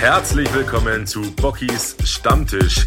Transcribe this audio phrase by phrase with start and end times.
[0.00, 2.86] Herzlich willkommen zu Bockys Stammtisch.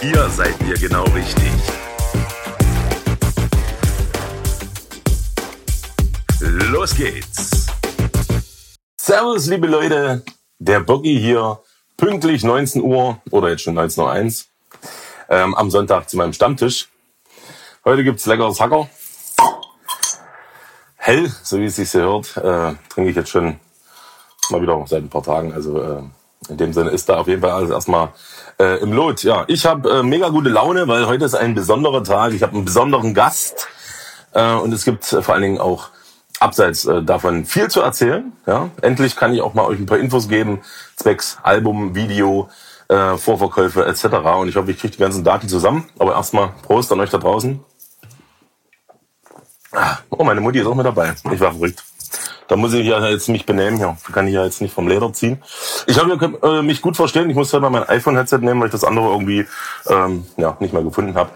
[0.00, 1.52] Hier seid ihr genau richtig.
[6.40, 7.66] Los geht's.
[8.96, 10.24] Servus, liebe Leute.
[10.58, 11.60] Der Boggy hier,
[11.98, 16.88] pünktlich 19 Uhr oder jetzt schon 19.01 Uhr ähm, am Sonntag zu meinem Stammtisch.
[17.84, 18.88] Heute gibt's leckeres Hacker.
[20.96, 23.60] Hell, so wie es sich hört, äh, trinke ich jetzt schon
[24.50, 25.52] mal wieder seit ein paar Tagen.
[25.52, 26.02] Also äh,
[26.48, 28.08] in dem Sinne ist da auf jeden Fall alles erstmal
[28.58, 29.22] äh, im Lot.
[29.22, 32.32] Ja, ich habe äh, mega gute Laune, weil heute ist ein besonderer Tag.
[32.32, 33.68] Ich habe einen besonderen Gast
[34.32, 35.88] äh, und es gibt äh, vor allen Dingen auch
[36.40, 38.32] abseits äh, davon viel zu erzählen.
[38.46, 40.60] Ja, endlich kann ich auch mal euch ein paar Infos geben
[40.96, 42.48] zwecks Album, Video,
[42.88, 44.04] äh, Vorverkäufe etc.
[44.38, 45.88] Und ich hoffe, ich kriege die ganzen Daten zusammen.
[45.98, 47.60] Aber erstmal Prost an euch da draußen.
[49.72, 51.14] Ah, oh, meine Mutti ist auch mit dabei.
[51.32, 51.82] Ich war verrückt.
[52.48, 53.96] Da muss ich ja jetzt mich benehmen hier.
[54.12, 55.42] Kann ich ja jetzt nicht vom Leder ziehen.
[55.86, 57.30] Ich habe äh, mich gut verstehen.
[57.30, 59.46] Ich muss halt mal mein iPhone-Headset nehmen, weil ich das andere irgendwie
[59.86, 61.30] ähm, ja, nicht mehr gefunden habe.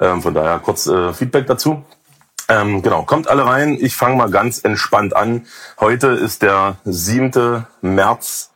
[0.00, 1.84] Ähm, von daher kurz äh, Feedback dazu.
[2.48, 3.76] Ähm, genau, kommt alle rein.
[3.80, 5.46] Ich fange mal ganz entspannt an.
[5.80, 7.66] Heute ist der 7.
[7.80, 8.50] März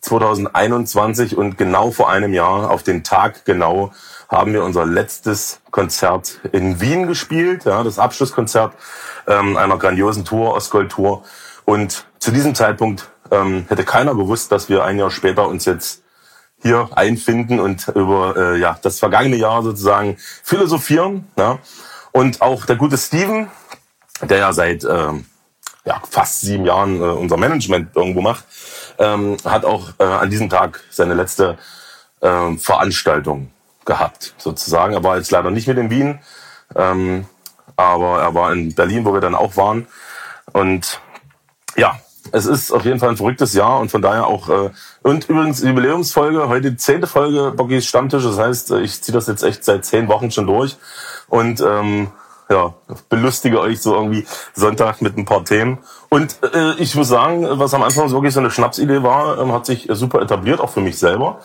[0.00, 3.92] 2021 und genau vor einem Jahr, auf den Tag genau,
[4.28, 8.74] haben wir unser letztes Konzert in Wien gespielt, ja, das Abschlusskonzert
[9.26, 11.24] ähm, einer grandiosen Tour, Ostgold-Tour.
[11.64, 16.02] Und zu diesem Zeitpunkt ähm, hätte keiner gewusst, dass wir ein Jahr später uns jetzt
[16.60, 21.28] hier einfinden und über äh, ja, das vergangene Jahr sozusagen philosophieren.
[21.36, 21.58] Ja.
[22.12, 23.48] Und auch der gute Steven,
[24.22, 25.26] der ja seit ähm,
[25.84, 28.44] ja, fast sieben Jahren äh, unser Management irgendwo macht,
[28.98, 31.56] ähm, hat auch äh, an diesem Tag seine letzte
[32.20, 33.50] äh, Veranstaltung
[33.88, 34.94] gehabt, sozusagen.
[34.94, 36.20] Er war jetzt leider nicht mit in Wien,
[36.76, 37.26] ähm,
[37.74, 39.88] aber er war in Berlin, wo wir dann auch waren.
[40.52, 41.00] Und
[41.76, 41.98] ja,
[42.30, 44.70] es ist auf jeden Fall ein verrücktes Jahr und von daher auch äh,
[45.02, 48.24] und übrigens Jubiläumsfolge, heute die zehnte Folge Bockys Stammtisch.
[48.24, 50.76] Das heißt, äh, ich ziehe das jetzt echt seit zehn Wochen schon durch
[51.28, 52.08] und ähm,
[52.50, 52.74] ja,
[53.08, 55.78] belustige euch so irgendwie Sonntag mit ein paar Themen.
[56.08, 59.66] Und äh, ich muss sagen, was am Anfang wirklich so eine Schnapsidee war, ähm, hat
[59.66, 61.40] sich super etabliert, auch für mich selber.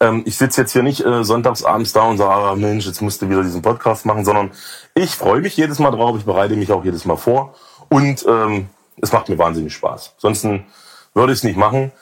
[0.00, 3.00] Ähm, ich sitze jetzt hier nicht äh, sonntags abends da und sage, ah, Mensch, jetzt
[3.00, 4.50] musst du wieder diesen Podcast machen, sondern
[4.94, 7.54] ich freue mich jedes Mal drauf, ich bereite mich auch jedes Mal vor
[7.88, 8.68] und ähm,
[9.00, 10.14] es macht mir wahnsinnig Spaß.
[10.16, 10.66] Ansonsten
[11.14, 11.92] würde ich es nicht machen.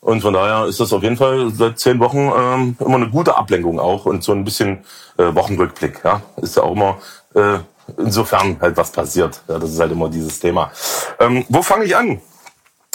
[0.00, 3.36] Und von daher ist das auf jeden Fall seit zehn Wochen ähm, immer eine gute
[3.36, 4.84] Ablenkung auch und so ein bisschen
[5.16, 6.02] äh, Wochenrückblick.
[6.04, 6.98] Ja, ist ja auch immer
[7.34, 7.58] äh,
[7.96, 9.42] insofern halt was passiert.
[9.48, 10.70] Ja, das ist halt immer dieses Thema.
[11.18, 12.20] Ähm, wo fange ich an?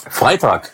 [0.09, 0.71] Freitag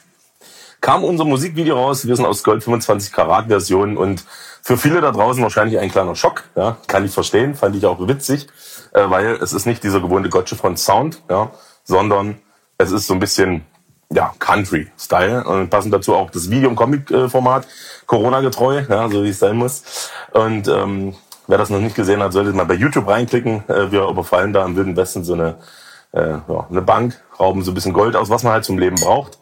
[0.82, 2.08] kam unser Musikvideo raus.
[2.08, 4.24] Wir sind aus Gold 25 Karat Version und
[4.62, 6.44] für viele da draußen wahrscheinlich ein kleiner Schock.
[6.56, 8.48] Ja, kann ich verstehen, fand ich auch witzig,
[8.94, 11.52] äh, weil es ist nicht dieser gewohnte Gotcha von Sound, ja,
[11.84, 12.40] sondern
[12.78, 13.66] es ist so ein bisschen
[14.12, 17.68] ja, Country-Style und passend dazu auch das Video- und Comic-Format,
[18.08, 20.12] Corona-getreu, ja, so wie es sein muss.
[20.34, 21.14] Und ähm,
[21.50, 23.68] Wer das noch nicht gesehen hat, sollte mal bei YouTube reinklicken.
[23.68, 25.56] Äh, wir überfallen da im Wilden Westen so eine,
[26.12, 28.98] äh, ja, eine Bank, rauben so ein bisschen Gold aus, was man halt zum Leben
[28.98, 29.39] braucht.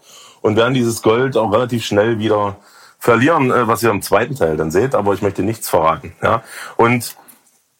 [0.47, 2.55] Und werden dieses Gold auch relativ schnell wieder
[2.99, 4.95] verlieren, äh, was ihr im zweiten Teil dann seht.
[4.95, 6.13] Aber ich möchte nichts verraten.
[6.23, 6.41] Ja?
[6.77, 7.17] Und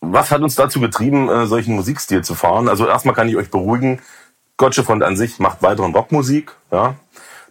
[0.01, 2.67] was hat uns dazu getrieben, äh, solchen Musikstil zu fahren?
[2.67, 4.01] Also erstmal kann ich euch beruhigen,
[4.57, 6.57] Gotchefront an sich macht weiteren Rockmusik.
[6.69, 6.95] Ja?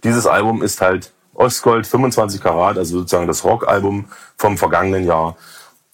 [0.04, 5.38] Dieses Album ist halt Ostgold 25 Karat, also sozusagen das Rockalbum vom vergangenen Jahr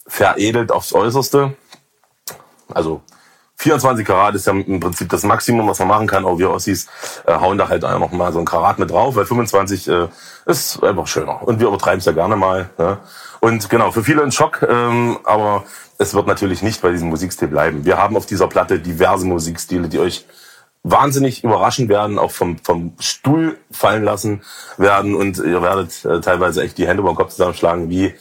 [0.05, 1.55] veredelt aufs Äußerste.
[2.73, 3.01] Also
[3.57, 6.25] 24 Karat ist ja im Prinzip das Maximum, was man machen kann.
[6.25, 6.87] Auch wir Ossis
[7.25, 10.07] äh, hauen da halt einfach mal so ein Karat mit drauf, weil 25 äh,
[10.45, 11.41] ist einfach schöner.
[11.43, 12.69] Und wir übertreiben es ja gerne mal.
[12.77, 12.97] Ne?
[13.39, 15.63] Und genau, für viele ein Schock, ähm, aber
[15.97, 17.85] es wird natürlich nicht bei diesem Musikstil bleiben.
[17.85, 20.25] Wir haben auf dieser Platte diverse Musikstile, die euch
[20.83, 24.41] wahnsinnig überraschen werden, auch vom, vom Stuhl fallen lassen
[24.77, 28.13] werden und ihr werdet äh, teilweise echt die Hände über den Kopf zusammenschlagen, wie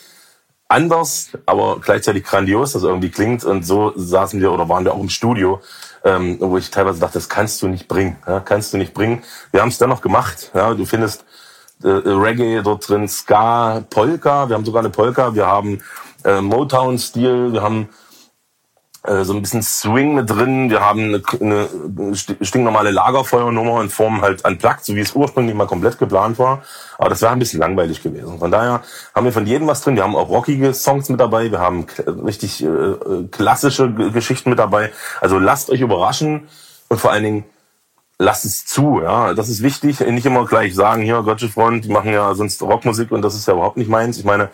[0.73, 3.45] anders, aber gleichzeitig grandios das irgendwie klingt.
[3.45, 5.61] Und so saßen wir oder waren wir auch im Studio,
[6.05, 8.17] ähm, wo ich teilweise dachte, das kannst du nicht bringen.
[8.27, 9.23] Ja, kannst du nicht bringen.
[9.53, 10.51] Wir haben es dennoch gemacht.
[10.55, 11.25] Ja, du findest
[11.85, 14.49] äh, Reggae dort drin, Ska, Polka.
[14.49, 15.35] Wir haben sogar eine Polka.
[15.35, 15.81] Wir haben
[16.25, 17.53] äh, Motown-Stil.
[17.53, 17.89] Wir haben
[19.05, 20.71] so ein bisschen Swing mit drin.
[20.71, 25.57] Wir haben eine, eine stinknormale Lagerfeuernummer in Form halt an Plug, so wie es ursprünglich
[25.57, 26.63] mal komplett geplant war.
[26.99, 28.39] Aber das wäre ein bisschen langweilig gewesen.
[28.39, 28.83] Von daher
[29.13, 29.97] haben wir von jedem was drin.
[29.97, 31.51] Wir haben auch rockige Songs mit dabei.
[31.51, 31.87] Wir haben
[32.25, 34.93] richtig äh, äh klassische Geschichten mit dabei.
[35.21, 36.49] Also lasst euch überraschen
[36.89, 37.45] und vor allen Dingen
[38.19, 39.01] lasst es zu.
[39.03, 39.99] Ja, das ist wichtig.
[39.99, 43.49] Nicht immer gleich sagen, hier Gotcha Front, die machen ja sonst Rockmusik und das ist
[43.49, 44.17] ja überhaupt nicht meins.
[44.19, 44.51] Ich meine,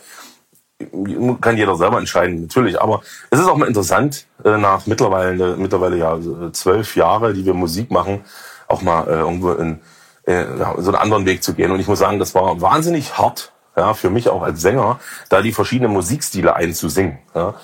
[1.41, 2.81] kann jeder selber entscheiden, natürlich.
[2.81, 6.19] Aber es ist auch mal interessant, äh, nach mittlerweile, mittlerweile ja
[6.53, 8.25] zwölf Jahre, die wir Musik machen,
[8.69, 9.81] auch mal äh, irgendwo in,
[10.25, 10.45] äh,
[10.79, 11.73] so einen anderen Weg zu gehen.
[11.73, 15.43] Und ich muss sagen, das war wahnsinnig hart, ja, für mich auch als Sänger, da
[15.43, 17.19] die verschiedenen Musikstile einzusingen.
[17.35, 17.55] Ja.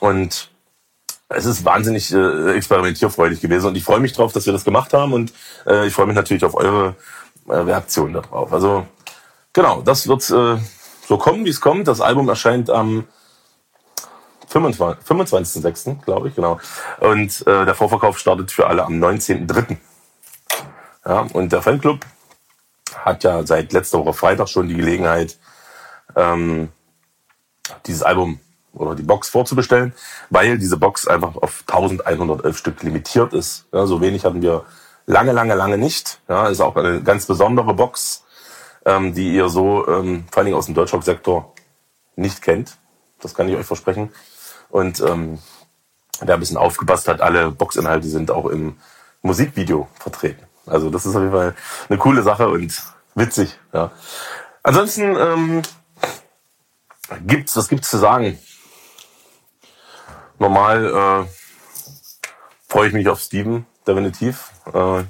[0.00, 0.50] Und
[1.28, 4.92] es ist wahnsinnig äh, experimentierfreudig gewesen und ich freue mich drauf, dass wir das gemacht
[4.92, 5.32] haben und
[5.66, 6.94] äh, ich freue mich natürlich auf eure
[7.48, 8.52] äh, Reaktion darauf.
[8.52, 8.86] Also
[9.52, 10.58] genau, das wird äh,
[11.06, 11.88] so kommen, wie es kommt.
[11.88, 13.04] Das Album erscheint am
[14.52, 16.60] 25.06., 25 glaube ich, genau.
[17.00, 19.76] Und äh, der Vorverkauf startet für alle am 19.03.
[21.04, 22.00] Ja, und der Fanclub
[23.04, 25.38] hat ja seit letzter Woche Freitag schon die Gelegenheit,
[26.16, 26.70] ähm,
[27.86, 28.40] dieses Album
[28.72, 29.94] oder die Box vorzubestellen,
[30.30, 33.66] weil diese Box einfach auf 1111 Stück limitiert ist.
[33.72, 34.64] Ja, so wenig hatten wir
[35.06, 36.20] lange, lange, lange nicht.
[36.28, 38.24] Ja, ist auch eine ganz besondere Box,
[38.86, 41.52] ähm, die ihr so ähm, vor allen Dingen aus dem Deutschrock-Sektor
[42.14, 42.78] nicht kennt.
[43.20, 44.10] Das kann ich euch versprechen.
[44.70, 45.38] Und ähm,
[46.20, 48.78] wer ein bisschen aufgepasst hat, alle Boxinhalte sind auch im
[49.22, 50.46] Musikvideo vertreten.
[50.66, 51.54] Also das ist auf jeden Fall
[51.88, 52.80] eine coole Sache und
[53.14, 53.58] witzig.
[53.72, 53.90] Ja.
[54.62, 55.62] Ansonsten ähm,
[57.26, 58.38] gibt's, was gibt's zu sagen?
[60.38, 61.28] Normal äh,
[62.68, 64.52] freue ich mich auf Steven, definitiv.
[64.72, 65.04] Äh,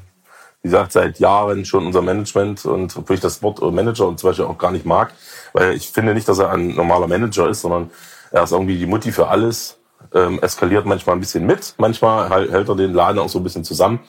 [0.66, 4.30] wie gesagt, seit Jahren schon unser Management und obwohl ich das Wort Manager und zum
[4.30, 5.12] Beispiel auch gar nicht mag,
[5.52, 7.88] weil ich finde nicht, dass er ein normaler Manager ist, sondern
[8.32, 9.78] er ist irgendwie die Mutti für alles,
[10.12, 13.62] ähm, eskaliert manchmal ein bisschen mit, manchmal hält er den Laden auch so ein bisschen
[13.62, 14.00] zusammen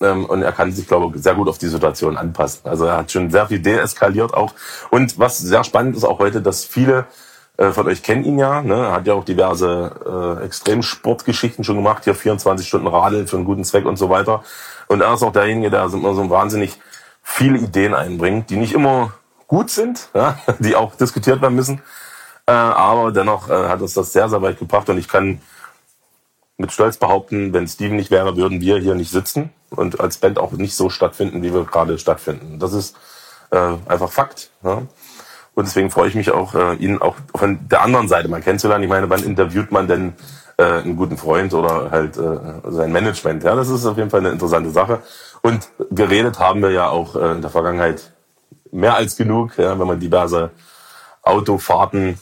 [0.00, 2.62] ähm, und er kann sich, glaube ich, sehr gut auf die Situation anpassen.
[2.64, 4.54] Also er hat schon sehr viel deeskaliert auch
[4.90, 7.04] und was sehr spannend ist auch heute, dass viele
[7.56, 8.90] äh, von euch kennen ihn ja, ne?
[8.90, 13.64] hat ja auch diverse äh, Extremsportgeschichten schon gemacht, hier 24 Stunden Radeln für einen guten
[13.64, 14.42] Zweck und so weiter.
[14.94, 16.78] Und er ist auch derjenige, der immer so wahnsinnig
[17.20, 19.12] viele Ideen einbringt, die nicht immer
[19.48, 20.38] gut sind, ja?
[20.60, 21.82] die auch diskutiert werden müssen.
[22.46, 25.40] Äh, aber dennoch äh, hat uns das sehr, sehr weit gebracht und ich kann
[26.58, 30.38] mit Stolz behaupten, wenn Steven nicht wäre, würden wir hier nicht sitzen und als Band
[30.38, 32.60] auch nicht so stattfinden, wie wir gerade stattfinden.
[32.60, 32.94] Das ist
[33.50, 34.52] äh, einfach Fakt.
[34.62, 34.82] Ja?
[35.56, 38.84] Und deswegen freue ich mich auch, äh, ihn auch von der anderen Seite mal kennenzulernen.
[38.84, 40.12] Ich meine, wann interviewt man denn
[40.56, 43.44] äh, einen guten Freund oder halt äh, sein Management?
[43.44, 45.02] Ja, das ist auf jeden Fall eine interessante Sache.
[45.42, 48.12] Und geredet haben wir ja auch äh, in der Vergangenheit
[48.72, 50.50] mehr als genug, ja, wenn man diverse
[51.22, 52.18] Autofahrten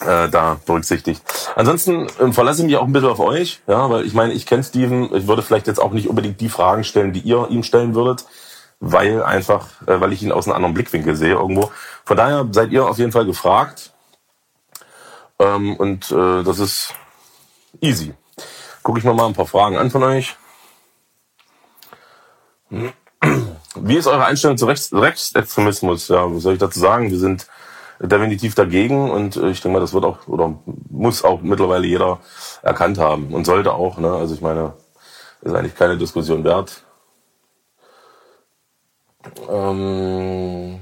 [0.00, 1.22] äh, da berücksichtigt.
[1.56, 4.46] Ansonsten äh, verlasse ich mich auch ein bisschen auf euch, ja, weil ich meine, ich
[4.46, 7.62] kenne Steven, ich würde vielleicht jetzt auch nicht unbedingt die Fragen stellen, die ihr ihm
[7.62, 8.24] stellen würdet
[8.80, 11.70] weil einfach, äh, weil ich ihn aus einem anderen Blickwinkel sehe irgendwo.
[12.04, 13.92] Von daher seid ihr auf jeden Fall gefragt.
[15.38, 16.94] Ähm, und äh, das ist
[17.80, 18.14] easy.
[18.82, 20.36] Gucke ich mir mal ein paar Fragen an von euch.
[22.70, 26.08] Wie ist eure Einstellung zu Rechts Rechtsextremismus?
[26.08, 27.10] Ja, was soll ich dazu sagen?
[27.10, 27.46] Wir sind
[28.00, 30.58] definitiv dagegen und äh, ich denke mal, das wird auch oder
[30.90, 32.20] muss auch mittlerweile jeder
[32.62, 33.98] erkannt haben und sollte auch.
[33.98, 34.12] Ne?
[34.12, 34.74] Also ich meine,
[35.40, 36.82] ist eigentlich keine Diskussion wert.
[39.48, 40.80] Ähm,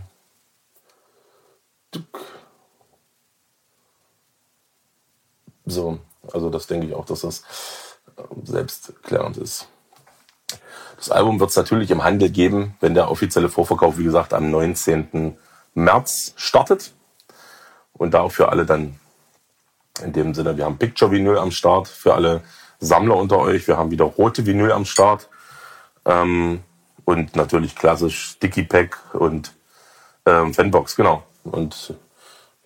[5.64, 5.98] so,
[6.32, 7.43] also das denke ich auch, dass das
[8.19, 9.69] ähm, selbstklärend ist.
[10.96, 14.50] Das Album wird es natürlich im Handel geben, wenn der offizielle Vorverkauf, wie gesagt, am
[14.50, 15.37] 19.
[15.75, 16.93] März startet.
[17.93, 18.99] Und da auch für alle dann
[20.02, 22.43] in dem Sinne, wir haben Picture Vinyl am Start für alle
[22.79, 23.67] Sammler unter euch.
[23.67, 25.29] Wir haben wieder rote Vinyl am Start.
[26.05, 26.62] Ähm,
[27.05, 29.53] und natürlich klassisch Sticky Pack und
[30.27, 31.22] ähm, Fanbox, genau.
[31.44, 31.94] Und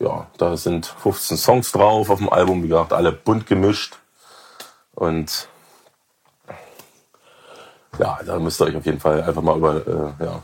[0.00, 3.98] ja, da sind 15 Songs drauf auf dem Album, wie gesagt, alle bunt gemischt.
[4.94, 5.48] Und
[7.98, 10.42] ja, da müsst ihr euch auf jeden Fall einfach mal über, äh, ja,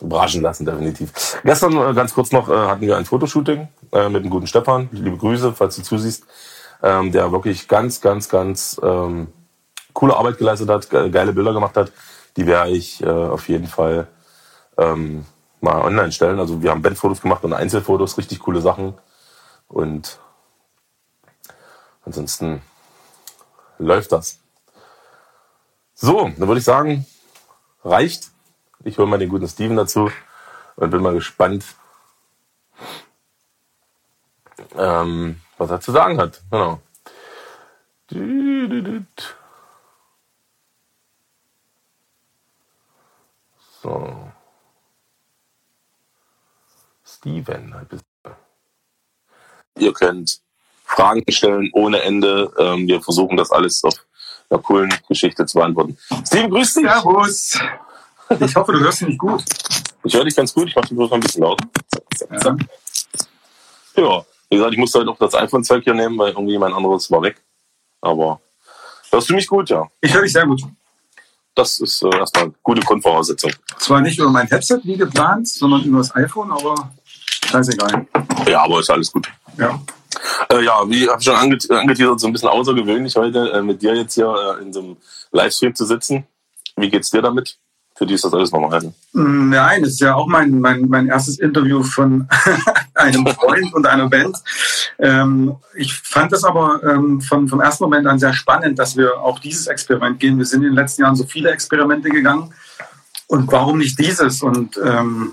[0.00, 1.40] überraschen lassen, definitiv.
[1.44, 4.88] Gestern, äh, ganz kurz noch, äh, hatten wir ein Fotoshooting äh, mit dem guten Stefan.
[4.92, 6.24] Liebe Grüße, falls du zusiehst.
[6.82, 9.28] Ähm, der wirklich ganz, ganz, ganz ähm,
[9.94, 11.90] coole Arbeit geleistet hat, geile Bilder gemacht hat
[12.36, 14.08] die werde ich äh, auf jeden Fall
[14.78, 15.24] ähm,
[15.60, 16.38] mal online stellen.
[16.38, 18.94] Also wir haben Bandfotos gemacht und Einzelfotos, richtig coole Sachen.
[19.68, 20.20] Und
[22.04, 22.62] ansonsten
[23.78, 24.40] läuft das.
[25.94, 27.06] So, dann würde ich sagen,
[27.84, 28.30] reicht.
[28.84, 30.10] Ich hole mal den guten Steven dazu
[30.76, 31.64] und bin mal gespannt,
[34.76, 36.42] ähm, was er zu sagen hat.
[36.50, 36.80] Genau.
[43.82, 44.25] So.
[47.18, 47.74] Steven.
[49.78, 50.40] Ihr könnt
[50.84, 52.52] Fragen stellen ohne Ende.
[52.58, 53.94] Ähm, wir versuchen das alles auf
[54.48, 55.98] einer coolen Geschichte zu beantworten.
[56.26, 56.84] Steven, grüß dich.
[56.84, 57.58] Servus.
[58.40, 59.44] Ich hoffe, du hörst mich gut.
[60.04, 60.68] Ich höre dich ganz gut.
[60.68, 61.64] Ich mache den bloß noch ein bisschen lauter.
[62.16, 62.58] Zack, zack,
[63.96, 64.02] ja.
[64.02, 67.10] ja, wie gesagt, ich musste halt auch das iPhone-Zeug hier nehmen, weil irgendwie mein anderes
[67.10, 67.42] war weg.
[68.00, 68.40] Aber
[69.10, 69.86] hörst du mich gut, ja?
[70.00, 70.62] Ich höre dich sehr gut.
[71.54, 73.52] das ist äh, erstmal eine gute Grundvoraussetzung.
[73.78, 76.92] Zwar nicht über mein Headset wie geplant, sondern über das iPhone, aber
[77.46, 78.06] scheißegal.
[78.48, 79.28] Ja, aber ist alles gut.
[79.58, 79.80] Ja.
[80.50, 83.82] Äh, ja, wie habe ich schon anget angeteasert, so ein bisschen außergewöhnlich heute äh, mit
[83.82, 84.96] dir jetzt hier äh, in so einem
[85.32, 86.26] Livestream zu sitzen.
[86.76, 87.58] Wie geht's dir damit?
[87.96, 88.92] Für die ist das alles normal.
[89.14, 92.28] Mm, Nein, es ist ja auch mein, mein, mein erstes Interview von
[92.94, 94.36] einem Freund und einer Band.
[94.98, 99.18] Ähm, ich fand das aber ähm, vom, vom ersten Moment an sehr spannend, dass wir
[99.18, 100.36] auch dieses Experiment gehen.
[100.36, 102.52] Wir sind in den letzten Jahren so viele Experimente gegangen.
[103.28, 104.42] Und warum nicht dieses?
[104.42, 105.32] Und ähm,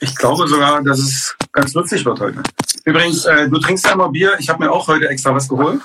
[0.00, 2.42] ich glaube sogar, dass es ganz lustig wird heute.
[2.84, 4.36] Übrigens, äh, du trinkst ja immer Bier.
[4.38, 5.80] Ich habe mir auch heute extra was geholt.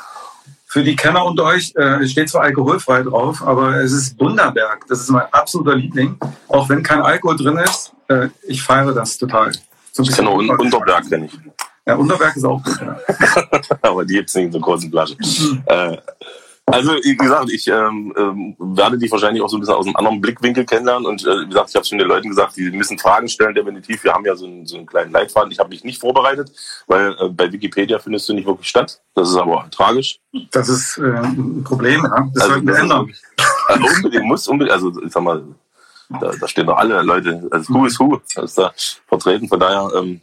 [0.67, 4.85] Für die Kenner unter euch äh, es steht zwar alkoholfrei drauf, aber es ist Bunderberg.
[4.87, 6.17] Das ist mein absoluter Liebling.
[6.47, 9.51] Auch wenn kein Alkohol drin ist, äh, ich feiere das total.
[9.91, 11.37] So Ich kenne nur Un Unterberg, kenn ich.
[11.85, 12.79] Ja, Unterberg ist auch gut.
[12.79, 12.97] Ja.
[13.81, 15.17] aber die gibt's nicht in so großen Flaschen.
[15.65, 15.97] äh,
[16.71, 19.95] also wie gesagt, ich ähm, ähm, werde dich wahrscheinlich auch so ein bisschen aus einem
[19.95, 21.05] anderen Blickwinkel kennenlernen.
[21.05, 24.03] Und äh, wie gesagt, ich habe schon den Leuten gesagt, die müssen Fragen stellen, definitiv.
[24.03, 25.51] Wir haben ja so einen, so einen kleinen Leitfaden.
[25.51, 26.51] Ich habe mich nicht vorbereitet,
[26.87, 29.01] weil äh, bei Wikipedia findest du nicht wirklich statt.
[29.15, 30.19] Das ist aber tragisch.
[30.51, 32.03] Das ist äh, ein Problem.
[32.03, 32.29] Ja.
[32.33, 33.13] Das Also, sollten wir das ändern.
[33.67, 35.43] Also unbedingt, muss unbedingt, also ich sag mal,
[36.19, 38.73] da, da stehen doch alle Leute, also Who is Who, ist da
[39.07, 39.47] vertreten.
[39.47, 40.21] Von daher, ähm,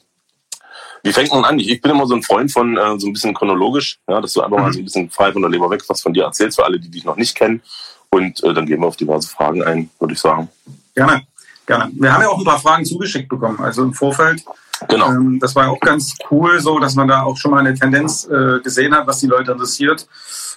[1.02, 1.58] wie fängt man an?
[1.58, 4.42] Ich, bin immer so ein Freund von äh, so ein bisschen chronologisch, ja, dass du
[4.42, 6.64] einfach mal so ein bisschen frei von der Leber weg was von dir erzählst, für
[6.64, 7.62] alle, die dich noch nicht kennen.
[8.10, 10.48] Und äh, dann gehen wir auf diverse Fragen ein, würde ich sagen.
[10.94, 11.22] Gerne,
[11.66, 11.90] gerne.
[11.94, 14.42] Wir haben ja auch ein paar Fragen zugeschickt bekommen, also im Vorfeld.
[14.88, 15.08] Genau.
[15.10, 17.74] Ähm, das war ja auch ganz cool, so dass man da auch schon mal eine
[17.74, 20.06] Tendenz äh, gesehen hat, was die Leute interessiert.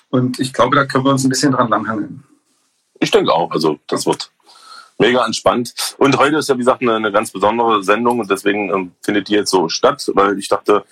[0.09, 2.23] Und ich glaube, da können wir uns ein bisschen dran langhangeln.
[2.99, 3.51] Ich denke auch.
[3.51, 4.31] Also das wird
[5.01, 5.73] mega entspannt.
[5.97, 9.27] Und heute ist ja, wie gesagt, eine, eine ganz besondere Sendung und deswegen ähm, findet
[9.27, 10.85] die jetzt so statt, weil ich dachte,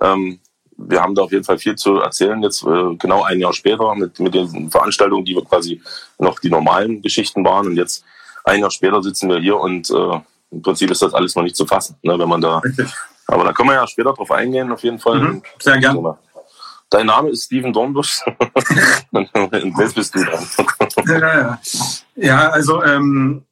[0.00, 0.40] ähm,
[0.78, 3.94] wir haben da auf jeden Fall viel zu erzählen, jetzt äh, genau ein Jahr später
[3.94, 5.82] mit, mit den Veranstaltungen, die wir quasi
[6.18, 7.66] noch die normalen Geschichten waren.
[7.66, 8.04] Und jetzt
[8.44, 10.20] ein Jahr später sitzen wir hier und äh,
[10.50, 12.58] im Prinzip ist das alles noch nicht zu fassen, ne, wenn man da.
[12.58, 12.92] Richtig.
[13.26, 15.18] Aber da können wir ja später drauf eingehen, auf jeden Fall.
[15.18, 16.16] Mhm, sehr gern.
[16.88, 18.20] Dein Name ist Steven Dornbusch.
[19.10, 20.46] und jetzt bist du dran.
[21.06, 21.60] Ja, ja.
[22.14, 23.44] ja also ähm,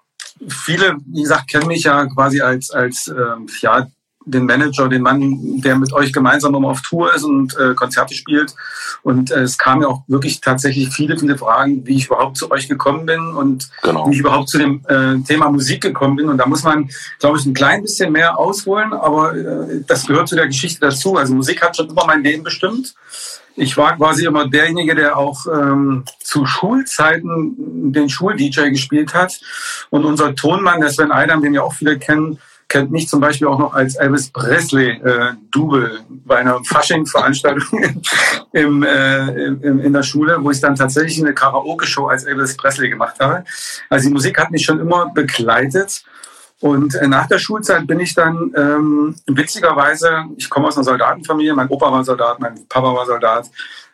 [0.49, 3.87] viele, wie gesagt, kennen mich ja quasi als, als ähm, ja,
[4.27, 8.15] den Manager, den Mann, der mit euch gemeinsam immer auf Tour ist und äh, Konzerte
[8.15, 8.55] spielt.
[9.03, 12.51] Und äh, es kamen ja auch wirklich tatsächlich viele, viele Fragen, wie ich überhaupt zu
[12.51, 14.09] euch gekommen bin und Genau.
[14.09, 16.29] wie ich überhaupt zu dem äh, Thema Musik gekommen bin.
[16.29, 20.29] Und da muss man, glaube ich, ein klein bisschen mehr ausholen, aber äh, das gehört
[20.29, 21.17] zu der Geschichte dazu.
[21.17, 22.95] Also Musik hat schon immer mein Leben bestimmt.
[23.57, 29.41] Ich war quasi immer derjenige, der auch ähm, zu Schulzeiten den Schul-DJ gespielt hat.
[29.91, 33.47] Und unser Tonmann, der Sven Eidam, den ja auch viele kennen, kennt mich zum Beispiel
[33.47, 35.35] auch noch als Elvis Presley äh,
[36.25, 37.85] bei einer Fasching-Veranstaltung
[38.53, 42.89] im, äh, im, in der Schule, wo ich dann tatsächlich eine Karaoke-Show als Elvis Presley
[42.89, 43.45] gemacht habe.
[43.89, 46.05] Also die Musik hat mich schon immer begleitet.
[46.65, 51.53] Und äh, nach der Schulzeit bin ich dann ähm, witzigerweise, ich komme aus einer Soldatenfamilie,
[51.55, 53.51] mein Opa war Soldat, mein Papa war Soldat,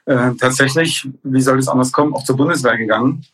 [0.06, 3.24] äh, tatsächlich, wie soll es anders kommen, auch zur Bundeswehr gegangen.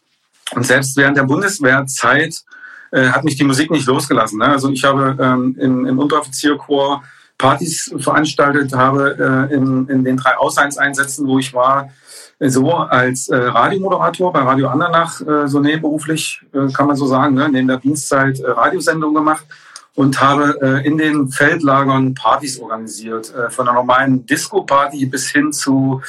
[0.55, 2.45] Und selbst während der Bundeswehrzeit
[2.93, 4.39] äh, hat mich die Musik nicht losgelassen.
[4.39, 4.47] Ne?
[4.47, 7.05] Also ich habe ähm, im, im Unteroffizierchor
[7.37, 11.91] Partys veranstaltet, habe äh, in, in den drei Ausheinseinsätzen, wo ich war,
[12.39, 17.35] so als äh, Radiomoderator bei Radio Andernach, äh, so nebenberuflich, äh, kann man so sagen,
[17.35, 17.49] ne?
[17.49, 19.47] neben der Dienstzeit äh, Radiosendung gemacht
[19.95, 25.53] und habe äh, in den Feldlagern Partys organisiert, äh, von einer normalen Disco-Party bis hin
[25.53, 26.03] zu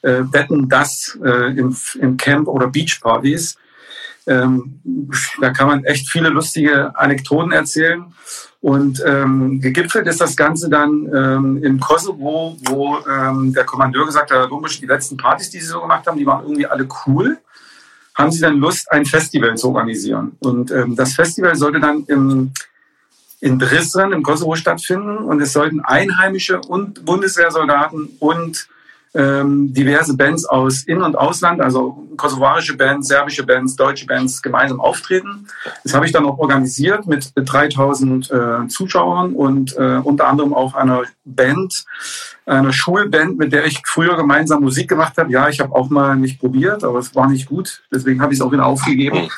[0.00, 3.56] äh, Betten das äh, im, im Camp oder Beach-Partys.
[4.26, 4.80] Ähm,
[5.40, 8.06] da kann man echt viele lustige Anekdoten erzählen.
[8.64, 14.30] Und ähm, gegipfelt ist das Ganze dann ähm, im Kosovo, wo ähm, der Kommandeur gesagt
[14.30, 16.88] hat, Herr Dumbusch, die letzten Partys, die Sie so gemacht haben, die waren irgendwie alle
[17.06, 17.36] cool.
[18.14, 20.38] Haben Sie dann Lust, ein Festival zu organisieren?
[20.38, 22.52] Und ähm, das Festival sollte dann im,
[23.40, 28.66] in Drisren im Kosovo stattfinden und es sollten Einheimische und Bundeswehrsoldaten und
[29.14, 34.80] ähm, diverse Bands aus In- und Ausland, also kosovarische Bands, serbische Bands, deutsche Bands gemeinsam
[34.80, 35.46] auftreten.
[35.84, 40.74] Das habe ich dann auch organisiert mit 3000 äh, Zuschauern und äh, unter anderem auch
[40.74, 41.84] einer Band,
[42.44, 45.30] einer Schulband, mit der ich früher gemeinsam Musik gemacht habe.
[45.30, 47.82] Ja, ich habe auch mal mich probiert, aber es war nicht gut.
[47.92, 49.28] Deswegen habe ich es auch wieder aufgegeben.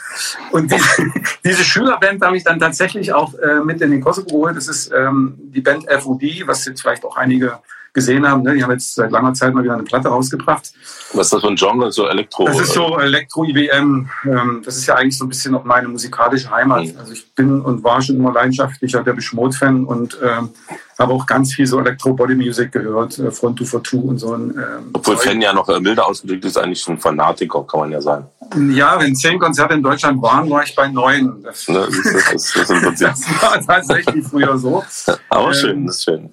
[0.52, 1.12] Und diese,
[1.44, 4.56] diese Schülerband habe ich dann tatsächlich auch äh, mit in den Kosovo geholt.
[4.56, 7.58] Das ist ähm, die Band FOD, was jetzt vielleicht auch einige
[7.96, 8.42] gesehen haben.
[8.42, 8.54] Ne?
[8.54, 10.70] Die haben jetzt seit langer Zeit mal wieder eine Platte rausgebracht.
[11.14, 11.90] Was ist das für ein Genre?
[11.90, 12.44] So Elektro?
[12.44, 14.08] Das ist so Elektro-IBM.
[14.24, 16.84] Ähm, das ist ja eigentlich so ein bisschen auch meine musikalische Heimat.
[16.84, 16.98] Mhm.
[16.98, 20.50] Also ich bin und war schon immer leidenschaftlicher der Beschmut-Fan und ähm,
[20.98, 24.34] habe auch ganz viel so Elektro-Body-Music gehört, äh, Front 2 for Two und so.
[24.34, 28.00] Ähm, Obwohl Fan ja noch äh, milder ausgedrückt ist, eigentlich ein Fanatiker, kann man ja
[28.02, 28.26] sagen.
[28.74, 31.42] Ja, wenn zehn Konzerte in Deutschland waren, war ich bei neun.
[31.42, 34.84] Das, ne, das, das, das, das war tatsächlich früher so.
[35.30, 36.30] Aber schön, ähm, das ist schön.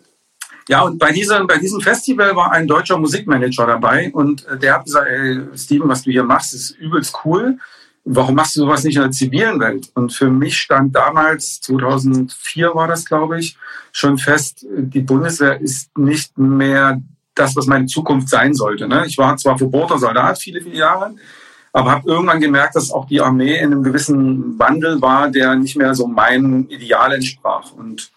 [0.69, 4.75] Ja, und bei diesem, bei diesem Festival war ein deutscher Musikmanager dabei und äh, der
[4.75, 7.57] hat gesagt, ey, Steven, was du hier machst, ist übelst cool.
[8.05, 9.89] Warum machst du sowas nicht in der zivilen Welt?
[9.93, 13.57] Und für mich stand damals, 2004 war das, glaube ich,
[13.93, 17.01] schon fest, die Bundeswehr ist nicht mehr
[17.33, 18.87] das, was meine Zukunft sein sollte.
[18.87, 19.05] Ne?
[19.07, 21.15] Ich war zwar verbohrter Soldat viele, viele Jahre,
[21.71, 25.75] aber habe irgendwann gemerkt, dass auch die Armee in einem gewissen Wandel war, der nicht
[25.75, 27.71] mehr so meinem Ideal entsprach.
[27.71, 28.11] Und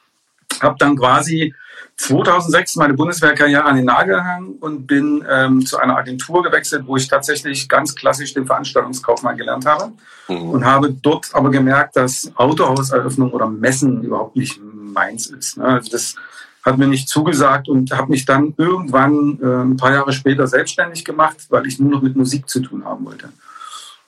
[0.61, 1.55] habe dann quasi
[1.97, 6.97] 2006 meine Bundeswehrkarriere an den Nagel gehangen und bin ähm, zu einer Agentur gewechselt, wo
[6.97, 9.93] ich tatsächlich ganz klassisch den Veranstaltungskaufmann gelernt habe
[10.29, 10.51] mhm.
[10.51, 15.57] und habe dort aber gemerkt, dass Autohauseröffnung oder Messen überhaupt nicht meins ist.
[15.57, 15.65] Ne?
[15.65, 16.17] Also das
[16.63, 21.05] hat mir nicht zugesagt und habe mich dann irgendwann äh, ein paar Jahre später selbstständig
[21.05, 23.31] gemacht, weil ich nur noch mit Musik zu tun haben wollte.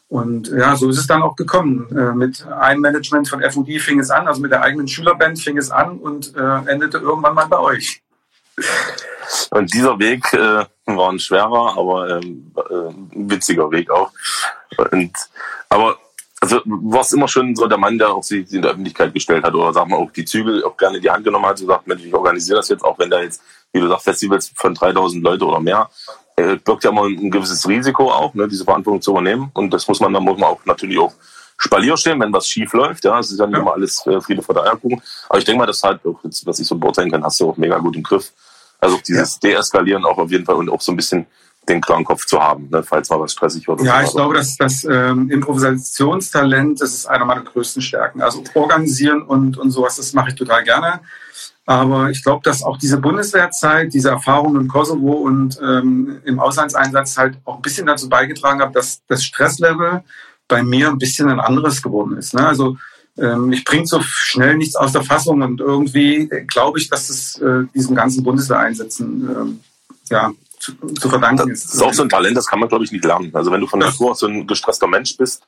[0.09, 1.87] Und ja, so ist es dann auch gekommen.
[1.95, 5.59] Äh, mit einem Management von FUD fing es an, also mit der eigenen Schülerband fing
[5.59, 8.03] es an und äh, endete irgendwann mal bei euch.
[9.51, 14.11] Und dieser Weg äh, war ein schwerer, aber ähm, äh, ein witziger Weg auch.
[14.91, 15.13] Und,
[15.69, 15.99] aber
[16.41, 19.55] also warst immer schon so der Mann, der auch sich in der Öffentlichkeit gestellt hat
[19.55, 21.87] oder sag mal auch die Zügel auch gerne in die Hand genommen hat und sagt,
[21.87, 25.23] Mensch, ich organisiere das jetzt, auch wenn da jetzt, wie du sagst, Festivals von 3000
[25.23, 25.91] Leute oder mehr
[26.65, 29.51] birgt ja immer ein gewisses Risiko auch, ne, diese Verantwortung zu übernehmen.
[29.55, 31.13] Und das muss man, da muss man auch natürlich auch
[31.57, 33.05] Spalier stehen, wenn was schief läuft.
[33.05, 33.63] Ja, es ist ja nicht ja.
[33.63, 35.03] immer alles äh, Friede vor der Eierkuchen.
[35.29, 37.51] Aber ich denke mal, das halt, auch jetzt, was ich so beurteilen kann, hast du
[37.51, 38.33] auch mega gut im Griff.
[38.81, 39.51] Also dieses ja.
[39.51, 41.27] Deeskalieren auch auf jeden Fall und auch so ein bisschen
[41.69, 43.83] den klaren Kopf zu haben, ne, falls mal was stressig wird.
[43.83, 48.23] Ja, ich glaube, dass das ähm, Improvisationstalent, das ist einer meiner größten Stärken.
[48.23, 51.01] Also organisieren und, und sowas, das mache ich total gerne.
[51.69, 57.19] Aber ich glaube, dass auch diese Bundeswehrzeit, diese Erfahrung im Kosovo und ähm, im Auslandseinsatz
[57.19, 60.03] halt auch ein bisschen dazu beigetragen hat, dass das Stresslevel
[60.49, 62.33] bei mir ein bisschen ein anderes geworden ist.
[62.33, 62.47] Ne?
[62.47, 62.79] Also
[63.19, 67.39] ähm, ich bringe so schnell nichts aus der Fassung und irgendwie glaube ich, dass es
[67.39, 69.61] äh, diesem ganzen Bundeswehreinsätzen ähm,
[70.09, 71.67] ja, zu, zu verdanken ist.
[71.67, 73.31] Das ist auch so ein Talent, das kann man, glaube ich, nicht lernen.
[73.35, 75.43] Also wenn du von Natur aus so ein gestresster Mensch bist,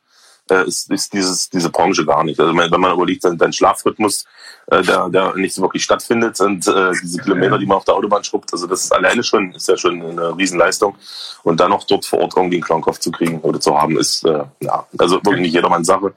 [0.51, 2.39] äh, ist, ist dieses, diese Branche gar nicht.
[2.41, 4.25] Also wenn man überlegt, dein Schlafrhythmus,
[4.67, 7.95] äh, der, der nicht so wirklich stattfindet und äh, diese Kilometer, die man auf der
[7.95, 10.97] Autobahn schrubbt, also das ist alleine schon, ist ja schon eine Riesenleistung.
[11.43, 14.25] Und dann noch dort vor Ort irgendwie einen Klangkopf zu kriegen oder zu haben, ist
[14.25, 16.13] äh, ja, also wirklich nicht jedermanns Sache.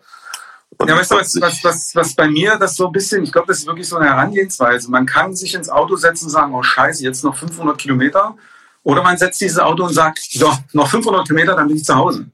[0.77, 3.31] Und ja, weißt du, was, was, was, was bei mir das so ein bisschen, ich
[3.31, 4.89] glaube, das ist wirklich so eine Herangehensweise.
[4.89, 8.35] Man kann sich ins Auto setzen und sagen, oh scheiße, jetzt noch 500 Kilometer.
[8.83, 11.95] Oder man setzt dieses Auto und sagt, so, noch 500 Kilometer, dann bin ich zu
[11.95, 12.25] Hause.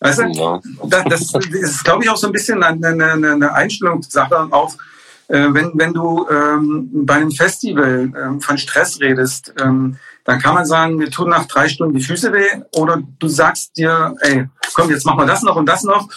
[0.00, 0.60] Weißt du?
[0.84, 4.48] Das, das, ist, glaube ich, auch so ein bisschen eine, eine, eine Einstellungssache.
[4.50, 4.74] Auch
[5.28, 10.54] äh, wenn, wenn du ähm, bei einem Festival ähm, von Stress redest, ähm, dann kann
[10.54, 12.62] man sagen, mir tun nach drei Stunden die Füße weh.
[12.74, 16.08] Oder du sagst dir, ey, komm, jetzt machen wir das noch und das noch.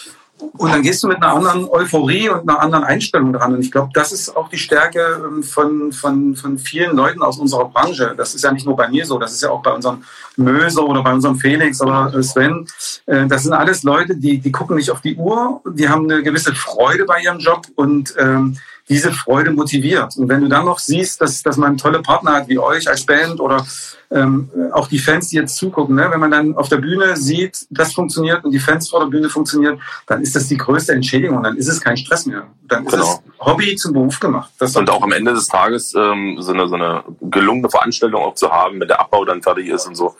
[0.52, 3.54] Und dann gehst du mit einer anderen Euphorie und einer anderen Einstellung dran.
[3.54, 7.38] Und ich glaube, das ist auch die Stärke ähm, von, von, von vielen Leuten aus
[7.38, 8.14] unserer Branche.
[8.16, 10.04] Das ist ja nicht nur bei mir so, das ist ja auch bei unserem
[10.36, 12.66] Möser oder bei unserem Felix oder Sven.
[13.06, 16.22] Äh, das sind alles Leute, die, die gucken nicht auf die Uhr, die haben eine
[16.22, 18.56] gewisse Freude bei ihrem Job und ähm,
[18.88, 20.16] diese Freude motiviert.
[20.16, 23.06] Und wenn du dann noch siehst, dass, dass man tolle Partner hat wie euch als
[23.06, 23.64] Band oder
[24.10, 26.08] ähm, auch die Fans, die jetzt zugucken, ne?
[26.10, 29.30] wenn man dann auf der Bühne sieht, das funktioniert und die Fans vor der Bühne
[29.30, 31.42] funktionieren, dann ist das die größte Entschädigung.
[31.42, 32.46] Dann ist es kein Stress mehr.
[32.68, 33.22] Dann ist genau.
[33.26, 34.50] es Hobby zum Beruf gemacht.
[34.58, 38.34] Das und auch am Ende des Tages ähm, so, eine, so eine gelungene Veranstaltung auch
[38.34, 40.14] zu haben, wenn der Abbau dann fertig ist und so.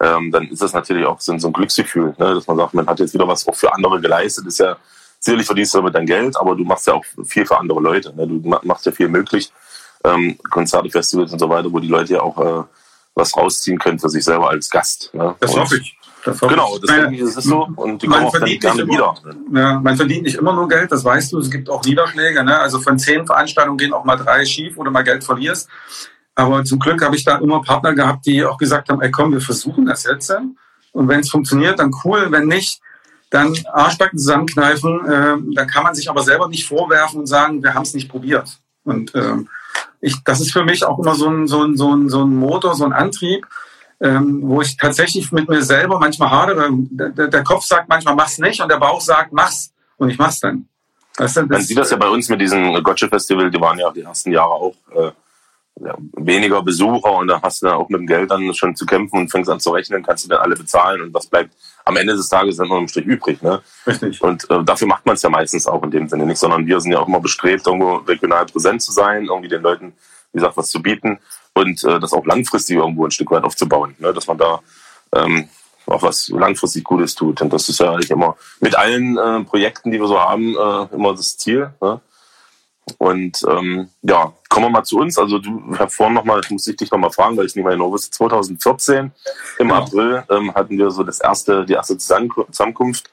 [0.00, 2.34] Ähm, dann ist das natürlich auch so ein Glücksgefühl, ne?
[2.34, 4.46] dass man sagt, man hat jetzt wieder was auch für andere geleistet.
[4.46, 4.76] Ist ja
[5.22, 8.14] sicherlich verdienst du damit dein Geld, aber du machst ja auch viel für andere Leute.
[8.14, 8.26] Ne?
[8.26, 9.52] Du machst ja viel möglich.
[10.04, 12.64] Ähm, Konzerte, Festivals und so weiter, wo die Leute ja auch äh,
[13.14, 15.10] was rausziehen können für sich selber als Gast.
[15.14, 15.34] Ne?
[15.38, 15.96] Das hoffe ich.
[16.24, 17.68] Das genau, das naja, ist es so.
[17.74, 19.14] Und die kommen auch dann gerne immer, wieder.
[19.52, 21.38] Ja, man verdient nicht immer nur Geld, das weißt du.
[21.38, 22.44] Es gibt auch Niederschläge.
[22.44, 22.58] Ne?
[22.58, 25.68] Also von zehn Veranstaltungen gehen auch mal drei schief oder mal Geld verlierst.
[26.34, 29.32] Aber zum Glück habe ich da immer Partner gehabt, die auch gesagt haben, ey komm,
[29.32, 30.32] wir versuchen das jetzt.
[30.92, 32.28] Und wenn es funktioniert, dann cool.
[32.30, 32.80] Wenn nicht,
[33.32, 35.06] dann Arschbacken zusammenkneifen.
[35.06, 38.08] Äh, dann kann man sich aber selber nicht vorwerfen und sagen, wir haben es nicht
[38.08, 38.60] probiert.
[38.84, 39.48] Und ähm,
[40.00, 42.36] ich, das ist für mich auch immer so ein, so ein, so ein, so ein
[42.36, 43.46] Motor, so ein Antrieb,
[44.00, 46.68] ähm, wo ich tatsächlich mit mir selber manchmal hadere.
[46.72, 50.40] Der, der Kopf sagt manchmal, mach's nicht und der Bauch sagt, mach's und ich mach's
[50.40, 50.68] dann.
[51.16, 53.90] Weißt du, Man sieht das ja bei uns mit diesem Gotcha Festival, die waren ja
[53.90, 55.10] die ersten Jahre auch äh,
[55.80, 58.84] ja, weniger Besucher und da hast du dann auch mit dem Geld dann schon zu
[58.84, 61.96] kämpfen und fängst an zu rechnen, kannst du dann alle bezahlen und was bleibt am
[61.96, 63.42] Ende des Tages dann noch im Strich übrig.
[63.42, 63.60] Ne?
[63.86, 64.20] Richtig.
[64.22, 66.80] Und äh, dafür macht man es ja meistens auch in dem Sinne nicht, sondern wir
[66.80, 69.92] sind ja auch immer bestrebt, irgendwo regional präsent zu sein, irgendwie den Leuten,
[70.32, 71.18] wie gesagt, was zu bieten
[71.54, 74.12] und äh, das auch langfristig irgendwo ein Stück weit aufzubauen, ne?
[74.12, 74.60] dass man da
[75.14, 75.48] ähm,
[75.86, 77.42] auch was langfristig Gutes tut.
[77.42, 80.94] Und das ist ja eigentlich immer mit allen äh, Projekten, die wir so haben, äh,
[80.94, 81.70] immer das Ziel.
[81.80, 82.00] Ne?
[82.98, 85.18] Und ähm, ja, kommen wir mal zu uns.
[85.18, 87.64] Also du, habe vorhin noch mal, ich muss dich noch mal fragen, weil ich nicht
[87.64, 88.10] mehr genau wusste.
[88.10, 89.12] 2014
[89.58, 89.76] im ja.
[89.76, 93.10] April ähm, hatten wir so das erste, die erste Zusammenkunft.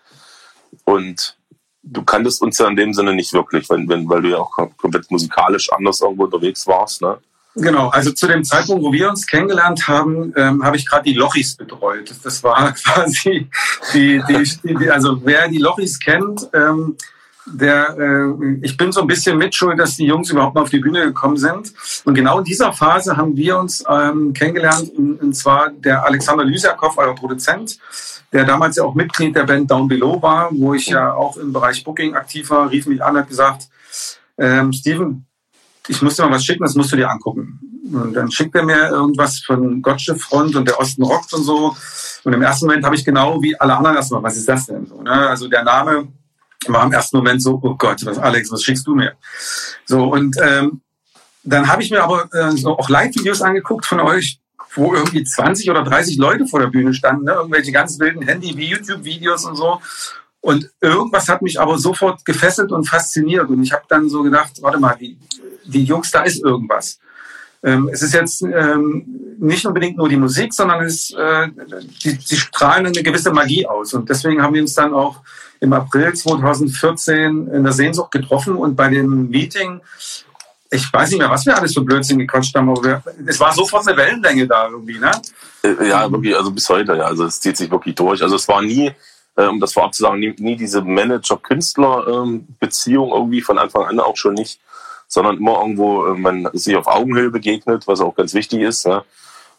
[0.85, 1.37] Und
[1.83, 5.09] du kanntest uns ja in dem Sinne nicht wirklich, wenn, weil du ja auch komplett
[5.11, 7.01] musikalisch anders irgendwo unterwegs warst.
[7.01, 7.17] Ne?
[7.55, 11.13] Genau, also zu dem Zeitpunkt, wo wir uns kennengelernt haben, ähm, habe ich gerade die
[11.13, 12.13] Lochis betreut.
[12.23, 13.49] Das war quasi
[13.93, 16.95] die, die, die, also wer die Lochis kennt, ähm,
[17.53, 20.79] der, äh, ich bin so ein bisschen mitschuld, dass die Jungs überhaupt mal auf die
[20.79, 21.73] Bühne gekommen sind.
[22.05, 26.43] Und genau in dieser Phase haben wir uns ähm, kennengelernt, und, und zwar der Alexander
[26.43, 27.77] Lysiakov, euer Produzent,
[28.31, 31.51] der damals ja auch Mitglied der Band Down Below war, wo ich ja auch im
[31.51, 33.67] Bereich Booking aktiv war, rief mich an, hat gesagt,
[34.37, 35.25] ähm, Steven,
[35.87, 37.59] ich muss dir mal was schicken, das musst du dir angucken.
[37.91, 41.75] Und dann schickt er mir irgendwas von Gottschiff Front und der Osten rockt und so.
[42.23, 44.85] Und im ersten Moment habe ich genau wie alle anderen erstmal, was ist das denn?
[44.85, 45.11] So, ne?
[45.11, 46.07] Also der Name
[46.67, 49.13] war im ersten Moment so, oh Gott, was Alex, was schickst du mir?
[49.85, 50.81] So, und ähm,
[51.43, 54.39] dann habe ich mir aber äh, so auch Live-Videos angeguckt von euch,
[54.75, 57.33] wo irgendwie 20 oder 30 Leute vor der Bühne standen, ne?
[57.33, 59.81] irgendwelche ganz wilden Handy- wie YouTube-Videos und so.
[60.41, 63.49] Und irgendwas hat mich aber sofort gefesselt und fasziniert.
[63.49, 65.17] Und ich habe dann so gedacht, warte mal, die,
[65.65, 66.99] die Jungs, da ist irgendwas.
[67.61, 69.05] Ähm, es ist jetzt ähm,
[69.37, 71.49] nicht unbedingt nur die Musik, sondern es, äh,
[72.03, 73.93] die, die strahlen eine gewisse Magie aus.
[73.93, 75.21] Und deswegen haben wir uns dann auch
[75.59, 79.81] im April 2014 in der Sehnsucht getroffen und bei dem Meeting,
[80.71, 83.53] ich weiß nicht mehr, was wir alles so Blödsinn gequatscht haben, aber wir, es war
[83.53, 85.11] sofort eine Wellenlänge da irgendwie, ne?
[85.63, 87.05] Äh, ja, wirklich, also bis heute, ja.
[87.05, 88.21] Also es zieht sich wirklich durch.
[88.21, 88.91] Also es war nie,
[89.35, 94.15] äh, um das vorab zu sagen, nie, nie diese Manager-Künstler-Beziehung irgendwie von Anfang an auch
[94.15, 94.61] schon nicht,
[95.07, 98.87] sondern immer irgendwo, äh, man ist sich auf Augenhöhe begegnet, was auch ganz wichtig ist.
[98.87, 99.03] Ne?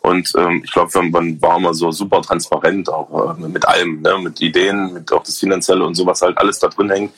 [0.02, 4.18] Und ähm, ich glaube, man war immer so super transparent, auch äh, mit allem, ne?
[4.18, 7.12] mit Ideen, mit auch das Finanzielle und sowas halt alles da drin hängt.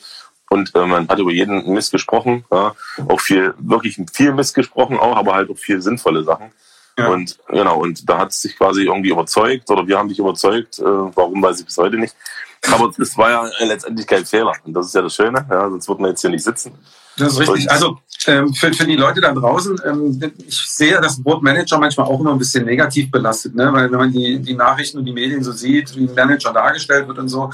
[0.49, 2.75] Und äh, man hat über jeden Mist gesprochen, ja?
[3.07, 6.51] auch viel, wirklich viel Mist gesprochen auch, aber halt auch viel sinnvolle Sachen.
[6.97, 7.07] Ja.
[7.07, 10.77] Und genau, und da hat es sich quasi irgendwie überzeugt, oder wir haben dich überzeugt,
[10.79, 12.15] äh, warum weiß ich bis heute nicht.
[12.71, 14.53] Aber es war ja letztendlich kein Fehler.
[14.63, 16.73] Und das ist ja das Schöne, ja, sonst würden wir jetzt hier nicht sitzen.
[17.17, 17.69] Das ist richtig.
[17.69, 22.07] Also ähm, für, für die Leute da draußen, ähm, ich sehe das Wort Manager manchmal
[22.07, 23.71] auch immer ein bisschen negativ belastet, ne?
[23.73, 27.07] weil wenn man die, die Nachrichten und die Medien so sieht, wie ein Manager dargestellt
[27.07, 27.51] wird und so.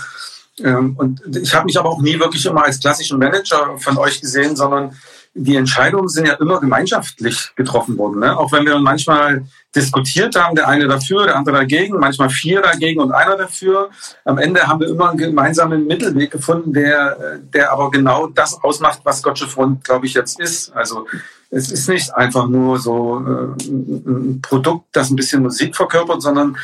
[0.60, 4.22] Ähm, und ich habe mich aber auch nie wirklich immer als klassischen Manager von euch
[4.22, 4.96] gesehen, sondern
[5.34, 8.20] die Entscheidungen sind ja immer gemeinschaftlich getroffen worden.
[8.20, 8.38] Ne?
[8.38, 13.00] Auch wenn wir manchmal diskutiert haben, der eine dafür, der andere dagegen, manchmal vier dagegen
[13.00, 13.90] und einer dafür.
[14.26, 19.02] Am Ende haben wir immer einen gemeinsamen Mittelweg gefunden, der, der aber genau das ausmacht,
[19.04, 20.76] was Gotcha Front, glaube ich, jetzt ist.
[20.76, 21.06] Also
[21.52, 26.58] es ist nicht einfach nur so äh, ein Produkt, das ein bisschen Musik verkörpert, sondern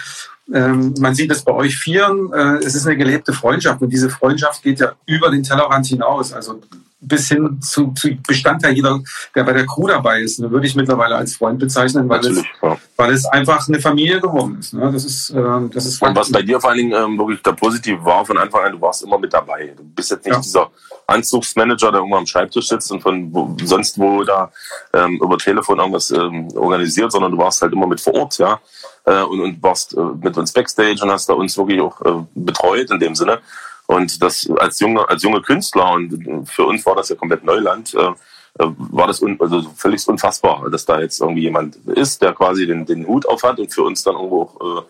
[0.47, 4.61] man sieht es bei euch Vieren, äh, es ist eine gelebte Freundschaft und diese Freundschaft
[4.61, 6.33] geht ja über den Tellerrand hinaus.
[6.33, 6.61] Also
[7.05, 9.01] bis hin zu, zu Bestandteil jeder,
[9.35, 12.43] der bei der Crew dabei ist, ne, würde ich mittlerweile als Freund bezeichnen, weil, es,
[12.61, 12.77] ja.
[12.97, 14.73] weil es einfach eine Familie geworden ist.
[14.73, 14.91] Ne?
[14.91, 17.53] Das ist, äh, das ist Und was bei dir vor allen Dingen ähm, wirklich der
[17.53, 19.73] Positive war von Anfang an, du warst immer mit dabei.
[19.75, 20.41] Du bist jetzt nicht ja.
[20.41, 20.71] dieser
[21.07, 24.51] Anzugsmanager, der irgendwo am Schreibtisch sitzt und von wo, sonst wo da
[24.93, 28.59] ähm, über Telefon irgendwas ähm, organisiert, sondern du warst halt immer mit vor Ort, ja.
[29.05, 32.25] Äh, und, und warst äh, mit uns Backstage und hast da uns wirklich auch äh,
[32.33, 33.39] betreut in dem Sinne.
[33.87, 37.93] Und das als junge, als junge Künstler und für uns war das ja komplett Neuland,
[37.93, 38.13] äh,
[38.57, 42.65] äh, war das un, also völlig unfassbar, dass da jetzt irgendwie jemand ist, der quasi
[42.65, 44.85] den, den Hut auf hat und für uns dann irgendwo auch,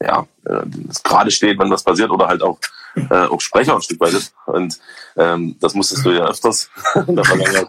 [0.00, 0.62] äh, ja, äh,
[1.02, 2.58] gerade steht, wenn was passiert oder halt auch,
[2.94, 4.34] äh, auch Sprecher ein Stück weit ist.
[4.46, 4.78] Und
[5.16, 6.70] ähm, das musstest du ja öfters
[7.06, 7.68] in der Vergangenheit.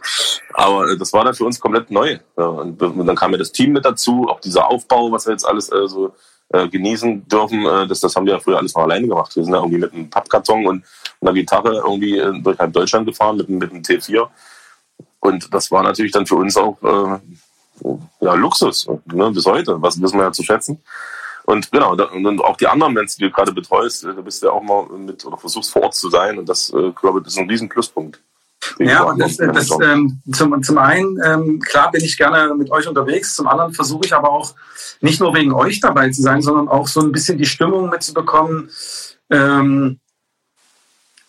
[0.54, 2.20] Aber äh, das war dann für uns komplett neu.
[2.38, 5.34] Ja, und, und dann kam ja das Team mit dazu, auch dieser Aufbau, was wir
[5.34, 6.14] jetzt alles äh, so
[6.50, 7.66] äh, genießen dürfen.
[7.66, 9.36] Äh, das, das haben wir ja früher alles mal alleine gemacht.
[9.36, 10.86] Wir sind ja irgendwie mit einem Pappkarton und
[11.22, 14.28] einer Gitarre irgendwie äh, durch halb Deutschland gefahren mit, mit einem T4.
[15.20, 17.20] Und das war natürlich dann für uns auch äh,
[18.22, 19.82] ja, Luxus, ne, bis heute.
[19.82, 20.82] Was wissen wir ja zu schätzen.
[21.50, 24.46] Und genau, und auch die anderen Menschen, die du gerade betreust, äh, da bist du
[24.46, 26.38] ja auch mal mit oder versuchst vor Ort zu sein.
[26.38, 28.22] Und das, äh, glaube ich, ist ein riesen Pluspunkt.
[28.78, 32.88] Ja, und das, das ähm, zum, zum einen, ähm, klar bin ich gerne mit euch
[32.88, 34.54] unterwegs, zum anderen versuche ich aber auch
[35.02, 38.70] nicht nur wegen euch dabei zu sein, sondern auch so ein bisschen die Stimmung mitzubekommen.
[39.32, 40.00] Ähm,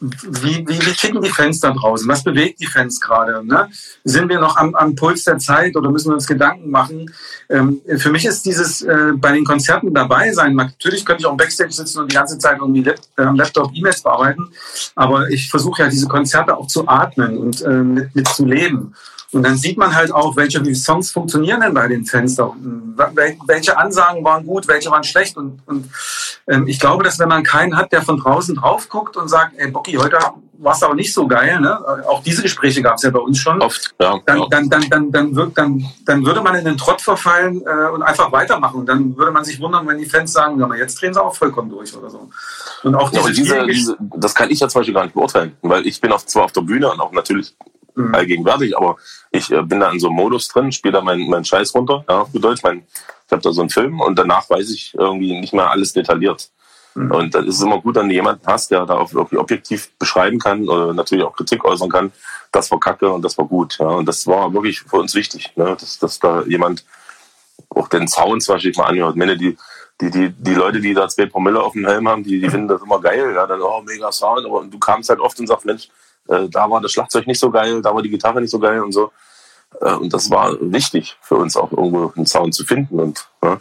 [0.00, 2.08] wie, wie, wie ticken die Fans da draußen?
[2.08, 3.46] Was bewegt die Fans gerade?
[3.46, 3.68] Ne?
[4.04, 7.12] Sind wir noch am, am Puls der Zeit oder müssen wir uns Gedanken machen?
[7.50, 10.54] Ähm, für mich ist dieses äh, bei den Konzerten dabei sein.
[10.54, 14.02] Natürlich könnte ich auch Backstage sitzen und die ganze Zeit irgendwie Lap am Laptop E-Mails
[14.02, 14.48] bearbeiten,
[14.94, 18.94] aber ich versuche ja diese Konzerte auch zu atmen und äh, mit, mit zu leben.
[19.32, 22.96] Und dann sieht man halt auch, welche Songs funktionieren denn bei den Fans da unten.
[23.46, 25.36] Welche Ansagen waren gut, welche waren schlecht.
[25.36, 25.88] Und, und
[26.48, 29.52] ähm, ich glaube, dass wenn man keinen hat, der von draußen drauf guckt und sagt,
[29.56, 30.18] ey Bocky, heute
[30.60, 31.80] war es aber nicht so geil, ne?
[32.06, 34.46] auch diese Gespräche gab es ja bei uns schon, Oft, ja, dann, ja.
[34.50, 38.02] dann, dann, dann, dann, wirkt, dann, dann würde man in den Trott verfallen äh, und
[38.02, 38.80] einfach weitermachen.
[38.80, 41.34] Und dann würde man sich wundern, wenn die Fans sagen, ja, jetzt drehen sie auch
[41.34, 42.28] vollkommen durch oder so.
[42.82, 45.56] Und auch diese, ja, diese, diese, das kann ich ja zum Beispiel gar nicht beurteilen,
[45.62, 47.56] weil ich bin auch zwar auf der Bühne und auch natürlich
[48.08, 48.14] mhm.
[48.14, 48.96] allgegenwärtig, aber
[49.30, 52.04] ich äh, bin da in so einem Modus drin, spiele da meinen mein Scheiß runter,
[52.08, 52.62] ja, auf Deutsch.
[52.62, 52.84] Mein,
[53.26, 56.50] ich habe da so einen Film und danach weiß ich irgendwie nicht mehr alles detailliert.
[56.94, 57.10] Mhm.
[57.10, 59.90] Und dann ist es immer gut, wenn du jemanden hast, der da auch wirklich objektiv
[59.98, 62.12] beschreiben kann oder natürlich auch Kritik äußern kann.
[62.52, 63.78] Das war kacke und das war gut.
[63.78, 63.86] Ja.
[63.86, 65.76] Und das war wirklich für uns wichtig, ne?
[65.78, 66.84] dass, dass da jemand
[67.68, 69.16] auch den Sound zum Beispiel mal anhört.
[69.16, 69.56] Meine, die,
[70.00, 72.68] die, die, die Leute, die da zwei Promille auf dem Helm haben, die, die finden
[72.68, 73.32] das immer geil.
[73.34, 74.44] Ja, dann, oh, mega Sound.
[74.46, 75.88] Aber du kamst halt oft und sagst, Mensch,
[76.28, 78.80] äh, da war das Schlagzeug nicht so geil, da war die Gitarre nicht so geil
[78.80, 79.12] und so.
[79.80, 82.98] Äh, und das war wichtig für uns auch irgendwo einen Sound zu finden.
[82.98, 83.60] Und, ja,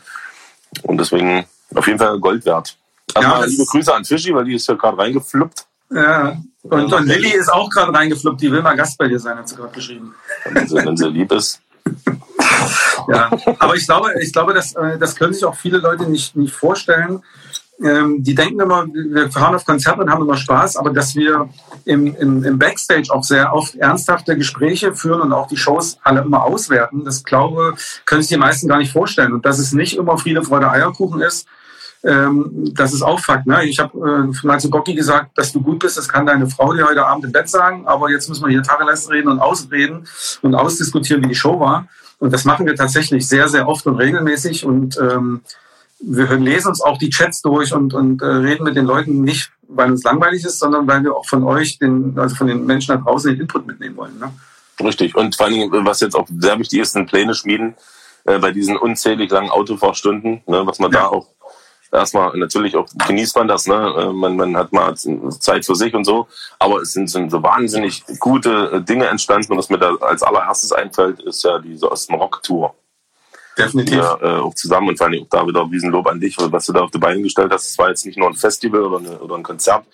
[0.84, 1.46] und deswegen
[1.76, 2.78] auf jeden Fall Gold wert.
[3.14, 5.66] Erstmal ja, liebe Grüße an Fischi, weil die ist ja gerade reingefluppt.
[5.92, 9.38] Ja, und, und Lilly ist auch gerade reingefluppt, die will mal Gast bei dir sein,
[9.38, 10.14] hat sie gerade geschrieben.
[10.46, 11.62] Wenn sie, wenn sie lieb ist.
[13.08, 16.36] ja, aber ich glaube, ich glaube, das, äh, das können sich auch viele Leute nicht,
[16.36, 17.24] nicht vorstellen,
[17.82, 21.50] ähm, die denken immer, wir fahren auf Konzerte und haben immer Spaß, aber dass wir
[21.86, 26.22] im, im, im Backstage auch sehr oft ernsthafte Gespräche führen und auch die Shows alle
[26.22, 29.34] immer auswerten, das glaube, können sich die meisten gar nicht vorstellen.
[29.34, 31.48] Und dass es nicht immer Friede, Freude, Eierkuchen ist,
[32.04, 33.46] ähm, das ist auch Fakt.
[33.46, 33.66] Ne?
[33.66, 36.74] Ich habe äh, mal zu Gocki gesagt, dass du gut bist, das kann deine Frau
[36.74, 40.08] dir heute Abend im Bett sagen, aber jetzt müssen wir hier tagelang reden und ausreden
[40.42, 41.88] und ausdiskutieren, wie die Show war.
[42.20, 44.66] Und das machen wir tatsächlich sehr, sehr oft und regelmäßig.
[44.66, 45.42] Und ähm,
[46.00, 49.52] wir lesen uns auch die Chats durch und, und äh, reden mit den Leuten nicht,
[49.68, 52.96] weil uns langweilig ist, sondern weil wir auch von euch, den, also von den Menschen
[52.96, 54.18] da draußen, den Input mitnehmen wollen.
[54.18, 54.32] Ne?
[54.82, 55.16] Richtig.
[55.16, 57.76] Und vor allem, was jetzt auch sehr wichtig ist, sind Pläne schmieden
[58.26, 61.02] äh, bei diesen unzählig langen Autofahrstunden, ne, was man ja.
[61.02, 61.28] da auch
[61.92, 63.94] erstmal natürlich auch genießt man das, ne?
[63.98, 66.28] Äh, man, man hat mal Zeit für sich und so,
[66.60, 70.24] aber es sind, sind so wahnsinnig gute äh, Dinge entstanden und was mir da als
[70.24, 72.74] allererstes einfällt, ist ja diese Osten-Rock-Tour.
[73.66, 73.98] Definitiv.
[73.98, 76.74] Ja, äh, auch zusammen und vor allem auch da wieder Riesenlob an dich, was du
[76.74, 77.72] da auf die Beine gestellt hast.
[77.72, 79.86] Es war jetzt nicht nur ein Festival oder, eine, oder ein Konzert.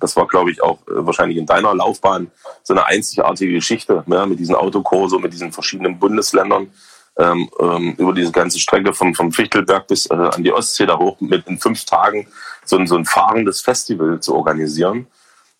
[0.00, 2.30] Das war, glaube ich, auch äh, wahrscheinlich in deiner Laufbahn
[2.62, 6.70] so eine einzigartige Geschichte ja, mit diesen Autokurse, mit diesen verschiedenen Bundesländern.
[7.18, 10.96] Ähm, ähm, über diese ganze Strecke vom, vom Fichtelberg bis äh, an die Ostsee da
[10.96, 12.28] hoch mit in fünf Tagen
[12.64, 15.06] so ein, so ein fahrendes Festival zu organisieren.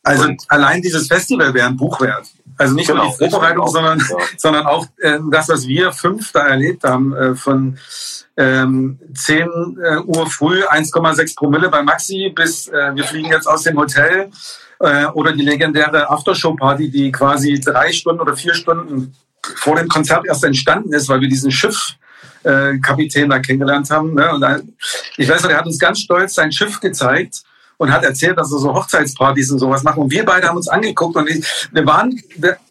[0.02, 2.26] Also und allein dieses Festival wäre ein Buch wert.
[2.56, 4.16] Also nicht genau, nur die Vorbereitung, sondern, ja.
[4.36, 7.78] sondern auch äh, das, was wir fünf da erlebt haben, äh, von
[8.36, 9.38] ähm, 10
[9.82, 14.30] äh, Uhr früh 1,6 Promille bei Maxi bis äh, wir fliegen jetzt aus dem Hotel
[14.78, 19.14] äh, oder die legendäre Aftershow-Party, die quasi drei Stunden oder vier Stunden
[19.56, 21.96] vor dem Konzert erst entstanden ist, weil wir diesen Schiff
[22.42, 24.14] äh, Kapitän da kennengelernt haben.
[24.14, 24.32] Ne?
[24.32, 24.60] Und da,
[25.16, 27.42] ich weiß noch, er hat uns ganz stolz sein Schiff gezeigt
[27.80, 29.96] und hat erzählt, dass er so Hochzeitspartys und sowas macht.
[29.96, 31.26] Und wir beide haben uns angeguckt und
[31.72, 32.20] wir waren,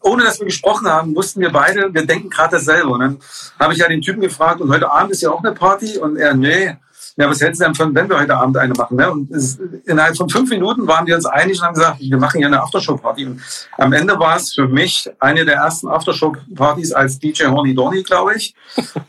[0.02, 2.90] ohne dass wir gesprochen haben, wussten wir beide, wir denken gerade dasselbe.
[2.90, 3.18] Und dann
[3.60, 5.98] habe ich ja den Typen gefragt, und heute Abend ist ja auch eine Party?
[5.98, 6.76] Und er, nee
[7.20, 8.96] ja, was hältst du denn von, wenn wir heute Abend eine machen?
[8.96, 9.12] Ne?
[9.12, 12.38] Und es, innerhalb von fünf Minuten waren wir uns einig und haben gesagt, wir machen
[12.38, 13.26] hier eine Aftershow-Party.
[13.26, 13.42] Und
[13.78, 18.36] am Ende war es für mich eine der ersten Aftershow-Partys als DJ Horny Dorny, glaube
[18.36, 18.56] ich.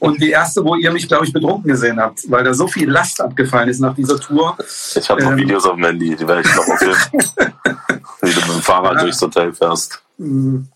[0.01, 2.91] Und die erste, wo ihr mich, glaube ich, betrunken gesehen habt, weil da so viel
[2.91, 4.59] Last abgefallen ist nach dieser Tour.
[4.97, 6.81] Ich habe noch ähm, Videos auf dem Handy, die werde ich noch auf
[8.23, 9.03] wie du mit dem Fahrrad ja.
[9.03, 10.03] durchs Hotel fährst.
[10.19, 10.67] Mhm.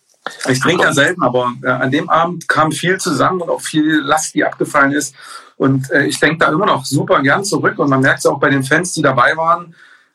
[0.48, 4.00] Ich trinke ja selten, aber äh, an dem Abend kam viel zusammen und auch viel
[4.00, 5.14] Last, die abgefallen ist.
[5.56, 8.38] Und äh, ich denke da immer noch super gern zurück und man merkt es auch
[8.38, 9.74] bei den Fans, die dabei waren,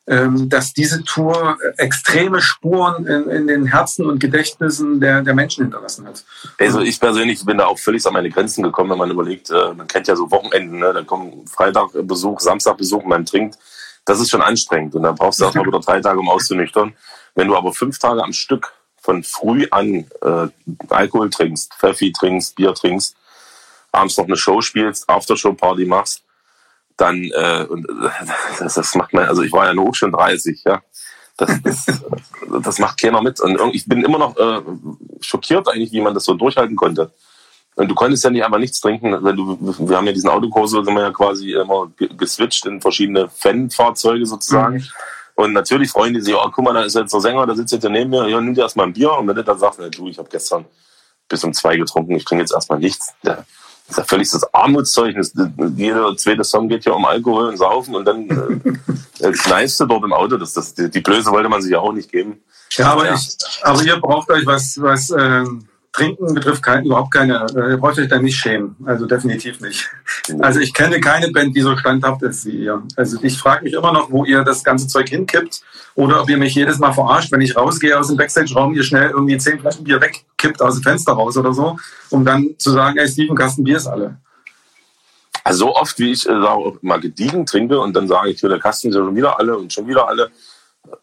[0.10, 5.66] ähm, dass diese Tour extreme Spuren in, in, den Herzen und Gedächtnissen der, der Menschen
[5.66, 6.24] hinterlassen hat.
[6.60, 9.74] Also ich persönlich bin da auch völlig an meine Grenzen gekommen, wenn man überlegt, äh,
[9.74, 10.94] man kennt ja so Wochenenden, ne?
[10.94, 13.60] da kommt Freitag Besuch, Samstag Besuch, man trinkt.
[14.04, 16.94] Das ist schon anstrengend und dann brauchst du auch mal wieder drei Tage, um auszunüchtern.
[17.36, 20.48] Wenn du aber fünf Tage am Stück von früh an äh,
[20.90, 23.16] Alkohol trinkst, Pfeffi trinkst, Bier trinkst,
[23.92, 26.24] abends noch eine Show spielst, Aftershow-Party machst,
[26.98, 27.88] dann, äh, und
[28.60, 30.82] das, das macht man, also ich war ja nur schon 30, ja.
[31.38, 31.86] Das, das,
[32.64, 33.40] das macht keiner mit.
[33.40, 34.62] Und ich bin immer noch äh,
[35.22, 37.12] schockiert eigentlich, wie man das so durchhalten konnte.
[37.76, 40.72] Und du konntest ja nicht einfach nichts trinken, weil du, wir haben ja diesen Autokurs,
[40.72, 44.76] sind wir ja quasi immer geswitcht in verschiedene Fan-Fahrzeuge sozusagen.
[44.76, 44.88] Mhm.
[45.36, 47.72] Und natürlich freuen die sich, oh, guck mal, da ist jetzt der Sänger, der sitzt
[47.72, 49.14] jetzt neben mir, ja, nimm dir erstmal ein Bier.
[49.14, 50.66] Und wenn der dann sagt, du, ich habe gestern
[51.30, 53.14] bis um zwei getrunken, ich trinke jetzt erstmal nichts.
[53.24, 53.46] Der,
[53.90, 55.34] das ist ja völlig das Armutszeugnis.
[55.76, 58.30] Jeder zweite Song geht ja um Alkohol und Saufen und dann
[59.20, 60.38] äh, kneifst du dort im Auto.
[60.38, 62.40] Das, das, die Blöße wollte man sich ja auch nicht geben.
[62.74, 63.16] Ja, aber, ja.
[63.16, 65.44] Ich, aber ihr braucht euch was, was äh,
[65.92, 68.76] Trinken betrifft kein, überhaupt keine, äh, ihr braucht euch da nicht schämen.
[68.86, 69.90] Also definitiv nicht.
[70.40, 72.84] Also ich kenne keine Band, die so standhaft ist wie ihr.
[72.96, 75.62] Also ich frage mich immer noch, wo ihr das ganze Zeug hinkippt
[75.96, 79.10] oder ob ihr mich jedes Mal verarscht, wenn ich rausgehe aus dem Backstage-Raum, ihr schnell
[79.10, 81.78] irgendwie zehn Flaschen Bier wegkippt aus dem Fenster raus oder so,
[82.12, 84.18] um dann zu sagen, ey, Steven, Kasten Bier ist alle.
[85.44, 86.34] Also so oft, wie ich äh,
[86.82, 89.74] mal gediegen trinke und dann sage ich, der Kasten ist ja schon wieder alle und
[89.74, 90.30] schon wieder alle,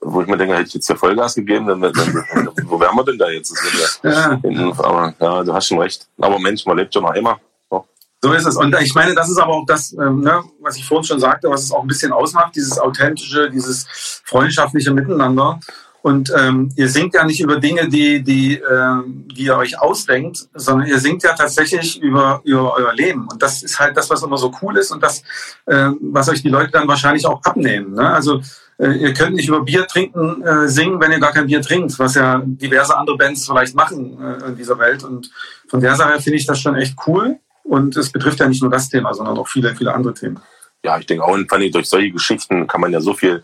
[0.01, 2.96] wo ich mir denke, hätte ich jetzt ja Vollgas gegeben, dann, dann, dann wo wären
[2.96, 3.55] wir denn da jetzt?
[4.03, 4.40] Ja.
[4.79, 6.07] aber ja, du hast schon recht.
[6.18, 7.38] Aber Mensch, man lebt schon noch immer.
[7.70, 7.85] So.
[8.22, 8.57] so ist es.
[8.57, 11.51] Und ich meine, das ist aber auch das, ähm, ne, was ich vorhin schon sagte,
[11.51, 13.87] was es auch ein bisschen ausmacht, dieses authentische, dieses
[14.25, 15.61] freundschaftliche Miteinander.
[16.07, 20.46] Und ähm, ihr singt ja nicht über Dinge, die, die, äh, die ihr euch ausdenkt,
[20.55, 23.27] sondern ihr singt ja tatsächlich über, über euer Leben.
[23.27, 25.25] Und das ist halt das, was immer so cool ist und das,
[25.64, 27.94] äh, was euch die Leute dann wahrscheinlich auch abnehmen.
[27.94, 28.09] Ne?
[28.09, 28.40] Also
[28.79, 32.15] ihr könnt nicht über Bier trinken äh, singen, wenn ihr gar kein Bier trinkt, was
[32.15, 35.03] ja diverse andere Bands vielleicht machen äh, in dieser Welt.
[35.03, 35.31] Und
[35.69, 37.39] von der Seite finde ich das schon echt cool.
[37.62, 40.39] Und es betrifft ja nicht nur das Thema, sondern auch viele, viele andere Themen.
[40.85, 43.43] Ja, ich denke auch, und durch solche Geschichten kann man ja so viel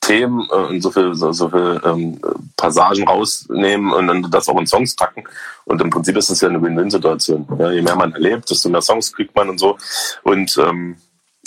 [0.00, 2.20] Themen äh, und so viel, so, so viel ähm,
[2.56, 5.24] Passagen rausnehmen und dann das auch in Songs packen.
[5.64, 7.46] Und im Prinzip ist das ja eine Win-Win-Situation.
[7.58, 9.78] Ja, je mehr man erlebt, desto mehr Songs kriegt man und so.
[10.24, 10.96] Und ähm,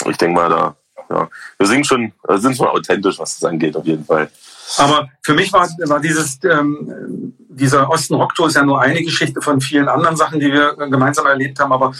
[0.09, 0.75] ich denke mal, da
[1.09, 1.29] ja.
[1.57, 4.29] Wir sind schon, äh, sind schon authentisch, was das angeht, auf jeden Fall.
[4.77, 9.61] Aber für mich war, war dieses, ähm, dieser Osten-Rock-Tour ist ja nur eine Geschichte von
[9.61, 11.71] vielen anderen Sachen, die wir gemeinsam erlebt haben.
[11.71, 11.93] Aber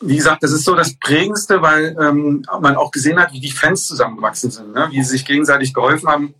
[0.00, 3.50] wie gesagt, das ist so das Prägendste, weil ähm, man auch gesehen hat, wie die
[3.50, 4.88] Fans zusammengewachsen sind, ne?
[4.90, 6.34] wie sie sich gegenseitig geholfen haben,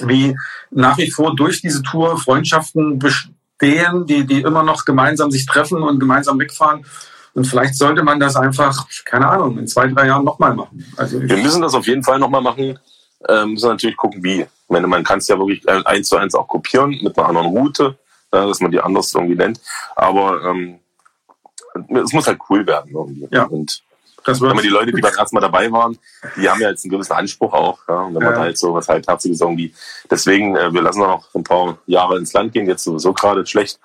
[0.00, 0.36] wie
[0.70, 5.82] nach wie vor durch diese Tour Freundschaften bestehen, die, die immer noch gemeinsam sich treffen
[5.82, 6.84] und gemeinsam wegfahren.
[7.34, 10.84] Und vielleicht sollte man das einfach, keine Ahnung, in zwei, drei Jahren nochmal machen.
[10.96, 12.78] Also wir müssen das auf jeden Fall nochmal machen.
[13.28, 14.46] Ähm, müssen natürlich gucken, wie.
[14.68, 17.48] Meine, man kann es ja wirklich äh, eins zu eins auch kopieren mit einer anderen
[17.48, 17.98] Route,
[18.32, 19.60] ja, dass man die anders irgendwie nennt.
[19.96, 20.78] Aber ähm,
[22.02, 23.28] es muss halt cool werden irgendwie.
[23.30, 23.44] Ja.
[23.44, 23.82] Und
[24.24, 25.98] das wenn man die Leute, die beim ersten Mal dabei waren,
[26.36, 27.78] die haben ja jetzt einen gewissen Anspruch auch.
[27.88, 28.02] Ja?
[28.02, 28.40] Und wenn man ja.
[28.40, 29.74] halt so was halbherziges irgendwie.
[30.10, 33.78] Deswegen, äh, wir lassen noch ein paar Jahre ins Land gehen, jetzt sowieso gerade schlecht.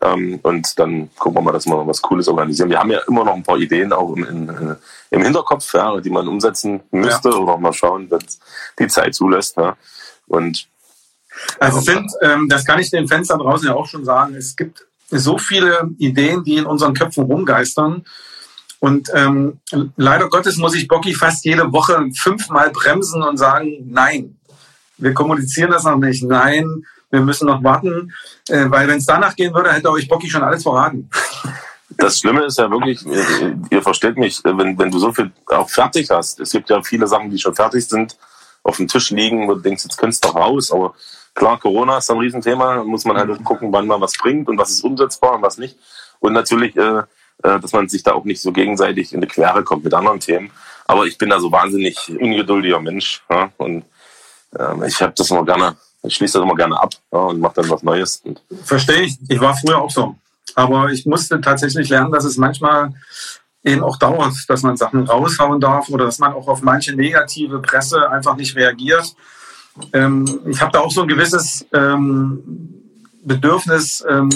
[0.00, 2.70] Ähm, und dann gucken wir mal, dass wir noch was Cooles organisieren.
[2.70, 4.76] Wir haben ja immer noch ein paar Ideen auch im, in,
[5.10, 7.36] im Hinterkopf, ja, die man umsetzen müsste ja.
[7.36, 8.24] oder mal schauen, wenn
[8.78, 9.56] die Zeit zulässt.
[9.56, 9.76] Ja?
[10.26, 10.66] Und
[11.58, 14.86] also sind, ähm, das kann ich den Fenstern draußen ja auch schon sagen, es gibt
[15.10, 18.04] so viele Ideen, die in unseren Köpfen rumgeistern.
[18.82, 19.60] Und ähm,
[19.96, 24.36] leider Gottes muss ich Bocky fast jede Woche fünfmal bremsen und sagen, nein,
[24.96, 28.12] wir kommunizieren das noch nicht, nein, wir müssen noch warten,
[28.48, 31.08] äh, weil wenn es danach gehen würde, hätte euch Bocky schon alles verraten.
[31.90, 35.70] Das Schlimme ist ja wirklich, ihr, ihr versteht mich, wenn, wenn du so viel auch
[35.70, 38.18] fertig hast, es gibt ja viele Sachen, die schon fertig sind,
[38.64, 40.94] auf dem Tisch liegen, wo du denkst, jetzt könntest du doch raus, aber
[41.34, 44.70] klar, Corona ist ein Riesenthema, muss man halt gucken, wann man was bringt und was
[44.70, 45.78] ist umsetzbar und was nicht.
[46.18, 47.02] Und natürlich äh, äh,
[47.42, 50.50] dass man sich da auch nicht so gegenseitig in die Quere kommt mit anderen Themen.
[50.86, 53.84] Aber ich bin da so wahnsinnig ungeduldiger Mensch ja, und
[54.58, 57.54] äh, ich habe das immer gerne, ich schließe das immer gerne ab ja, und mache
[57.56, 58.22] dann was Neues.
[58.64, 59.16] Verstehe ich.
[59.28, 60.16] Ich war früher auch so.
[60.54, 62.92] Aber ich musste tatsächlich lernen, dass es manchmal
[63.64, 67.60] eben auch dauert, dass man Sachen raushauen darf oder dass man auch auf manche negative
[67.60, 69.14] Presse einfach nicht reagiert.
[69.92, 72.42] Ähm, ich habe da auch so ein gewisses ähm,
[73.24, 74.30] Bedürfnis, ähm,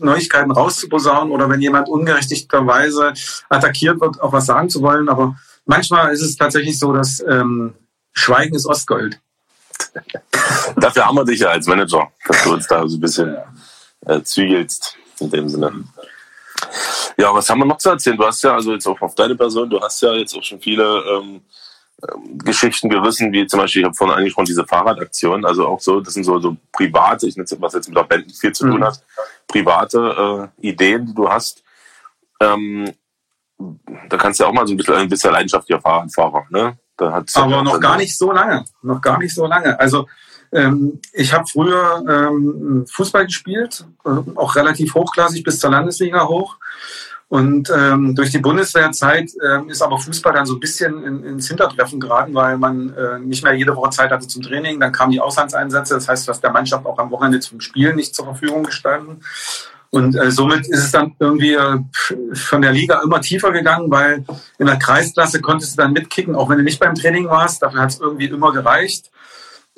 [0.00, 3.12] Neuigkeiten rauszuposaunen oder wenn jemand ungerechtigterweise
[3.48, 5.08] attackiert wird, auch was sagen zu wollen.
[5.08, 7.74] Aber manchmal ist es tatsächlich so, dass ähm,
[8.12, 9.20] Schweigen ist Ostgold.
[10.76, 13.36] Dafür haben wir dich ja als Manager, dass du uns da so ein bisschen
[14.06, 15.84] äh, zügelst in dem Sinne.
[17.16, 18.16] Ja, was haben wir noch zu erzählen?
[18.16, 20.60] Du hast ja also jetzt auch auf deine Person, du hast ja jetzt auch schon
[20.60, 21.42] viele ähm,
[22.44, 26.14] Geschichten gerissen, wie zum Beispiel, ich habe vorhin angesprochen, diese Fahrradaktion, also auch so, das
[26.14, 28.84] sind so, so private, ich nenne was jetzt mit der Band viel zu tun mhm.
[28.84, 29.02] hat,
[29.46, 31.62] private äh, Ideen, die du hast.
[32.40, 32.92] Ähm,
[34.08, 36.78] da kannst du ja auch mal so ein bisschen ein bisschen leidenschaftlicher Fahrradfahrer, ne?
[36.98, 39.78] Aber noch gar nicht so lange, noch gar nicht so lange.
[39.80, 40.06] Also
[40.52, 46.58] ähm, ich habe früher ähm, Fußball gespielt, äh, auch relativ hochklassig bis zur Landesliga hoch.
[47.30, 51.46] Und ähm, durch die Bundeswehrzeit äh, ist aber Fußball dann so ein bisschen in, ins
[51.46, 54.80] Hintertreffen geraten, weil man äh, nicht mehr jede Woche Zeit hatte zum Training.
[54.80, 58.16] Dann kamen die Auslandseinsätze, das heißt, was der Mannschaft auch am Wochenende zum Spielen nicht
[58.16, 59.22] zur Verfügung gestanden.
[59.90, 61.78] Und äh, somit ist es dann irgendwie äh,
[62.34, 64.24] von der Liga immer tiefer gegangen, weil
[64.58, 67.62] in der Kreisklasse konntest du dann mitkicken, auch wenn du nicht beim Training warst.
[67.62, 69.08] Dafür hat es irgendwie immer gereicht.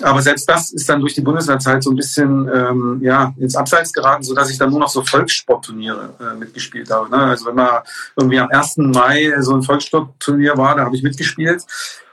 [0.00, 3.92] Aber selbst das ist dann durch die Bundeswehrzeit so ein bisschen ähm, ja, ins Abseits
[3.92, 7.10] geraten, sodass ich dann nur noch so Volkssportturniere äh, mitgespielt habe.
[7.10, 7.18] Ne?
[7.18, 7.82] Also wenn man
[8.16, 8.78] irgendwie am 1.
[8.78, 11.64] Mai so ein Volkssportturnier war, da habe ich mitgespielt.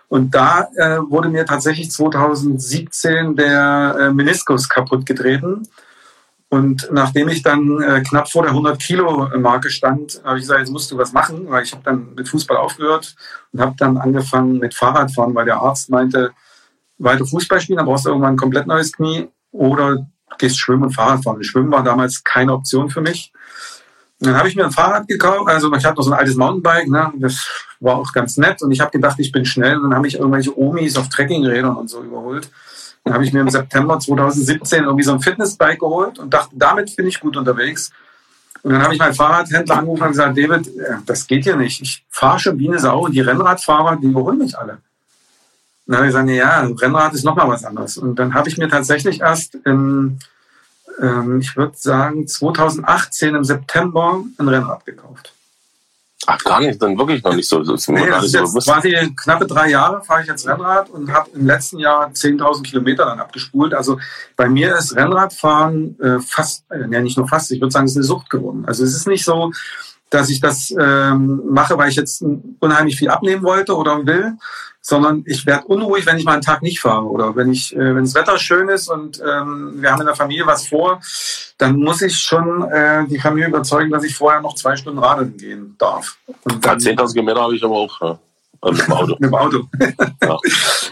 [0.09, 5.67] Und da äh, wurde mir tatsächlich 2017 der äh, Meniskus kaputt getreten.
[6.49, 10.61] Und nachdem ich dann äh, knapp vor der 100 Kilo Marke stand, habe ich gesagt,
[10.61, 13.15] jetzt musst du was machen, weil ich habe dann mit Fußball aufgehört
[13.53, 16.31] und habe dann angefangen mit Fahrradfahren, weil der Arzt meinte,
[16.99, 20.05] weiter Fußball spielen, dann brauchst du irgendwann ein komplett neues Knie oder
[20.37, 21.43] gehst schwimmen und Fahrradfahren.
[21.43, 23.31] Schwimmen war damals keine Option für mich.
[24.19, 26.35] Und dann habe ich mir ein Fahrrad gekauft, also ich hatte noch so ein altes
[26.35, 27.13] Mountainbike, ne?
[27.19, 27.47] das
[27.79, 30.15] war auch ganz nett und ich habe gedacht, ich bin schnell und dann habe ich
[30.15, 32.51] irgendwelche Omis auf Trekkingrädern und so überholt.
[33.05, 36.93] Dann habe ich mir im September 2017 irgendwie so ein Fitnessbike geholt und dachte, damit
[36.97, 37.91] bin ich gut unterwegs.
[38.61, 41.81] Und dann habe ich meinen Fahrradhändler angerufen und gesagt, David, äh, das geht hier nicht.
[41.81, 44.79] Ich fahre schon wie eine Sau und die Rennradfahrer, die überholen mich alle.
[45.89, 47.97] Dann habe ich gesagt, ja, Rennrad ist nochmal was anderes.
[47.97, 50.19] Und dann habe ich mir tatsächlich erst im
[51.01, 55.33] ähm, ich würde sagen, 2018 im September ein Rennrad gekauft.
[56.27, 57.63] Ach, gar nicht, dann wirklich noch nicht so.
[57.63, 61.29] Das nee, das ist jetzt quasi knappe drei Jahre fahre ich jetzt Rennrad und habe
[61.33, 63.73] im letzten Jahr 10.000 Kilometer dann abgespult.
[63.73, 63.99] Also
[64.35, 67.91] bei mir ist Rennradfahren äh, fast, äh, ja nicht nur fast, ich würde sagen, es
[67.91, 68.65] ist eine Sucht geworden.
[68.67, 69.51] Also es ist nicht so,
[70.09, 72.23] dass ich das ähm, mache, weil ich jetzt
[72.59, 74.33] unheimlich viel abnehmen wollte oder will,
[74.81, 77.95] sondern ich werde unruhig, wenn ich mal einen Tag nicht fahre oder wenn ich, äh,
[77.95, 81.01] wenn das Wetter schön ist und ähm, wir haben in der Familie was vor,
[81.57, 85.35] dann muss ich schon äh, die Familie überzeugen, dass ich vorher noch zwei Stunden radeln
[85.37, 86.17] gehen darf.
[86.43, 88.01] Und dann, 10.000 Kilometer habe ich aber auch.
[88.01, 88.19] Ja.
[88.61, 89.15] Also mit dem Auto.
[89.19, 89.67] mit dem Auto.
[90.21, 90.37] ja,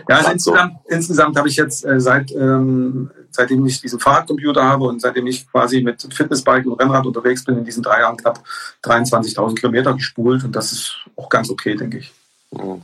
[0.10, 0.96] ja also insgesamt, so.
[0.96, 5.50] insgesamt habe ich jetzt äh, seit ähm, seitdem ich diesen Fahrradcomputer habe und seitdem ich
[5.50, 8.44] quasi mit Fitnessbike und Rennrad unterwegs bin, in diesen drei Jahren knapp
[8.84, 12.12] 23.000 Kilometer gespult und das ist auch ganz okay, denke ich.
[12.52, 12.82] Mhm.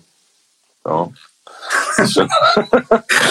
[0.85, 1.09] Ja.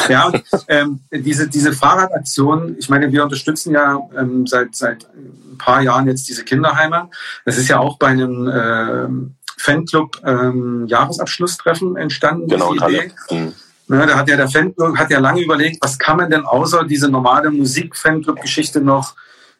[0.09, 5.59] ja, und, ähm, diese, diese Fahrradaktion, ich meine, wir unterstützen ja ähm, seit, seit ein
[5.59, 7.11] paar Jahren jetzt diese Kinderheime.
[7.44, 13.12] Das ist ja auch bei einem äh, Fanclub ähm, Jahresabschlusstreffen entstanden, genau, diese Idee.
[13.30, 13.53] Mhm.
[13.88, 16.84] Ne, da hat ja der Fanclub hat ja lange überlegt, was kann man denn außer
[16.84, 19.14] diese normale Musik-Fanclub-Geschichte noch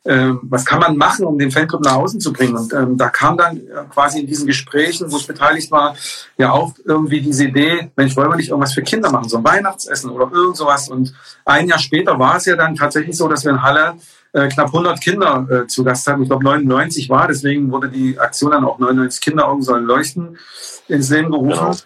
[0.05, 2.57] ähm, was kann man machen, um den Fanclub nach außen zu bringen?
[2.57, 5.95] Und ähm, da kam dann äh, quasi in diesen Gesprächen, wo ich beteiligt war,
[6.37, 9.45] ja auch irgendwie diese Idee, Mensch, wollen wir nicht irgendwas für Kinder machen, so ein
[9.45, 10.89] Weihnachtsessen oder irgend sowas.
[10.89, 13.95] Und ein Jahr später war es ja dann tatsächlich so, dass wir in Halle
[14.33, 16.23] äh, knapp 100 Kinder äh, zu Gast hatten.
[16.23, 20.39] Ich glaube 99 war, deswegen wurde die Aktion dann auch 99 Kinderaugen sollen leuchten
[20.89, 21.59] ins Leben gerufen.
[21.59, 21.77] Genau.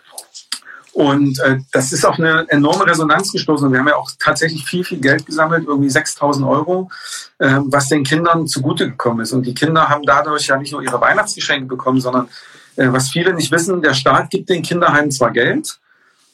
[0.97, 3.71] Und äh, das ist auch eine enorme Resonanz gestoßen.
[3.71, 6.91] Wir haben ja auch tatsächlich viel, viel Geld gesammelt, irgendwie 6000 Euro,
[7.37, 9.35] äh, was den Kindern zugute gekommen ist.
[9.35, 12.31] Und die Kinder haben dadurch ja nicht nur ihre Weihnachtsgeschenke bekommen, sondern
[12.77, 15.79] äh, was viele nicht wissen, der Staat gibt den Kinderheimen zwar Geld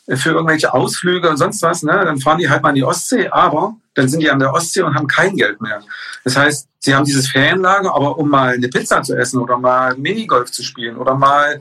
[0.09, 1.92] für irgendwelche Ausflüge und sonst was, ne?
[2.05, 4.82] dann fahren die halt mal in die Ostsee, aber dann sind die an der Ostsee
[4.82, 5.82] und haben kein Geld mehr.
[6.24, 9.96] Das heißt, sie haben dieses Ferienlager, aber um mal eine Pizza zu essen oder mal
[9.96, 11.61] Minigolf zu spielen oder mal,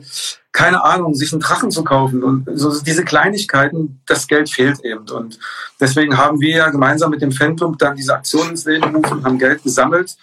[0.50, 5.08] keine Ahnung, sich einen Drachen zu kaufen und so diese Kleinigkeiten, das Geld fehlt eben.
[5.10, 5.38] Und
[5.80, 9.38] deswegen haben wir ja gemeinsam mit dem Fanclub dann diese Aktion ins Leben gerufen haben
[9.38, 10.16] Geld gesammelt.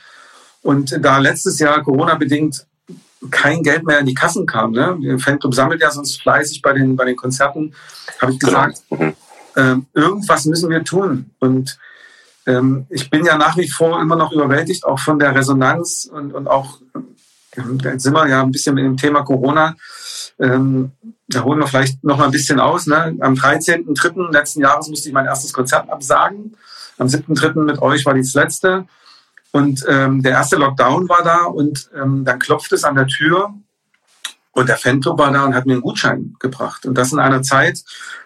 [0.62, 2.66] Und da letztes Jahr Corona-bedingt
[3.32, 4.98] kein Geld mehr in die Kassen kam, ne?
[5.02, 7.74] der Fanclub sammelt ja sonst fleißig bei den, bei den Konzerten,
[8.20, 8.66] habe ich genau.
[8.66, 9.14] gesagt, genau.
[9.56, 11.32] äh, irgendwas müssen wir tun.
[11.40, 11.78] Und
[12.48, 16.34] ähm, ich bin ja nach wie vor immer noch überwältigt, auch von der Resonanz und,
[16.34, 16.80] und auch,
[17.58, 19.76] ähm, jetzt sind wir ja ein bisschen mit dem Thema Corona.
[20.40, 20.92] Ähm,
[21.28, 22.88] da holen wir vielleicht noch mal ein bisschen aus.
[22.88, 23.18] Ne?
[23.20, 24.32] Am 13.03.
[24.32, 26.56] letzten Jahres musste ich mein erstes Konzert absagen.
[26.98, 27.64] Am 7.03.
[27.64, 28.86] mit euch war das letzte.
[29.52, 33.54] Und ähm, der erste Lockdown war da und ähm, dann klopft es an der Tür
[34.52, 36.86] und der Fanclub war da und hat mir einen Gutschein gebracht.
[36.86, 37.84] Und das in einer Zeit,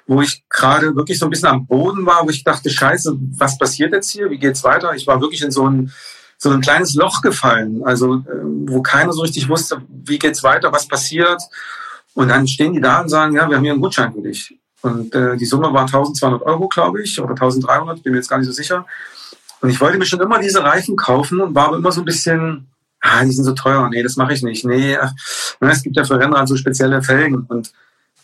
[0.08, 3.58] wo ich gerade wirklich so ein bisschen am Boden war, wo ich dachte, scheiße, was
[3.58, 4.30] passiert jetzt hier?
[4.30, 4.94] Wie geht's weiter?
[4.96, 5.92] Ich war wirklich in so ein,
[6.38, 10.74] so ein kleines Loch gefallen, also äh, wo keiner so richtig wusste, wie geht's weiter,
[10.74, 11.42] was passiert.
[12.16, 14.58] Und dann stehen die da und sagen, ja, wir haben hier einen Gutschein für dich.
[14.82, 18.38] Und äh, die Summe war 1200 Euro, glaube ich, oder 1300, bin mir jetzt gar
[18.38, 18.86] nicht so sicher.
[19.64, 22.06] Und ich wollte mir schon immer diese Reifen kaufen und war aber immer so ein
[22.06, 22.68] bisschen,
[23.00, 24.66] ah, die sind so teuer, nee, das mache ich nicht.
[24.66, 25.14] Nee, ach,
[25.62, 27.46] es gibt ja für Rennrad so spezielle Felgen.
[27.48, 27.72] Und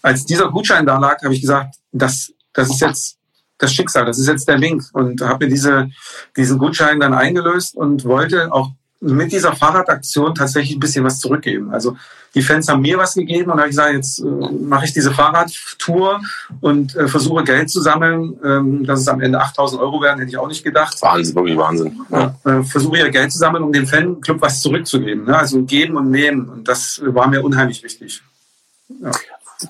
[0.01, 3.17] als dieser Gutschein da lag, habe ich gesagt, das, das ist jetzt
[3.57, 4.83] das Schicksal, das ist jetzt der Link.
[4.91, 5.89] Und habe mir diese,
[6.35, 8.71] diesen Gutschein dann eingelöst und wollte auch
[9.01, 11.71] mit dieser Fahrradaktion tatsächlich ein bisschen was zurückgeben.
[11.71, 11.95] Also
[12.35, 15.11] die Fans haben mir was gegeben und habe ich gesagt, jetzt äh, mache ich diese
[15.11, 16.21] Fahrradtour
[16.61, 18.37] und äh, versuche Geld zu sammeln.
[18.43, 21.01] Ähm, dass es am Ende 8000 Euro werden, hätte ich auch nicht gedacht.
[21.01, 21.99] Wahnsinn, wirklich Wahnsinn.
[22.09, 22.35] Ja.
[22.45, 25.25] Äh, versuche ja Geld zu sammeln, um dem Fanclub was zurückzugeben.
[25.25, 25.37] Ne?
[25.37, 26.49] Also geben und nehmen.
[26.49, 28.21] Und das war mir unheimlich wichtig.
[29.01, 29.11] Ja.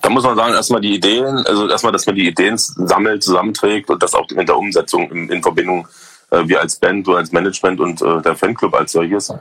[0.02, 3.90] da muss man sagen, erstmal die Ideen, also erstmal, dass man die Ideen sammelt, zusammenträgt
[3.90, 5.88] und das auch in der Umsetzung in, in Verbindung, äh,
[6.30, 9.32] wir als Band, du als Management und äh, der Fanclub als solches.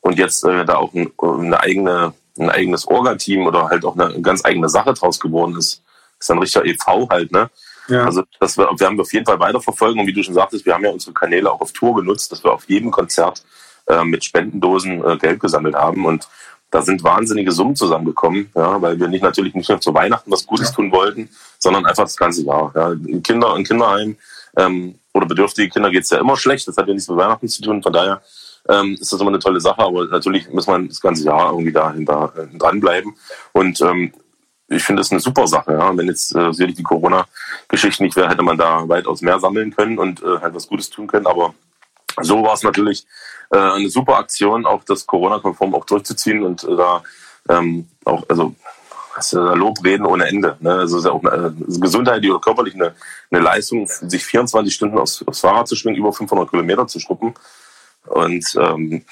[0.00, 4.20] Und jetzt äh, da auch ein, eine eigene, ein eigenes Orga-Team oder halt auch eine
[4.20, 5.82] ganz eigene Sache draus geworden ist.
[6.18, 7.08] ist ein richtiger e.V.
[7.10, 7.50] halt, ne?
[7.88, 8.04] Ja.
[8.04, 10.74] Also das wir, wir haben auf jeden Fall weiterverfolgen und wie du schon sagtest, wir
[10.74, 13.44] haben ja unsere Kanäle auch auf Tour genutzt, dass wir auf jedem Konzert
[13.86, 16.28] äh, mit Spendendosen äh, Geld gesammelt haben und
[16.70, 20.46] da sind wahnsinnige Summen zusammengekommen, ja, weil wir nicht natürlich nicht nur zu Weihnachten was
[20.46, 22.72] Gutes tun wollten, sondern einfach das ganze Jahr.
[22.74, 22.92] Ja.
[22.92, 24.16] In Kinder, in Kinderheim
[24.56, 26.66] ähm, oder bedürftige Kinder geht's ja immer schlecht.
[26.68, 27.82] Das hat ja nichts mit Weihnachten zu tun.
[27.82, 28.22] Von daher
[28.68, 29.80] ähm, ist das immer eine tolle Sache.
[29.80, 33.16] Aber natürlich muss man das ganze Jahr irgendwie dahinter äh, dranbleiben.
[33.52, 34.12] Und ähm,
[34.68, 35.72] ich finde das eine super Sache.
[35.72, 35.96] Ja.
[35.96, 39.98] Wenn jetzt äh, sicherlich die Corona-Geschichte nicht wäre, hätte man da weitaus mehr sammeln können
[39.98, 41.26] und äh, halt was Gutes tun können.
[41.26, 41.54] Aber
[42.20, 43.06] so war es natürlich
[43.50, 47.02] äh, eine super Aktion, auch das Corona-konform auch durchzuziehen und äh, da
[47.48, 48.54] ähm, auch, also
[49.16, 50.56] also Lob reden ohne Ende.
[50.60, 50.72] Ne?
[50.72, 52.94] Also ist ja auch eine, also gesundheitlich oder körperlich eine,
[53.30, 57.34] eine Leistung, sich 24 Stunden aufs, aufs Fahrrad zu schwingen, über 500 Kilometer zu schruppen.
[58.06, 59.04] Und ähm,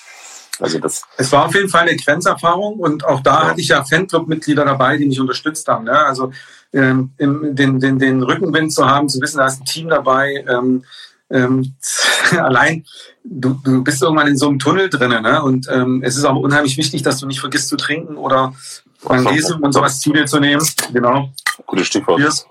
[0.61, 1.03] also das.
[1.17, 3.49] Es war auf jeden Fall eine Grenzerfahrung und auch da ja.
[3.49, 5.85] hatte ich ja Fanclub-Mitglieder dabei, die mich unterstützt haben.
[5.85, 5.99] Ne?
[5.99, 6.33] Also
[6.75, 10.45] ähm, den, den, den Rückenwind zu haben, zu wissen, da ist ein Team dabei.
[10.47, 10.85] Ähm,
[11.31, 11.75] ähm,
[12.31, 12.85] allein
[13.25, 15.43] du, du bist irgendwann in so einem Tunnel drinnen, ne?
[15.43, 18.55] Und ähm, es ist aber unheimlich wichtig, dass du nicht vergisst zu trinken oder
[19.03, 20.67] Magnesium und sowas zu dir zu nehmen.
[20.93, 21.31] Genau.
[21.67, 22.21] Gutes Stichwort.
[22.21, 22.47] Cheers.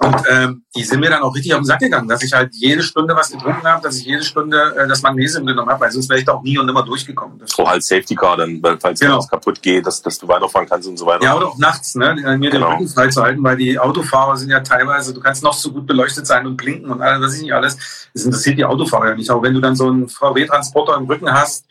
[0.00, 2.54] Und ähm, die sind mir dann auch richtig auf den Sack gegangen, dass ich halt
[2.54, 5.90] jede Stunde was getrunken habe, dass ich jede Stunde äh, das Magnesium genommen habe, weil
[5.90, 7.36] sonst wäre ich da auch nie und nimmer durchgekommen.
[7.40, 9.18] Das so halt Safety Car dann, weil falls genau.
[9.18, 11.24] was kaputt geht, dass, dass du weiterfahren kannst und so weiter.
[11.24, 12.66] Ja, oder auch nachts, ne, mir genau.
[12.66, 15.72] den Rücken frei zu halten, weil die Autofahrer sind ja teilweise, du kannst noch so
[15.72, 18.08] gut beleuchtet sein und blinken und alles, was ich nicht alles.
[18.14, 19.30] Das interessiert die Autofahrer ja nicht.
[19.30, 21.66] Aber wenn du dann so einen VW-Transporter im Rücken hast,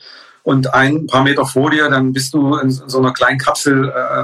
[0.47, 4.23] und ein paar Meter vor dir, dann bist du in so einer kleinen Kapsel äh,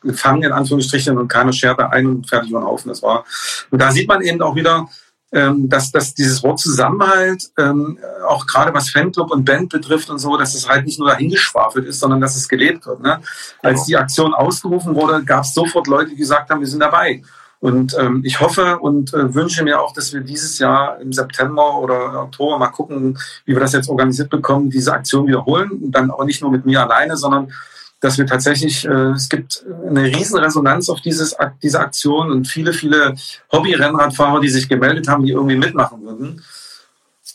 [0.00, 2.84] gefangen, in Anführungsstrichen, und keiner schert da ein und fertig und auf.
[2.84, 3.24] Und das war,
[3.72, 4.88] und da sieht man eben auch wieder,
[5.32, 7.98] ähm, dass, dass dieses Wort Zusammenhalt, ähm,
[8.28, 11.84] auch gerade was Fanclub und Band betrifft und so, dass es halt nicht nur dahingeschwafelt
[11.86, 13.00] ist, sondern dass es gelebt wird.
[13.00, 13.20] Ne?
[13.60, 17.22] Als die Aktion ausgerufen wurde, gab es sofort Leute, die gesagt haben, wir sind dabei.
[17.66, 21.80] Und ähm, ich hoffe und äh, wünsche mir auch, dass wir dieses Jahr im September
[21.80, 25.72] oder Oktober mal gucken, wie wir das jetzt organisiert bekommen, diese Aktion wiederholen.
[25.72, 27.52] Und dann auch nicht nur mit mir alleine, sondern
[27.98, 32.72] dass wir tatsächlich, äh, es gibt eine riesen Resonanz auf dieses, diese Aktion und viele,
[32.72, 33.16] viele
[33.50, 36.44] Hobby-Rennradfahrer, die sich gemeldet haben, die irgendwie mitmachen würden.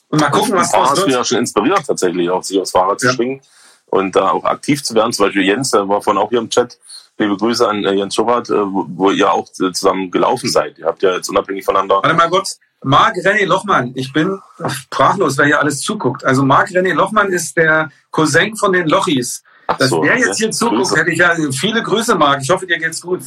[0.08, 1.10] Und mal gucken, was daraus wird.
[1.10, 3.14] ja schon inspiriert tatsächlich, auch sich aufs Fahrrad zu ja.
[3.14, 3.42] schwingen
[3.88, 5.12] und da auch aktiv zu werden.
[5.12, 6.78] Zum Beispiel Jens, der war vorhin auch hier im Chat,
[7.22, 10.78] liebe Grüße an äh, Jens Schubert, äh, wo, wo, ihr auch äh, zusammen gelaufen seid.
[10.80, 11.96] Ihr habt ja jetzt unabhängig voneinander.
[11.96, 12.60] Warte mal kurz.
[12.84, 16.26] Marc René Lochmann, ich bin sprachlos, wer hier alles zuguckt.
[16.26, 19.44] Also Marc René Lochmann ist der Cousin von den Lochis.
[19.68, 20.98] Dass so, der jetzt hier zuguckt, Grüße.
[20.98, 22.42] hätte ich ja viele Grüße, Marc.
[22.42, 23.22] Ich hoffe, dir geht's gut.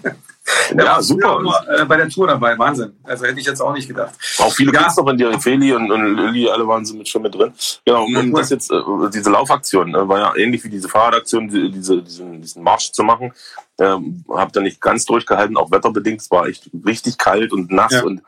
[0.72, 1.38] Der ja, super.
[1.40, 2.92] Immer, äh, bei der Tour dabei, Wahnsinn.
[3.02, 4.14] Also hätte ich jetzt auch nicht gedacht.
[4.38, 4.82] Auch viele ja.
[4.82, 7.52] Künstler von dir, Feli und, und Lilly, alle waren so mit, schon mit drin.
[7.84, 8.80] Genau, und, und das jetzt, äh,
[9.12, 13.02] diese Laufaktion äh, war ja ähnlich wie diese Fahrradaktion, die, diese, diesen, diesen Marsch zu
[13.02, 13.32] machen.
[13.78, 16.20] Ähm, hab da nicht ganz durchgehalten, auch wetterbedingt.
[16.20, 18.02] Es war echt richtig kalt und nass ja.
[18.02, 18.22] und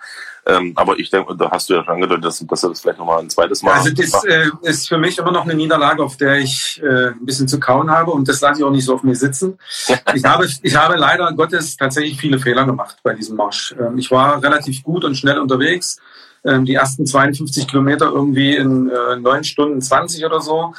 [0.45, 2.99] ähm, aber ich denke, da hast du ja schon angedeutet, dass, dass er das vielleicht
[2.99, 3.75] nochmal ein zweites Mal.
[3.75, 7.25] Also das äh, ist für mich immer noch eine Niederlage, auf der ich äh, ein
[7.25, 9.57] bisschen zu kauen habe und das lasse ich auch nicht so auf mir sitzen.
[10.15, 13.75] ich, habe, ich habe leider Gottes tatsächlich viele Fehler gemacht bei diesem Marsch.
[13.79, 15.99] Ähm, ich war relativ gut und schnell unterwegs.
[16.45, 20.75] Ähm, die ersten 52 Kilometer irgendwie in äh, 9 Stunden 20 oder so.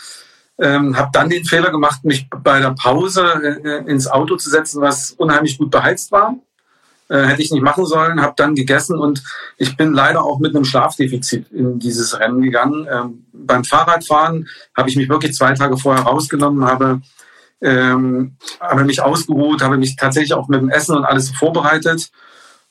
[0.60, 4.82] Ähm, habe dann den Fehler gemacht, mich bei der Pause äh, ins Auto zu setzen,
[4.82, 6.36] was unheimlich gut beheizt war
[7.14, 9.24] äh, hätte ich nicht machen sollen, habe dann gegessen und
[9.58, 12.88] ich bin leider auch mit einem Schlafdefizit in dieses Rennen gegangen.
[12.92, 17.02] Ähm, beim Fahrradfahren habe ich mich wirklich zwei Tage vorher rausgenommen, habe,
[17.62, 22.10] ähm, habe mich ausgeruht, habe mich tatsächlich auch mit dem Essen und alles vorbereitet.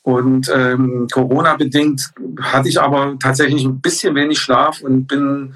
[0.03, 5.55] Und ähm, Corona-bedingt hatte ich aber tatsächlich ein bisschen wenig Schlaf und bin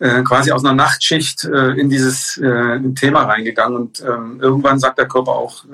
[0.00, 4.98] äh, quasi aus einer Nachtschicht äh, in dieses äh, Thema reingegangen und ähm, irgendwann sagt
[4.98, 5.64] der Körper auch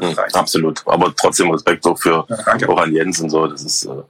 [0.00, 0.82] äh, hm, absolut.
[0.86, 4.02] Aber trotzdem Respekt auch für ja, auch an Jens und so das ist äh,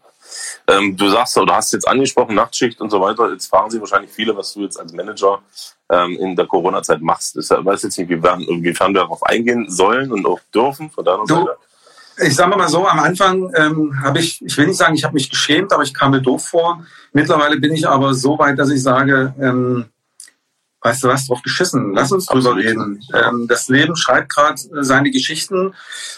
[0.67, 3.31] ähm, du sagst oder hast jetzt angesprochen Nachtschicht und so weiter.
[3.31, 5.43] Jetzt fragen sie wahrscheinlich viele was du jetzt als Manager
[5.91, 7.37] ähm, in der Corona-Zeit machst.
[7.37, 11.25] Ich weiß jetzt nicht inwiefern, inwiefern wir darauf eingehen sollen und auch dürfen von deiner
[11.27, 11.57] du, Seite
[12.19, 15.15] ich sage mal so, am Anfang ähm, habe ich, ich will nicht sagen, ich habe
[15.15, 16.85] mich geschämt, aber ich kam mir doof vor.
[17.13, 19.87] Mittlerweile bin ich aber so weit, dass ich sage, ähm,
[20.85, 23.01] weißt du was, drauf geschissen, lass uns drüber reden.
[23.15, 25.73] Ähm, das Leben schreibt gerade seine Geschichten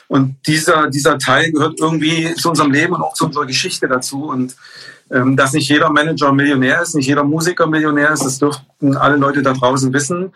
[0.09, 4.24] und dieser, dieser Teil gehört irgendwie zu unserem Leben und auch zu unserer Geschichte dazu.
[4.24, 4.57] Und
[5.11, 9.16] ähm, dass nicht jeder Manager Millionär ist, nicht jeder Musiker Millionär ist, das dürften alle
[9.16, 10.32] Leute da draußen wissen.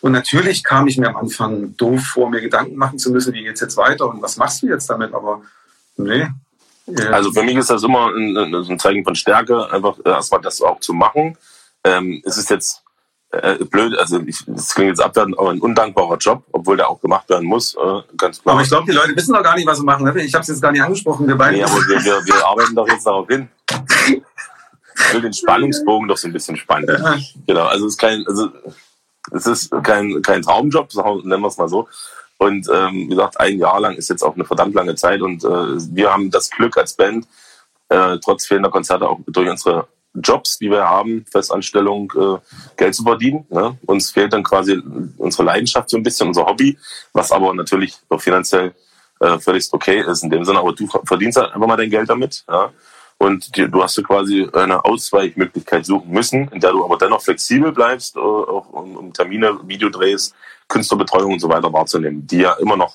[0.00, 3.42] Und natürlich kam ich mir am Anfang doof vor, mir Gedanken machen zu müssen, wie
[3.42, 5.12] geht's jetzt weiter und was machst du jetzt damit?
[5.12, 5.42] Aber
[5.96, 6.26] nee.
[7.12, 10.80] Also für mich ist das immer ein, ein Zeichen von Stärke, einfach erstmal das auch
[10.80, 11.36] zu machen.
[11.84, 12.82] Ähm, es ist jetzt
[13.32, 17.00] äh, blöd, also ich, das klingt jetzt abwertend, aber ein undankbarer Job, obwohl der auch
[17.00, 18.54] gemacht werden muss, äh, ganz klar.
[18.54, 20.04] Aber ich glaube, die Leute wissen doch gar nicht, was sie machen.
[20.04, 20.22] Ne?
[20.22, 21.28] Ich habe es jetzt gar nicht angesprochen.
[21.28, 21.58] Wir beide.
[21.58, 23.48] Nee, aber wir, wir, wir arbeiten doch jetzt darauf hin.
[23.68, 26.88] Ich will den Spannungsbogen doch so ein bisschen spannen.
[26.88, 27.16] Ja.
[27.46, 28.50] Genau, also es ist kein, also
[29.32, 30.88] es ist kein, kein Traumjob,
[31.24, 31.88] nennen wir es mal so.
[32.38, 35.44] Und ähm, wie gesagt, ein Jahr lang ist jetzt auch eine verdammt lange Zeit und
[35.44, 37.26] äh, wir haben das Glück als Band,
[37.90, 42.38] äh, trotz fehlender Konzerte auch durch unsere Jobs, die wir haben, Festanstellung, äh,
[42.76, 43.46] Geld zu verdienen.
[43.50, 43.76] Ne?
[43.86, 44.82] Uns fehlt dann quasi
[45.18, 46.78] unsere Leidenschaft so ein bisschen, unser Hobby,
[47.12, 48.74] was aber natürlich auch finanziell
[49.20, 50.58] äh, völlig okay ist in dem Sinne.
[50.58, 52.44] Aber du verdienst halt einfach mal dein Geld damit.
[52.48, 52.72] Ja?
[53.20, 57.20] Und die, du hast du quasi eine Ausweichmöglichkeit suchen müssen, in der du aber dennoch
[57.20, 60.32] flexibel bleibst, äh, auch um, um Termine, Videodrehs,
[60.68, 62.94] Künstlerbetreuung und so weiter wahrzunehmen, die ja immer noch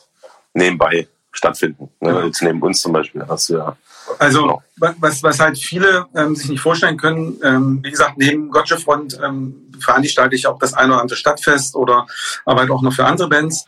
[0.56, 1.90] nebenbei stattfinden.
[2.00, 2.24] Ne?
[2.26, 3.78] Jetzt neben uns zum Beispiel hast du ja
[4.20, 4.64] also genau.
[4.78, 9.20] was, was halt viele ähm, sich nicht vorstellen können, ähm, wie gesagt, neben Gotcha Front
[9.24, 12.06] ähm, veranstalte ich auch das eine oder andere Stadtfest oder
[12.46, 13.66] arbeite auch noch für andere Bands.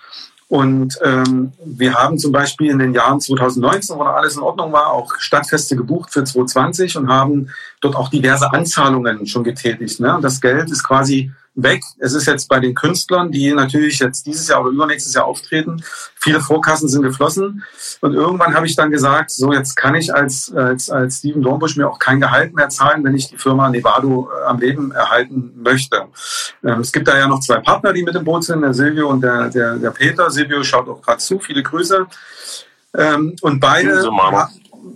[0.50, 4.94] Und ähm, wir haben zum Beispiel in den Jahren 2019, wo alles in Ordnung war,
[4.94, 7.50] auch Stadtfeste gebucht für 2020 und haben
[7.82, 10.00] dort auch diverse Anzahlungen schon getätigt.
[10.00, 10.18] Ne?
[10.22, 11.82] Das Geld ist quasi weg.
[11.98, 15.84] Es ist jetzt bei den Künstlern, die natürlich jetzt dieses Jahr oder übernächstes Jahr auftreten,
[16.16, 17.64] viele Vorkassen sind geflossen.
[18.02, 21.76] Und irgendwann habe ich dann gesagt, so jetzt kann ich als, als, als Steven Dornbusch
[21.76, 25.52] mir auch kein Gehalt mehr zahlen, wenn ich die Firma Nevado äh, am Leben erhalten
[25.58, 26.06] möchte.
[26.64, 29.10] Ähm, es gibt da ja noch zwei Partner, die mit im Boot sind, der Silvio
[29.10, 30.30] und der, der, der Peter.
[30.30, 32.06] Silvio schaut auch gerade zu, viele Grüße.
[32.94, 34.10] Ähm, und beide,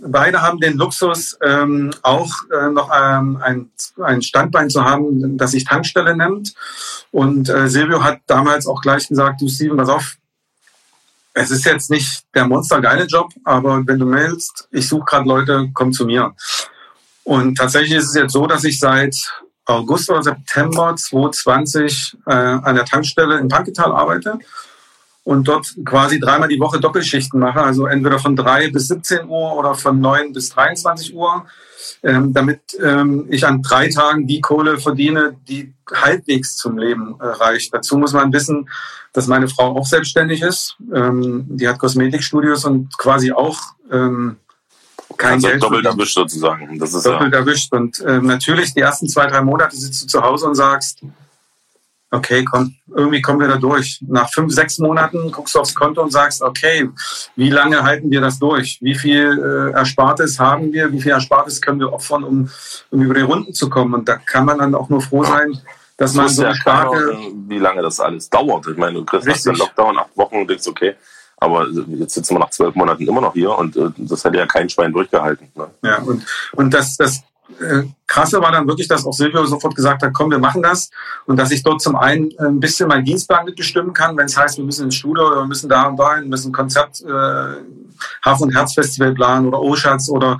[0.04, 3.70] beide haben den Luxus, ähm, auch äh, noch ähm, ein,
[4.02, 6.54] ein Standbein zu haben, das sich Tankstelle nennt.
[7.10, 10.16] Und äh, Silvio hat damals auch gleich gesagt, du Steven, pass auf,
[11.34, 15.70] es ist jetzt nicht der monstergeile Job, aber wenn du mailst, ich suche gerade Leute,
[15.72, 16.34] komm zu mir.
[17.24, 19.16] Und tatsächlich ist es jetzt so, dass ich seit
[19.64, 24.38] August oder September 2020 äh, an der Tankstelle in Panketal arbeite
[25.24, 29.56] und dort quasi dreimal die Woche Doppelschichten mache, also entweder von drei bis 17 Uhr
[29.56, 31.46] oder von neun bis 23 Uhr,
[32.02, 37.26] ähm, damit ähm, ich an drei Tagen die Kohle verdiene, die halbwegs zum Leben äh,
[37.26, 37.72] reicht.
[37.72, 38.68] Dazu muss man wissen,
[39.12, 40.76] dass meine Frau auch selbstständig ist.
[40.92, 43.58] Ähm, die hat Kosmetikstudios und quasi auch
[43.92, 44.36] ähm,
[45.16, 45.62] kein also Geld.
[45.62, 46.78] Doppelt erwischt sozusagen.
[46.78, 47.40] Das ist doppelt ja.
[47.40, 47.72] erwischt.
[47.72, 51.02] Und ähm, natürlich die ersten zwei, drei Monate sitzt du zu Hause und sagst,
[52.12, 53.98] okay, komm, irgendwie kommen wir da durch.
[54.06, 56.88] Nach fünf, sechs Monaten guckst du aufs Konto und sagst, okay,
[57.36, 58.78] wie lange halten wir das durch?
[58.82, 60.92] Wie viel äh, Erspartes haben wir?
[60.92, 62.50] Wie viel Erspartes können wir opfern, um,
[62.90, 63.94] um über die Runden zu kommen?
[63.94, 65.52] Und da kann man dann auch nur froh sein,
[65.96, 67.16] dass das man so ja starke...
[67.48, 68.66] wie lange das alles dauert.
[68.66, 69.44] Ich meine, du kriegst Richtig.
[69.44, 70.94] den Lockdown acht Wochen und denkst, okay,
[71.38, 74.46] aber jetzt sitzen wir nach zwölf Monaten immer noch hier und äh, das hätte ja
[74.46, 75.48] kein Schwein durchgehalten.
[75.54, 75.70] Ne?
[75.82, 77.22] Ja, und, und das, das
[78.06, 80.90] Krasse war dann wirklich, dass auch Silvio sofort gesagt hat, komm, wir machen das.
[81.26, 84.36] Und dass ich dort zum einen äh, ein bisschen meinen Dienstplan mitbestimmen kann, wenn es
[84.36, 87.00] heißt, wir müssen ins Studio oder wir müssen da und da hin, müssen ein Konzert,
[87.00, 87.54] äh,
[88.24, 90.36] Hafen- und Herzfestival planen oder Oschatz oder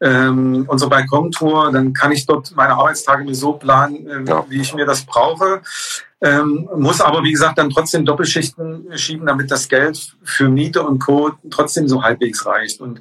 [0.00, 4.44] ähm, unsere Balkontour, dann kann ich dort meine Arbeitstage mir so planen, äh, ja.
[4.48, 5.62] wie ich mir das brauche.
[6.20, 10.98] Ähm, muss aber, wie gesagt, dann trotzdem Doppelschichten schieben, damit das Geld für Miete und
[10.98, 11.32] Co.
[11.50, 12.80] trotzdem so halbwegs reicht.
[12.80, 13.00] Und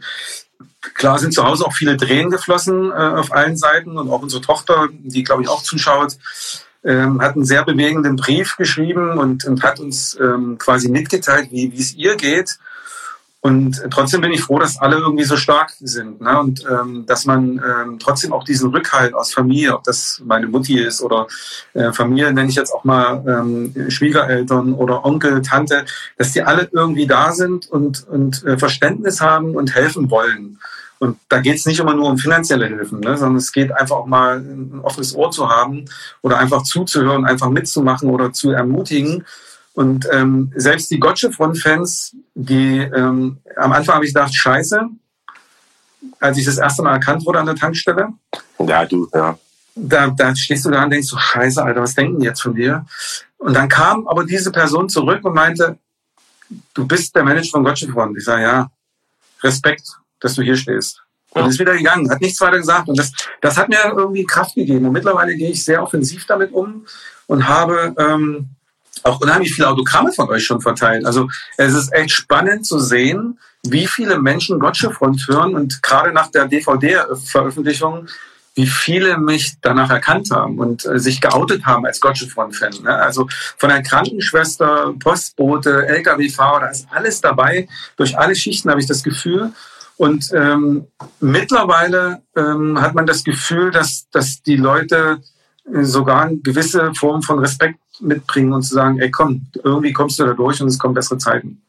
[0.93, 4.41] Klar sind zu Hause auch viele Tränen geflossen äh, auf allen Seiten und auch unsere
[4.41, 6.17] Tochter, die glaube ich auch zuschaut,
[6.83, 11.73] ähm, hat einen sehr bewegenden Brief geschrieben und, und hat uns ähm, quasi mitgeteilt, wie
[11.77, 12.59] es ihr geht.
[13.45, 16.39] Und trotzdem bin ich froh, dass alle irgendwie so stark sind ne?
[16.39, 20.79] und ähm, dass man ähm, trotzdem auch diesen Rückhalt aus Familie, ob das meine Mutti
[20.79, 21.27] ist oder
[21.73, 25.83] äh, Familie nenne ich jetzt auch mal ähm, Schwiegereltern oder Onkel, Tante,
[26.17, 30.57] dass die alle irgendwie da sind und, und äh, Verständnis haben und helfen wollen.
[30.99, 33.97] Und da geht es nicht immer nur um finanzielle Hilfen, ne, sondern es geht einfach
[33.97, 35.83] auch mal ein offenes Ohr zu haben
[36.21, 39.25] oder einfach zuzuhören, einfach mitzumachen oder zu ermutigen.
[39.73, 44.87] Und ähm, selbst die Gotcha-Front-Fans, die ähm, am Anfang habe ich gedacht, scheiße,
[46.19, 48.09] als ich das erste Mal erkannt wurde an der Tankstelle.
[48.59, 49.37] Ja, du, ja.
[49.75, 52.53] Da, da stehst du da und denkst so, scheiße, Alter, was denken die jetzt von
[52.53, 52.85] dir?
[53.39, 55.79] Und dann kam aber diese Person zurück und meinte,
[56.75, 58.17] du bist der Manager von Gotcha Front.
[58.17, 58.71] Ich sage, ja,
[59.41, 61.01] Respekt dass du hier stehst.
[61.31, 62.87] Und ist wieder gegangen, hat nichts weiter gesagt.
[62.89, 63.11] Und das,
[63.41, 64.85] das hat mir irgendwie Kraft gegeben.
[64.85, 66.85] Und mittlerweile gehe ich sehr offensiv damit um
[67.25, 68.49] und habe ähm,
[69.03, 71.05] auch unheimlich viele Autogramme von euch schon verteilt.
[71.05, 71.27] Also
[71.57, 75.55] es ist echt spannend zu sehen, wie viele Menschen Gotcha Front hören.
[75.55, 78.07] Und gerade nach der DVD-Veröffentlichung
[78.55, 82.83] wie viele mich danach erkannt haben und äh, sich geoutet haben als Gotcha-Fan.
[82.83, 82.95] Ne?
[82.95, 83.27] Also
[83.57, 87.67] von der Krankenschwester, Postbote, Lkw-Fahrer, da ist alles dabei.
[87.97, 89.51] Durch alle Schichten habe ich das Gefühl.
[89.97, 90.87] Und ähm,
[91.19, 95.21] mittlerweile ähm, hat man das Gefühl, dass, dass die Leute
[95.65, 100.25] sogar eine gewisse Form von Respekt mitbringen und zu sagen, ey komm, irgendwie kommst du
[100.25, 101.61] da durch und es kommen bessere Zeiten.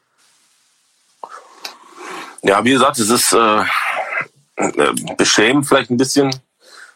[2.43, 3.63] Ja, wie gesagt, es ist äh,
[4.57, 6.35] äh beschämend vielleicht ein bisschen,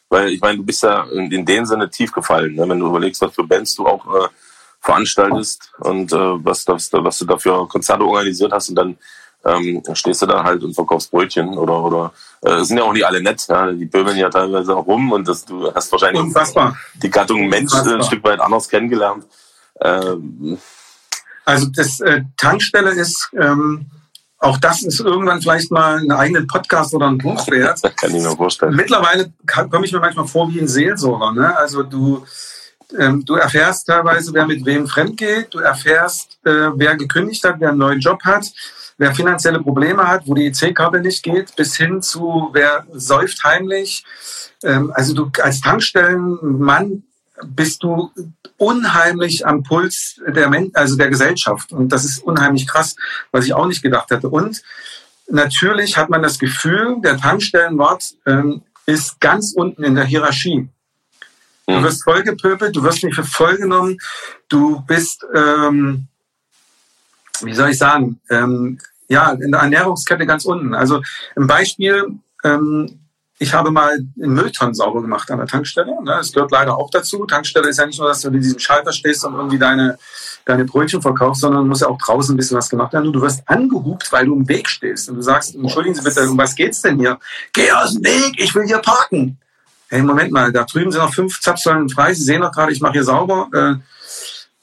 [0.08, 2.68] weil ich meine, du bist ja in dem Sinne tief gefallen, ne?
[2.68, 4.28] wenn du überlegst, was für Bands du auch äh,
[4.80, 8.98] veranstaltest und äh, was, das, was du dafür Konzerte organisiert hast und dann
[9.44, 12.12] ähm, stehst du da halt und verkaufst Brötchen oder oder
[12.42, 13.70] äh, sind ja auch nicht alle nett, ja?
[13.72, 16.76] die böbeln ja teilweise auch rum und das, du hast wahrscheinlich Unfassbar.
[16.94, 17.94] die Gattung Mensch Unfassbar.
[17.94, 19.24] ein Stück weit anders kennengelernt.
[19.80, 20.58] Ähm,
[21.44, 23.86] also das äh, Tankstelle ist ähm,
[24.40, 27.80] auch das ist irgendwann vielleicht mal ein eigenen Podcast oder ein Buch wert.
[27.82, 28.74] Das kann ich mir vorstellen.
[28.74, 31.32] Mittlerweile komme ich mir manchmal vor wie ein Seelsorger.
[31.32, 31.56] Ne?
[31.56, 32.24] Also du,
[32.96, 35.52] ähm, du erfährst teilweise, wer mit wem fremd geht.
[35.52, 38.52] Du erfährst, äh, wer gekündigt hat, wer einen neuen Job hat,
[38.98, 44.04] wer finanzielle Probleme hat, wo die EC-Karte nicht geht, bis hin zu wer säuft heimlich.
[44.62, 47.04] Ähm, also du als Tankstellenmann
[47.46, 48.10] bist du
[48.56, 51.72] unheimlich am Puls der, Men also der Gesellschaft.
[51.72, 52.96] Und das ist unheimlich krass,
[53.30, 54.28] was ich auch nicht gedacht hätte.
[54.28, 54.62] Und
[55.28, 60.68] natürlich hat man das Gefühl, der Tankstellenwart ähm, ist ganz unten in der Hierarchie.
[61.68, 61.84] Du mhm.
[61.84, 63.98] wirst vollgepöbelt, du wirst nicht für voll genommen,
[64.48, 66.07] du bist, ähm,
[67.44, 68.78] wie soll ich sagen, ähm,
[69.08, 70.74] ja, in der Ernährungskette ganz unten.
[70.74, 71.02] Also
[71.36, 73.00] ein Beispiel, ähm,
[73.40, 75.92] ich habe mal einen Mülltonnen sauber gemacht an der Tankstelle.
[76.02, 76.10] Ne?
[76.10, 77.24] Das gehört leider auch dazu.
[77.24, 79.98] Tankstelle ist ja nicht nur, dass du in diesem Schalter stehst und irgendwie deine,
[80.44, 83.06] deine Brötchen verkaufst, sondern muss ja auch draußen ein bisschen was gemacht werden.
[83.06, 85.08] Und du wirst angehupt, weil du im Weg stehst.
[85.08, 87.18] Und du sagst, entschuldigen Sie bitte, um was geht's denn hier?
[87.52, 89.38] Geh aus dem Weg, ich will hier parken.
[89.88, 92.12] Hey, Moment mal, da drüben sind noch fünf Zapfsäulen frei.
[92.12, 93.48] Sie sehen doch gerade, ich mache hier sauber.
[93.54, 93.74] Äh,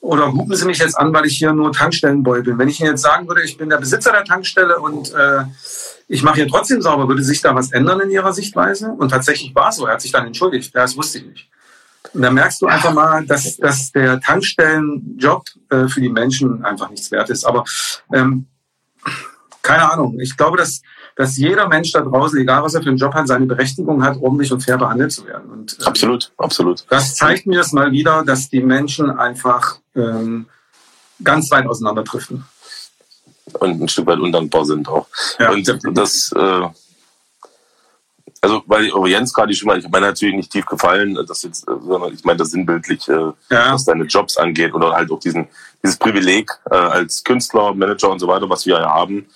[0.06, 2.58] oder hupen Sie mich jetzt an, weil ich hier nur Tankstellenboy bin?
[2.58, 5.44] Wenn ich Ihnen jetzt sagen würde, ich bin der Besitzer der Tankstelle und äh,
[6.08, 7.08] ich mache hier trotzdem sauber.
[7.08, 8.92] Würde sich da was ändern in Ihrer Sichtweise?
[8.92, 9.86] Und tatsächlich war es so.
[9.86, 10.74] Er hat sich dann entschuldigt.
[10.74, 11.50] Das wusste ich nicht.
[12.14, 16.88] Und da merkst du einfach mal, dass, dass der Tankstellenjob äh, für die Menschen einfach
[16.88, 17.44] nichts wert ist.
[17.44, 17.64] Aber
[18.12, 18.46] ähm,
[19.62, 20.20] keine Ahnung.
[20.20, 20.82] Ich glaube, dass,
[21.16, 24.16] dass jeder Mensch da draußen, egal was er für einen Job hat, seine Berechtigung hat,
[24.18, 25.50] ordentlich und fair behandelt zu werden.
[25.50, 26.86] Und, äh, absolut, absolut.
[26.88, 30.46] Das zeigt mir das mal wieder, dass die Menschen einfach ähm,
[31.22, 32.44] ganz weit auseinanderdriften
[33.54, 35.06] und ein Stück weit undankbar sind auch.
[35.38, 35.50] Ja.
[35.50, 35.66] Und
[35.96, 36.68] das, äh,
[38.40, 42.12] also weil Jens gerade schon mal, ich meine natürlich nicht tief gefallen, das jetzt, sondern
[42.12, 43.72] ich meine das sinnbildlich, äh, ja.
[43.72, 45.48] was deine Jobs angeht oder halt auch diesen
[45.82, 49.26] dieses Privileg äh, als Künstler, Manager und so weiter, was wir ja haben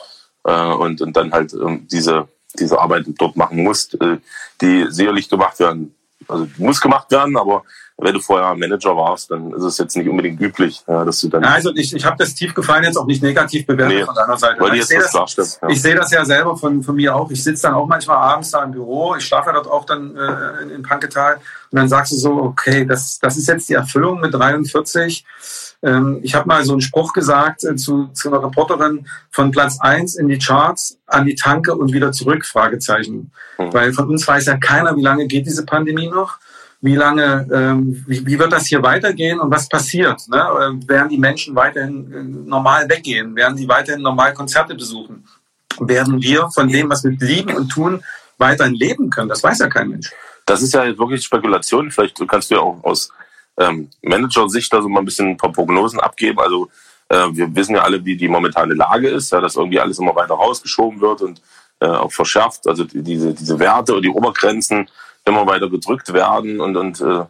[0.44, 4.18] äh, und und dann halt äh, diese diese Arbeit dort machen musst, äh,
[4.60, 5.94] die sicherlich gemacht werden,
[6.26, 7.62] also muss gemacht werden, aber
[8.00, 11.28] wenn du vorher Manager warst, dann ist es jetzt nicht unbedingt üblich, ja, dass du
[11.28, 11.44] dann.
[11.44, 14.60] Also ich, ich habe das Tiefgefallen jetzt auch nicht negativ bewertet nee, von deiner Seite.
[14.60, 15.68] Weil ich sehe das, ja.
[15.68, 17.30] ich sehe das ja selber von, von mir auch.
[17.30, 20.16] Ich sitze dann auch manchmal abends da im Büro, ich schlafe ja dort auch dann
[20.16, 21.36] äh, in, in Panketal
[21.70, 25.24] und dann sagst du so, okay, das, das ist jetzt die Erfüllung mit 43.
[25.82, 29.78] Ähm, ich habe mal so einen Spruch gesagt äh, zu, zu einer Reporterin von Platz
[29.80, 33.30] eins in die Charts, an die Tanke und wieder zurück, Fragezeichen.
[33.56, 33.72] Hm.
[33.72, 36.38] Weil von uns weiß ja keiner, wie lange geht diese Pandemie noch
[36.82, 40.26] wie lange, ähm, wie, wie wird das hier weitergehen und was passiert?
[40.28, 40.38] Ne?
[40.38, 43.36] Äh, werden die Menschen weiterhin äh, normal weggehen?
[43.36, 45.24] Werden sie weiterhin normal Konzerte besuchen?
[45.78, 48.02] Werden wir von dem, was wir lieben und tun,
[48.38, 49.28] weiterhin leben können?
[49.28, 50.10] Das weiß ja kein Mensch.
[50.46, 51.90] Das ist ja wirklich Spekulation.
[51.90, 53.10] Vielleicht kannst du ja auch aus
[53.58, 56.40] ähm, Manager-Sicht da so mal ein bisschen ein paar Prognosen abgeben.
[56.40, 56.70] Also
[57.08, 60.14] äh, wir wissen ja alle, wie die momentane Lage ist, ja, dass irgendwie alles immer
[60.16, 61.42] weiter rausgeschoben wird und
[61.80, 62.66] äh, auch verschärft.
[62.66, 64.88] Also diese, diese Werte und die Obergrenzen
[65.30, 67.24] immer weiter gedrückt werden und, und äh,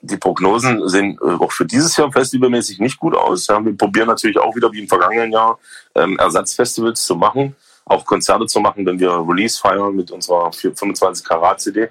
[0.00, 3.46] die Prognosen sehen äh, auch für dieses Jahr festivalmäßig nicht gut aus.
[3.46, 5.58] Ja, wir probieren natürlich auch wieder wie im vergangenen Jahr
[5.94, 11.24] ähm, Ersatzfestivals zu machen, auch Konzerte zu machen, wenn wir Release feiern mit unserer 25
[11.24, 11.88] Karat CD.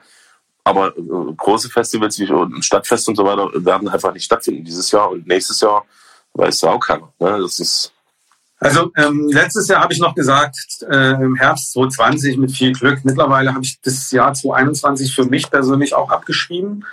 [0.64, 5.10] Aber äh, große Festivals wie Stadtfest und so weiter werden einfach nicht stattfinden dieses Jahr
[5.12, 5.86] und nächstes Jahr
[6.34, 7.14] weiß auch keiner.
[7.20, 7.40] Ne?
[7.40, 7.95] Das ist
[8.60, 13.04] also ähm, letztes Jahr habe ich noch gesagt, äh, im Herbst 2020 mit viel Glück.
[13.04, 16.86] Mittlerweile habe ich das Jahr 2021 für mich persönlich auch abgeschrieben.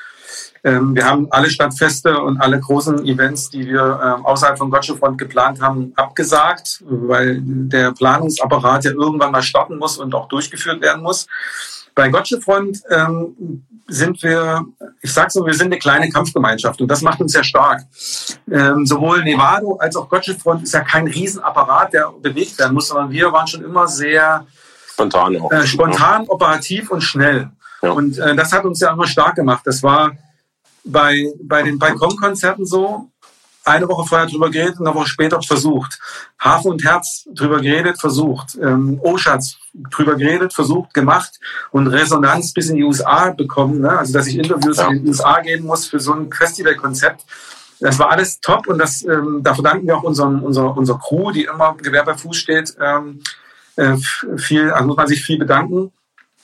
[0.64, 5.18] Ähm, wir haben alle Stadtfeste und alle großen Events, die wir ähm, außerhalb von Gotschefront
[5.18, 11.02] geplant haben, abgesagt, weil der Planungsapparat ja irgendwann mal starten muss und auch durchgeführt werden
[11.02, 11.26] muss.
[11.94, 14.64] Bei Gotschefront ähm, sind wir,
[15.02, 17.82] ich sage so, wir sind eine kleine Kampfgemeinschaft und das macht uns sehr stark.
[18.50, 23.10] Ähm, sowohl Nevado als auch Gotschefront ist ja kein Riesenapparat, der bewegt werden muss, sondern
[23.10, 24.46] wir waren schon immer sehr
[24.86, 27.50] spontan, äh, spontan operativ und schnell.
[27.82, 27.90] Ja.
[27.90, 29.62] Und äh, das hat uns ja immer stark gemacht.
[29.64, 30.12] Das war
[30.84, 33.11] bei, bei den Balkonkonzerten so,
[33.64, 35.98] eine Woche vorher drüber geredet und eine Woche später versucht.
[36.40, 38.58] Hafen und Herz drüber geredet, versucht.
[38.60, 41.38] Ähm, Oschatz drüber geredet, versucht, gemacht
[41.70, 43.80] und Resonanz bis in die USA bekommen.
[43.80, 43.98] Ne?
[43.98, 44.88] Also, dass ich Interviews ja.
[44.88, 47.24] in den USA geben muss für so ein Festivalkonzept.
[47.80, 51.32] Das war alles top und das, ähm, da verdanken wir auch unseren, unser, unser Crew,
[51.32, 53.22] die immer Gewehr bei Fuß steht, ähm,
[53.76, 53.96] äh,
[54.36, 55.92] viel, also muss man sich viel bedanken.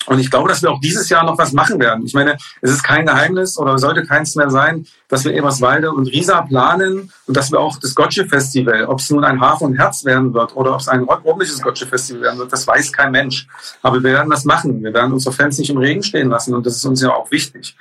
[0.07, 2.07] Und ich glaube, dass wir auch dieses Jahr noch was machen werden.
[2.07, 6.07] Ich meine, es ist kein Geheimnis oder sollte keins mehr sein, dass wir Eberswalde und
[6.07, 10.05] Riesa planen und dass wir auch das Gotche-Festival, ob es nun ein Hafen und Herz
[10.05, 13.47] werden wird oder ob es ein ordentliches Gotche-Festival werden wird, das weiß kein Mensch.
[13.83, 14.83] Aber wir werden das machen.
[14.83, 17.31] Wir werden unsere Fans nicht im Regen stehen lassen und das ist uns ja auch
[17.31, 17.77] wichtig.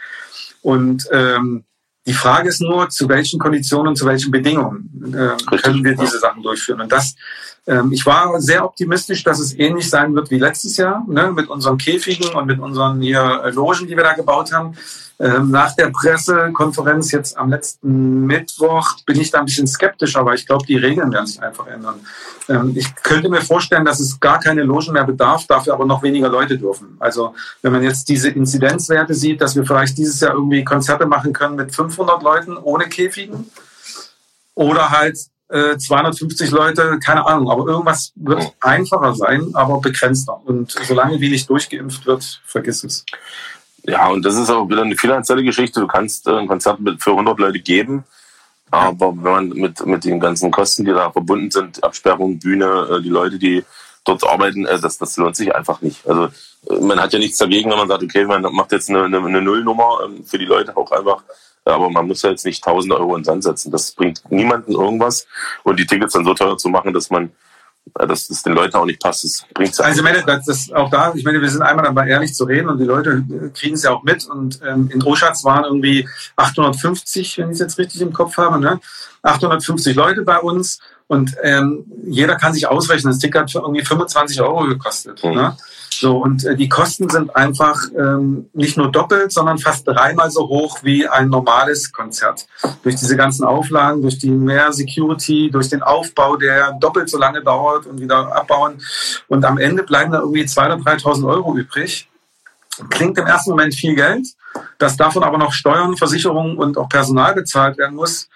[0.62, 1.64] Und ähm,
[2.08, 6.20] die Frage ist nur, zu welchen Konditionen und zu welchen Bedingungen äh, können wir diese
[6.20, 6.82] Sachen durchführen.
[6.82, 7.16] Und das
[7.92, 11.78] ich war sehr optimistisch, dass es ähnlich sein wird wie letztes Jahr, ne, mit unseren
[11.78, 14.78] Käfigen und mit unseren hier äh, Logen, die wir da gebaut haben.
[15.20, 20.36] Ähm, nach der Pressekonferenz jetzt am letzten Mittwoch bin ich da ein bisschen skeptisch, aber
[20.36, 21.96] ich glaube, die Regeln werden sich einfach ändern.
[22.48, 26.04] Ähm, ich könnte mir vorstellen, dass es gar keine Logen mehr bedarf, dafür aber noch
[26.04, 26.98] weniger Leute dürfen.
[27.00, 31.34] Also wenn man jetzt diese Inzidenzwerte sieht, dass wir vielleicht dieses Jahr irgendwie Konzerte machen
[31.34, 33.50] können mit 500 Leuten ohne Käfigen
[34.54, 35.18] oder halt
[35.50, 40.40] 250 äh, Leute, keine Ahnung, aber irgendwas wird einfacher sein, aber begrenzter.
[40.46, 43.06] Und solange wie nicht durchgeimpft wird, vergiss es.
[43.84, 45.80] Ja, und das ist auch wieder eine finanzielle Geschichte.
[45.80, 48.04] Du kannst äh, ein Konzert für 100 Leute geben,
[48.72, 53.02] aber wenn man mit, mit den ganzen Kosten, die da verbunden sind, Absperrung, Bühne, äh,
[53.02, 53.64] die Leute, die
[54.04, 56.06] dort arbeiten, das, das lohnt sich einfach nicht.
[56.08, 56.30] Also
[56.82, 59.42] man hat ja nichts dagegen, wenn man sagt, okay, man macht jetzt eine, eine, eine
[59.42, 61.24] Nullnummer ähm, für die Leute auch einfach
[61.74, 63.72] aber man muss ja jetzt nicht tausende Euro ins Sand setzen.
[63.72, 65.28] Das bringt niemanden irgendwas.
[65.64, 67.32] Und die Tickets dann so teuer zu machen, dass man
[68.00, 69.24] äh, dass es den Leuten auch nicht passt.
[69.24, 72.08] Das bringt Also ich meine, das ist auch da, ich meine, wir sind einmal dabei,
[72.08, 74.26] ehrlich zu reden und die Leute äh, kriegen es ja auch mit.
[74.28, 78.60] Und ähm, in Oschatz waren irgendwie 850, wenn ich es jetzt richtig im Kopf habe,
[78.60, 78.80] ne?
[79.24, 83.84] 850 Leute bei uns und ähm, jeder kann sich ausrechnen, das Ticket hat für irgendwie
[83.84, 85.24] 25 Euro gekostet.
[85.24, 85.32] Mhm.
[85.32, 85.58] Ne?
[85.90, 90.48] So, und äh, die Kosten sind einfach ähm, nicht nur doppelt, sondern fast dreimal so
[90.48, 92.46] hoch wie ein normales Konzert.
[92.84, 97.42] Durch diese ganzen Auflagen, durch die mehr Security, durch den Aufbau, der doppelt so lange
[97.44, 98.80] dauert und wieder abbauen.
[99.28, 102.08] Und am Ende bleiben da irgendwie 2.000 oder 3.000 Euro übrig.
[102.90, 104.28] Klingt im ersten Moment viel Geld,
[104.78, 108.30] dass davon aber noch Steuern, Versicherungen und auch Personal bezahlt werden muss.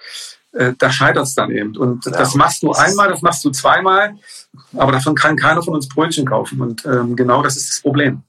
[0.53, 1.75] Äh, da scheitert es dann eben.
[1.77, 4.15] Und ja, das machst du einmal, das machst du zweimal,
[4.77, 6.61] aber davon kann keiner von uns Brötchen kaufen.
[6.61, 8.23] Und ähm, genau das ist das Problem.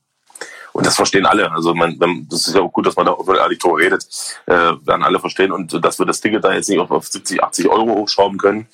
[0.72, 1.50] Und das verstehen alle.
[1.52, 1.98] Also man,
[2.30, 4.06] das ist ja auch gut, dass man da über ehrlich drüber redet.
[4.46, 5.52] Äh, werden alle verstehen.
[5.52, 8.66] Und dass wir das Ticket da jetzt nicht auf 70, 80 Euro hochschrauben können,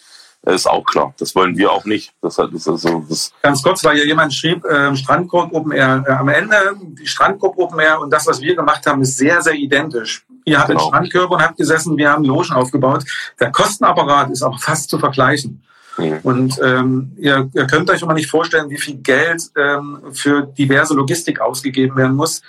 [0.46, 1.14] ist auch klar.
[1.18, 2.12] Das wollen wir auch nicht.
[2.22, 6.04] Das, das ist so, das Ganz kurz, weil hier jemand schrieb, äh, Strandkorb Open Air.
[6.06, 6.56] Äh, am Ende,
[6.98, 10.24] die Strandkorb Open Air und das, was wir gemacht haben, ist sehr, sehr identisch.
[10.44, 10.88] Ihr habt genau.
[10.88, 13.04] Strandkörper und habt gesessen, wir haben Logen aufgebaut.
[13.38, 15.62] Der Kostenapparat ist auch fast zu vergleichen.
[15.98, 16.18] Mhm.
[16.22, 20.94] Und ähm, ihr, ihr könnt euch immer nicht vorstellen, wie viel Geld ähm, für diverse
[20.94, 22.40] Logistik ausgegeben werden muss.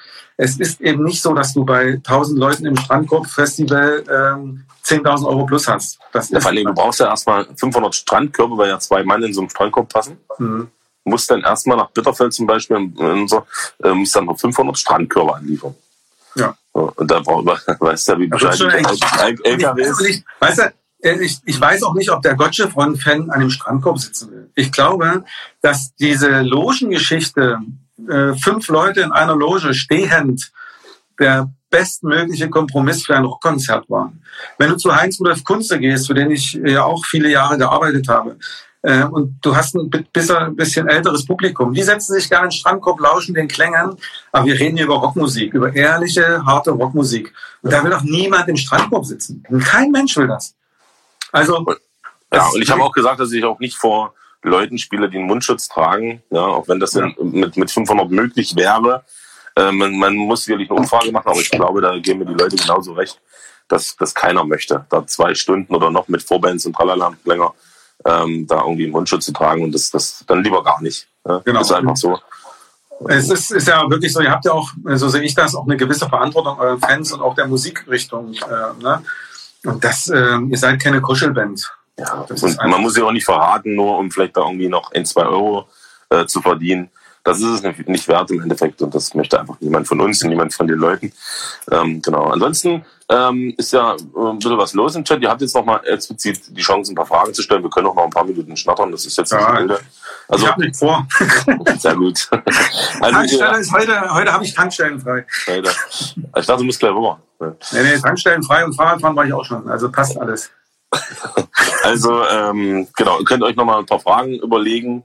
[0.42, 5.46] Es ist eben nicht so, dass du bei 1000 Leuten im Strandkorb-Festival ähm, 10.000 Euro
[5.46, 6.00] plus hast.
[6.14, 9.34] Das ja, vor allem, du brauchst ja erstmal 500 Strandkörbe, weil ja zwei Mann in
[9.34, 10.18] so einem Strandkorb passen.
[10.38, 10.70] Mhm.
[11.04, 13.44] Du musst dann erstmal nach Bitterfeld zum Beispiel, in so,
[13.84, 15.76] äh, musst dann noch 500 Strandkörbe anliefern.
[16.36, 16.56] Ja.
[16.72, 20.24] Und da braucht man, weißt du wie Bescheid ein LKW ist.
[20.40, 23.50] Weißt du, äh, ich, ich weiß auch nicht, ob der Gotche von Fan an dem
[23.50, 24.50] Strandkorb sitzen will.
[24.56, 25.26] Ich glaube,
[25.62, 27.60] dass diese Logengeschichte,
[28.08, 30.52] äh, fünf Leute in einer Loge stehend,
[31.20, 34.12] der bestmögliche Kompromiss für ein Rockkonzert war.
[34.58, 38.08] Wenn du zu Heinz Rudolf Kunze gehst, für den ich ja auch viele Jahre gearbeitet
[38.08, 38.38] habe,
[38.82, 39.90] äh, und du hast ein
[40.56, 41.74] bisschen älteres Publikum.
[41.74, 43.98] Die setzen sich gerne in den Strandkorb, lauschen den Klängen,
[44.32, 47.34] aber wir reden hier über Rockmusik, über ehrliche, harte Rockmusik.
[47.62, 49.44] Und da will doch niemand im Strandkorb sitzen.
[49.66, 50.56] Kein Mensch will das.
[51.32, 51.66] Also.
[52.32, 54.14] Ja, und ich habe auch gesagt, dass ich auch nicht vor
[54.44, 57.12] Leuten spiele, die einen Mundschutz tragen, ja, auch wenn das ja.
[57.22, 59.04] mit, mit 500 möglich wäre.
[59.56, 62.42] Äh, man, man muss sicherlich eine Umfrage machen, aber ich glaube, da geben mir die
[62.42, 63.20] Leute genauso recht,
[63.68, 67.54] dass, dass keiner möchte, da zwei Stunden oder noch mit Vorbands und tralala länger
[68.06, 71.08] ähm, da irgendwie einen Mundschutz zu tragen und das, das dann lieber gar nicht.
[71.28, 71.40] Ja?
[71.40, 71.60] Genau.
[71.60, 72.20] Das ist einfach so.
[73.08, 75.66] Es ist, ist ja wirklich so, ihr habt ja auch, so sehe ich das, auch
[75.66, 78.34] eine gewisse Verantwortung euren Fans und auch der Musikrichtung.
[78.34, 79.04] Äh, ne?
[79.66, 81.72] Und das, äh, ihr seid keine Kuschelband.
[82.00, 85.06] Ja, und man muss ja auch nicht verraten, nur um vielleicht da irgendwie noch ein,
[85.06, 85.68] zwei Euro
[86.10, 86.90] äh, zu verdienen.
[87.24, 90.30] das ist es nicht wert im Endeffekt und das möchte einfach niemand von uns und
[90.30, 91.12] niemand von den Leuten.
[91.72, 92.30] Ähm, genau.
[92.30, 95.22] Ansonsten ähm, ist ja äh, ein bisschen was los im Chat.
[95.22, 97.62] Ihr habt jetzt noch mal explizit die Chance, ein paar Fragen zu stellen.
[97.64, 98.92] Wir können auch noch ein paar Minuten schnattern.
[98.92, 99.80] Das ist jetzt nicht Ja, so wilde.
[100.28, 101.08] Also, ich habe nicht vor.
[101.80, 102.30] sehr gut.
[103.02, 105.26] Also, Tankstelle ist heute, heute habe ich Tankstellen frei.
[105.48, 107.20] Ich dachte, du musst gleich rüber.
[107.40, 109.68] Nee, nee, Tankstellen frei und Fahrradfahren war ich auch schon.
[109.70, 110.52] Also passt alles.
[111.84, 115.04] Also, ähm, genau, ihr könnt euch noch mal ein paar Fragen überlegen.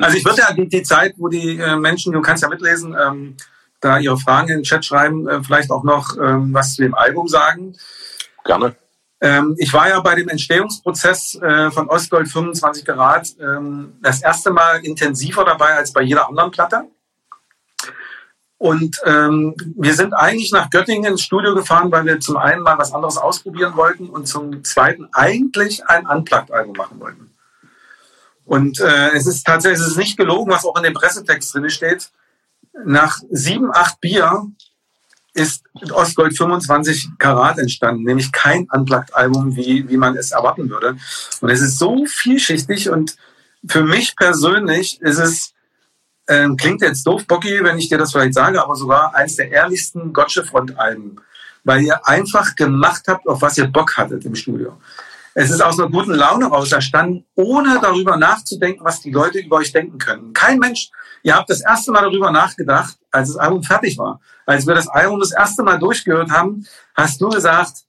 [0.00, 2.96] Also ich würde ja die, die Zeit, wo die äh, Menschen, du kannst ja mitlesen,
[2.98, 3.36] ähm,
[3.80, 6.94] da ihre Fragen in den Chat schreiben, äh, vielleicht auch noch ähm, was zu dem
[6.94, 7.76] Album sagen.
[8.44, 8.74] gerne.
[9.20, 14.50] Ähm, ich war ja bei dem Entstehungsprozess äh, von Ostgold 25 Grad ähm, das erste
[14.50, 16.84] Mal intensiver dabei als bei jeder anderen Platte.
[18.64, 22.78] Und ähm, wir sind eigentlich nach Göttingen ins Studio gefahren, weil wir zum einen mal
[22.78, 27.34] was anderes ausprobieren wollten und zum zweiten eigentlich ein Unplugged-Album machen wollten.
[28.46, 31.68] Und äh, es ist tatsächlich es ist nicht gelogen, was auch in dem Pressetext drin
[31.68, 32.08] steht.
[32.86, 34.46] Nach sieben, acht Bier
[35.34, 40.96] ist Ostgold 25 Karat entstanden, nämlich kein Unplugged-Album, wie, wie man es erwarten würde.
[41.42, 43.14] Und es ist so vielschichtig und
[43.68, 45.52] für mich persönlich ist es,
[46.28, 49.50] ähm, klingt jetzt doof, Bocky, wenn ich dir das vielleicht sage, aber sogar eins der
[49.50, 51.16] ehrlichsten Gotche-Front-Alben,
[51.64, 54.78] weil ihr einfach gemacht habt, auf was ihr Bock hattet im Studio.
[55.36, 59.56] Es ist aus einer guten Laune raus entstanden, ohne darüber nachzudenken, was die Leute über
[59.56, 60.32] euch denken können.
[60.32, 60.90] Kein Mensch,
[61.24, 64.20] ihr habt das erste Mal darüber nachgedacht, als das Album fertig war.
[64.46, 66.64] Als wir das Album das erste Mal durchgehört haben,
[66.94, 67.82] hast du gesagt,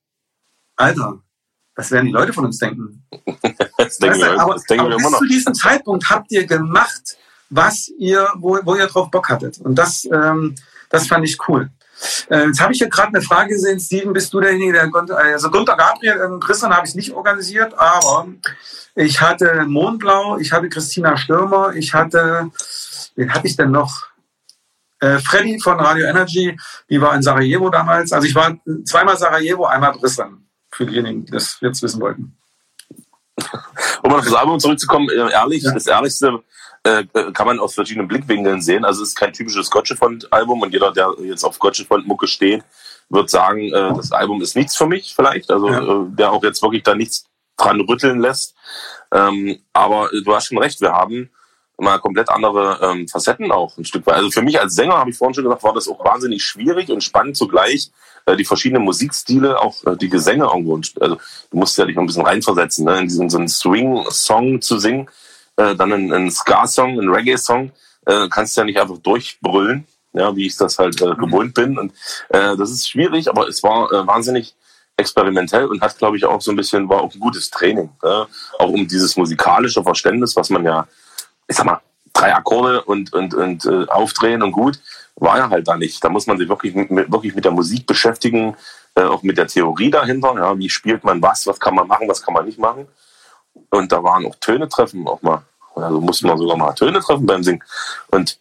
[0.75, 1.19] Alter,
[1.75, 3.05] was werden die Leute von uns denken?
[3.77, 5.19] Das denken Weißt du, wir, aber das denken aber wir bis immer noch.
[5.19, 7.17] zu diesem Zeitpunkt habt ihr gemacht,
[7.49, 9.59] was ihr, wo, wo ihr drauf Bock hattet.
[9.59, 10.55] Und das, ähm,
[10.89, 11.69] das fand ich cool.
[12.29, 15.17] Äh, jetzt habe ich hier gerade eine Frage gesehen, Steven, bist du derjenige, der Gunter,
[15.17, 18.27] also Gunter Gabriel und Christian habe ich nicht organisiert, aber
[18.95, 22.49] ich hatte Mondblau, ich hatte Christina Stürmer, ich hatte,
[23.15, 24.07] wen hatte ich denn noch?
[24.99, 26.57] Äh, Freddy von Radio Energy,
[26.89, 28.11] die war in Sarajevo damals.
[28.11, 32.37] Also ich war zweimal Sarajevo, einmal Brissan, für diejenigen, die das jetzt wissen wollten.
[34.01, 35.73] Um auf das Album zurückzukommen, äh, ehrlich, Ja.
[35.73, 36.41] das Ehrlichste
[36.85, 38.85] äh, kann man aus verschiedenen Blickwinkeln sehen.
[38.85, 42.63] Also es ist kein typisches Gotchefont-Album und jeder, der jetzt auf Gotchefont-Mucke steht,
[43.09, 45.51] wird sagen, äh, das Album ist nichts für mich vielleicht.
[45.51, 45.79] Also Ja.
[45.81, 47.25] äh, der auch jetzt wirklich da nichts
[47.57, 48.55] dran rütteln lässt.
[49.11, 51.29] Ähm, aber äh, du hast schon recht, wir haben
[51.77, 54.15] mal komplett andere ähm, Facetten auch ein Stück weit.
[54.15, 56.89] Also für mich als Sänger, habe ich vorhin schon gesagt, war das auch wahnsinnig schwierig
[56.89, 57.91] und spannend zugleich,
[58.25, 60.75] äh, die verschiedenen Musikstile, auch äh, die Gesänge irgendwo.
[60.75, 61.17] Also
[61.51, 62.99] du musst ja dich noch ein bisschen reinversetzen, ne?
[62.99, 65.09] in diesen so einen Swing-Song zu singen,
[65.57, 67.71] äh, dann einen, einen Ska-Song, einen Reggae-Song,
[68.05, 71.77] äh, kannst du ja nicht einfach durchbrüllen, ja, wie ich das halt äh, gewohnt bin.
[71.77, 71.93] Und
[72.29, 74.55] äh, das ist schwierig, aber es war äh, wahnsinnig
[74.97, 77.89] experimentell und hat, glaube ich, auch so ein bisschen, war auch ein gutes Training.
[78.01, 78.27] Ne?
[78.59, 80.87] Auch um dieses musikalische Verständnis, was man ja,
[81.47, 81.81] ich sag mal,
[82.13, 84.79] drei Akkorde und, und, und äh, aufdrehen und gut,
[85.17, 86.01] war ja halt da nicht.
[86.01, 88.55] Da muss man sich wirklich mit, mit- wirklich mit der Musik beschäftigen,
[88.95, 90.33] äh, auch mit der Theorie dahinter.
[90.35, 92.87] Ja, wie spielt man was, was kann man machen, was kann man nicht machen.
[93.69, 95.43] Und da waren auch Töne treffen, auch mal.
[95.75, 97.63] Also musste man sogar mal Töne treffen beim Singen.
[98.11, 98.39] Und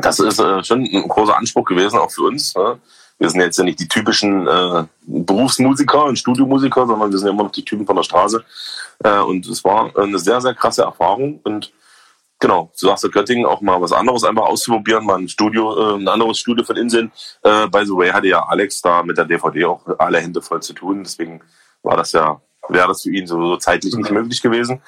[0.00, 2.54] das ist äh, schon ein großer Anspruch gewesen, auch für uns.
[2.54, 2.78] Ne?
[3.18, 7.32] Wir sind jetzt ja nicht die typischen äh, Berufsmusiker und Studiomusiker, sondern wir sind ja
[7.32, 8.44] immer noch die Typen von der Straße.
[9.02, 11.40] Äh, und es war eine sehr, sehr krasse Erfahrung.
[11.42, 11.72] Und
[12.38, 15.96] genau, du sagst ja Göttingen auch mal was anderes einfach auszuprobieren, mal ein Studio, äh,
[15.96, 17.10] ein anderes Studio von Insel.
[17.42, 20.62] Äh, by the way hatte ja Alex da mit der DVD auch alle Hände voll
[20.62, 21.02] zu tun.
[21.02, 21.40] Deswegen
[21.82, 24.80] war das ja, wäre das für ihn so, so zeitlich nicht möglich gewesen.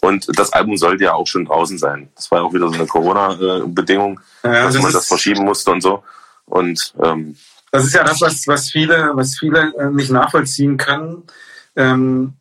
[0.00, 2.10] Und das Album sollte ja auch schon draußen sein.
[2.14, 5.70] Das war ja auch wieder so eine Corona-Bedingung, Ja, dass das man das verschieben musste
[5.70, 6.02] und so.
[6.46, 7.36] Und ähm,
[7.70, 11.22] Das ist ja das, was, was viele, was viele äh, nicht nachvollziehen können,
[11.74, 12.34] ähm,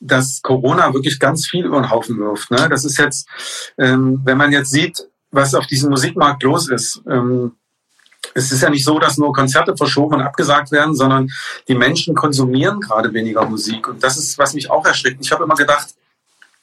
[0.00, 2.50] dass Corona wirklich ganz viel über den Haufen wirft.
[2.50, 2.68] Ne?
[2.70, 3.28] Das ist jetzt,
[3.76, 7.02] ähm, wenn man jetzt sieht, was auf diesem Musikmarkt los ist.
[7.06, 7.52] Ähm,
[8.34, 11.28] es ist ja nicht so, dass nur Konzerte verschoben und abgesagt werden, sondern
[11.66, 13.88] die Menschen konsumieren gerade weniger Musik.
[13.88, 15.18] Und das ist, was mich auch erschreckt.
[15.20, 15.88] Ich habe immer gedacht,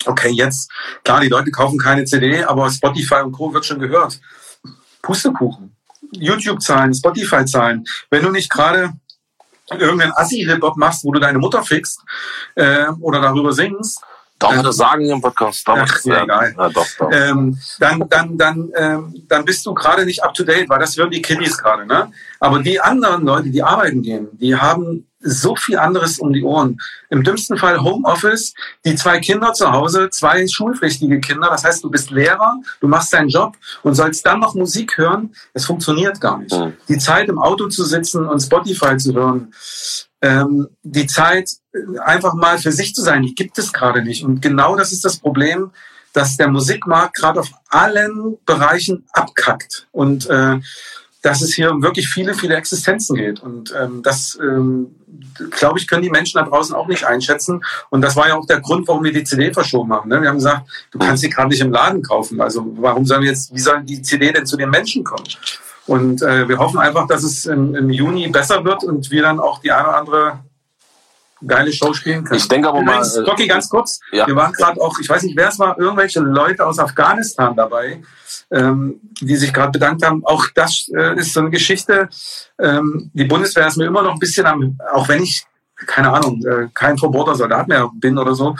[0.06, 0.72] okay, jetzt,
[1.04, 3.54] klar, die Leute kaufen keine CD, aber Spotify und Co.
[3.54, 4.20] wird schon gehört.
[5.02, 5.76] Pustekuchen.
[6.12, 7.86] YouTube-Zahlen, Spotify-Zahlen.
[8.10, 8.94] Wenn du nicht gerade
[9.72, 12.02] irgendeinen Assi-Hip-Hop machst, wo du deine Mutter fickst
[12.56, 14.02] äh, oder darüber singst,
[14.40, 15.68] darf man das sagen im Podcast?
[15.68, 16.56] Darf Ach, ja, egal.
[16.58, 17.10] Ja, doch, doch.
[17.12, 21.22] ähm, dann, dann, dann, ähm, dann bist du gerade nicht up-to-date, weil das hören die
[21.22, 21.86] Kiddies gerade.
[21.86, 22.12] Ne?
[22.40, 26.78] Aber die anderen Leute, die arbeiten gehen, die haben so viel anderes um die Ohren.
[27.10, 28.54] Im dümmsten Fall Homeoffice,
[28.86, 31.50] die zwei Kinder zu Hause, zwei schulpflichtige Kinder.
[31.50, 35.34] Das heißt, du bist Lehrer, du machst deinen Job und sollst dann noch Musik hören.
[35.54, 36.54] Es funktioniert gar nicht.
[36.54, 36.74] Mhm.
[36.88, 39.52] Die Zeit im Auto zu sitzen und Spotify zu hören,
[40.22, 44.24] ähm, die Zeit äh, einfach mal für sich zu sein, die gibt es gerade nicht.
[44.24, 45.72] Und genau das ist das Problem,
[46.14, 50.60] dass der Musikmarkt gerade auf allen Bereichen abkackt und äh,
[51.26, 53.42] dass es hier um wirklich viele, viele Existenzen geht.
[53.42, 54.96] Und ähm, das, ähm,
[55.50, 57.66] glaube ich, können die Menschen da draußen auch nicht einschätzen.
[57.90, 60.08] Und das war ja auch der Grund, warum wir die CD verschoben haben.
[60.08, 60.22] Ne?
[60.22, 62.40] Wir haben gesagt, du kannst sie gerade nicht im Laden kaufen.
[62.40, 65.24] Also warum sollen wir jetzt, wie soll die CD denn zu den Menschen kommen?
[65.88, 69.40] Und äh, wir hoffen einfach, dass es im, im Juni besser wird und wir dann
[69.40, 70.40] auch die eine oder andere
[71.46, 72.40] geile Show spielen können.
[72.40, 73.24] Ich denke aber Übrigens, mal.
[73.24, 74.00] äh, Doki, ganz kurz.
[74.12, 74.28] Ja.
[74.28, 78.02] Wir waren gerade auch, ich weiß nicht, wer es war, irgendwelche Leute aus Afghanistan dabei,
[78.52, 80.26] ähm, die sich gerade bedankt haben.
[80.26, 82.10] Auch das äh, ist so eine Geschichte.
[82.60, 85.46] Ähm, die Bundeswehr ist mir immer noch ein bisschen am, auch wenn ich,
[85.86, 88.56] keine Ahnung, äh, kein verbohrter Soldat mehr bin oder so,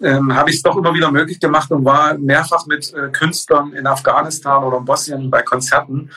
[0.00, 3.72] ähm, habe ich es doch immer wieder möglich gemacht und war mehrfach mit äh, Künstlern
[3.72, 6.10] in Afghanistan oder in Bosnien bei Konzerten.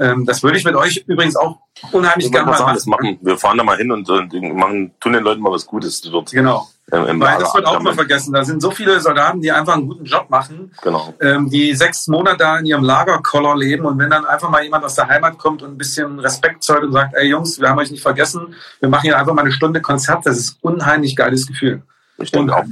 [0.00, 1.58] Ähm, das würde ich mit euch übrigens auch
[1.92, 2.74] unheimlich Ich gerne mal sagen, machen.
[2.76, 3.18] das machen.
[3.20, 6.30] Wir fahren da mal hin und, und machen, tun den Leuten mal was Gutes dort.
[6.30, 6.68] Genau.
[6.90, 8.32] Im, im Weil das wird auch mal vergessen.
[8.32, 11.12] Da sind so viele Soldaten, die einfach einen guten Job machen, Genau.
[11.20, 14.84] ähm, die sechs Monate da in ihrem Lagerkoller leben und wenn dann einfach mal jemand
[14.84, 17.78] aus der Heimat kommt und ein bisschen Respekt zollt und sagt, ey Jungs, wir haben
[17.78, 21.14] euch nicht vergessen, wir machen hier einfach mal eine Stunde Konzert, das ist ein unheimlich
[21.16, 21.82] geiles Gefühl.
[22.20, 22.64] Ich denke auch.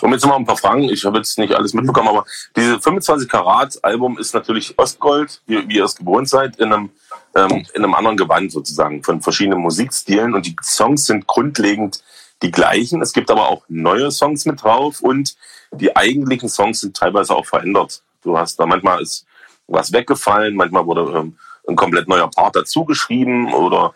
[0.00, 0.84] Und jetzt noch mal ein paar Fragen.
[0.84, 2.24] Ich habe jetzt nicht alles mitbekommen, aber
[2.56, 6.90] diese 25 Karat Album ist natürlich Ostgold, wie, wie ihr es gewohnt seid, in einem,
[7.34, 12.02] ähm, in einem anderen Gewand sozusagen von verschiedenen Musikstilen und die Songs sind grundlegend
[12.42, 13.02] die gleichen.
[13.02, 15.36] Es gibt aber auch neue Songs mit drauf und
[15.72, 18.02] die eigentlichen Songs sind teilweise auch verändert.
[18.22, 19.26] Du hast da manchmal ist
[19.68, 21.36] was weggefallen, manchmal wurde ähm,
[21.68, 23.94] ein komplett neuer Part dazu geschrieben oder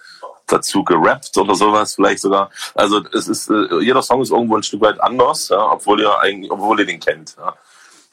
[0.52, 2.50] dazu gerappt oder sowas vielleicht sogar.
[2.74, 6.18] Also es ist äh, jeder Song ist irgendwo ein Stück weit anders, ja, obwohl ihr
[6.18, 7.36] eigentlich, obwohl ihr den kennt.
[7.38, 7.54] Ja.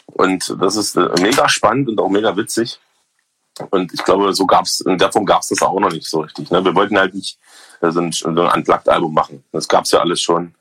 [0.08, 2.80] Und das ist äh, mega spannend und auch mega witzig.
[3.72, 6.52] Und ich glaube, so gab's in der Form gab's das auch noch nicht so richtig.
[6.52, 6.64] Ne?
[6.64, 7.38] Wir wollten halt nicht
[7.82, 9.44] äh, so ein, so ein Unplugged-Album machen.
[9.52, 10.54] Das gab's ja alles schon.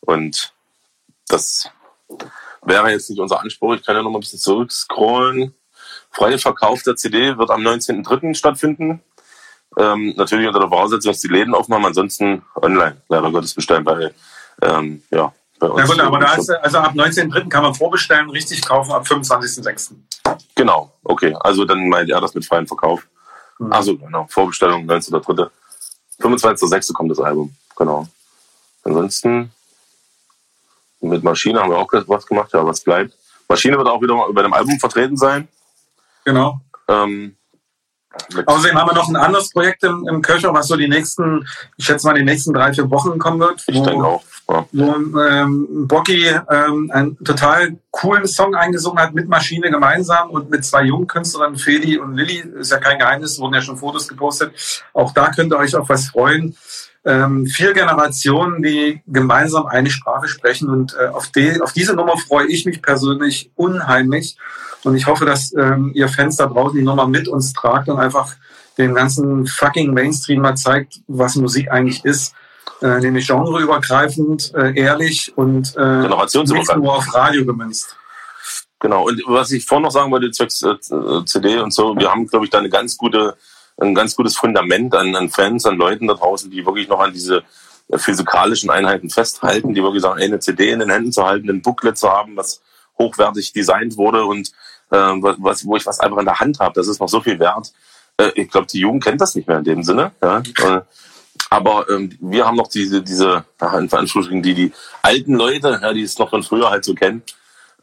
[0.00, 0.52] Und
[1.28, 1.70] das
[2.62, 3.74] wäre jetzt nicht unser Anspruch.
[3.74, 5.54] Ich kann ja noch mal ein bisschen zurückscrollen.
[6.10, 8.34] Freie Verkauf der CD wird am 19.03.
[8.34, 9.00] stattfinden.
[9.78, 12.96] Ähm, natürlich unter der Voraussetzung, dass die Läden aufmachen, ansonsten online.
[13.08, 14.12] Leider Gottes bestellen bei,
[14.62, 15.80] ähm, ja, bei uns.
[15.80, 17.48] Ja gut, aber da ist, also ab 19.3.
[17.48, 19.92] kann man vorbestellen, richtig kaufen ab 25.6.
[20.54, 21.36] Genau, okay.
[21.40, 23.06] Also dann meint er das mit freiem Verkauf.
[23.58, 23.72] Mhm.
[23.72, 25.48] Also genau, Vorbestellung 19.3.
[26.20, 26.92] 25.6.
[26.92, 27.54] kommt das Album.
[27.76, 28.06] Genau.
[28.84, 29.52] Ansonsten
[31.00, 33.14] mit Maschine haben wir auch was gemacht, ja, was bleibt.
[33.48, 35.48] Maschine wird auch wieder mal bei dem Album vertreten sein.
[36.24, 36.60] Genau.
[36.88, 37.36] Ähm,
[38.46, 41.46] Außerdem haben wir noch ein anderes Projekt im, im Köcher, was so die nächsten,
[41.76, 43.62] ich schätze mal, die nächsten drei, vier Wochen kommen wird.
[43.66, 44.22] ich denke auch.
[44.48, 44.66] Ja.
[44.72, 50.64] wo ähm, Bocky ähm, einen total coolen Song eingesungen hat mit Maschine gemeinsam und mit
[50.64, 52.42] zwei jungen Künstlern, Feli und Lilly.
[52.58, 54.52] Ist ja kein Geheimnis, wurden ja schon Fotos gepostet.
[54.92, 56.56] Auch da könnt ihr euch auf was freuen.
[57.04, 62.18] Ähm, vier Generationen, die gemeinsam eine Sprache sprechen und äh, auf, die, auf diese Nummer
[62.18, 64.36] freue ich mich persönlich unheimlich
[64.84, 67.98] und ich hoffe, dass ähm, ihr Fans da draußen die Nummer mit uns tragt und
[67.98, 68.34] einfach
[68.78, 72.34] den ganzen fucking Mainstream mal zeigt, was Musik eigentlich ist
[72.82, 77.96] äh, nämlich genreübergreifend, äh, ehrlich und äh, nicht nur auf Radio gemünzt.
[78.78, 79.06] Genau.
[79.06, 80.76] Und was ich vorhin noch sagen wollte, zwecks äh,
[81.26, 83.36] CD und so, wir haben, glaube ich, da eine ganz gute,
[83.78, 87.12] ein ganz gutes Fundament an, an Fans, an Leuten da draußen, die wirklich noch an
[87.12, 87.42] diese
[87.88, 91.50] äh, physikalischen Einheiten festhalten, die wirklich sagen, ey, eine CD in den Händen zu halten,
[91.50, 92.62] ein Booklet zu haben, was
[92.98, 94.52] hochwertig designt wurde und
[94.90, 97.38] äh, was, wo ich was einfach in der Hand habe, das ist noch so viel
[97.38, 97.72] wert.
[98.16, 100.12] Äh, ich glaube, die Jugend kennt das nicht mehr in dem Sinne.
[100.22, 100.38] Ja?
[100.38, 100.80] Äh,
[101.48, 104.72] aber ähm, wir haben noch diese, diese, Veranstaltungen, die, die
[105.02, 107.22] alten Leute, ja, die es noch von früher halt so kennen.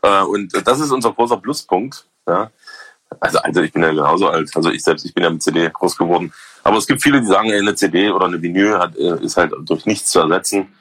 [0.02, 2.06] Äh, und das ist unser großer Pluspunkt.
[2.28, 2.52] Ja.
[3.20, 4.52] Also, also ich bin ja genauso alt.
[4.56, 6.34] Also ich selbst, ich bin ja mit CD groß geworden.
[6.64, 9.54] Aber es gibt viele, die sagen, eine CD oder eine Vinyl hat, äh, ist halt
[9.62, 10.74] durch nichts zu ersetzen.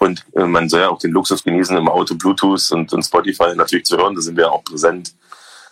[0.00, 3.54] Und äh, man soll ja auch den Luxus genießen, im Auto Bluetooth und, und Spotify
[3.54, 4.14] natürlich zu hören.
[4.14, 5.14] Da sind wir ja auch präsent,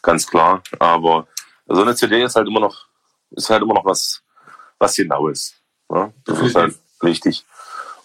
[0.03, 0.63] ganz klar.
[0.79, 1.27] Aber
[1.67, 2.87] so eine CD ist halt immer noch,
[3.31, 4.23] ist halt immer noch was,
[4.79, 5.55] was genau ist.
[5.91, 6.13] Ja?
[6.25, 7.45] Das ist halt wichtig.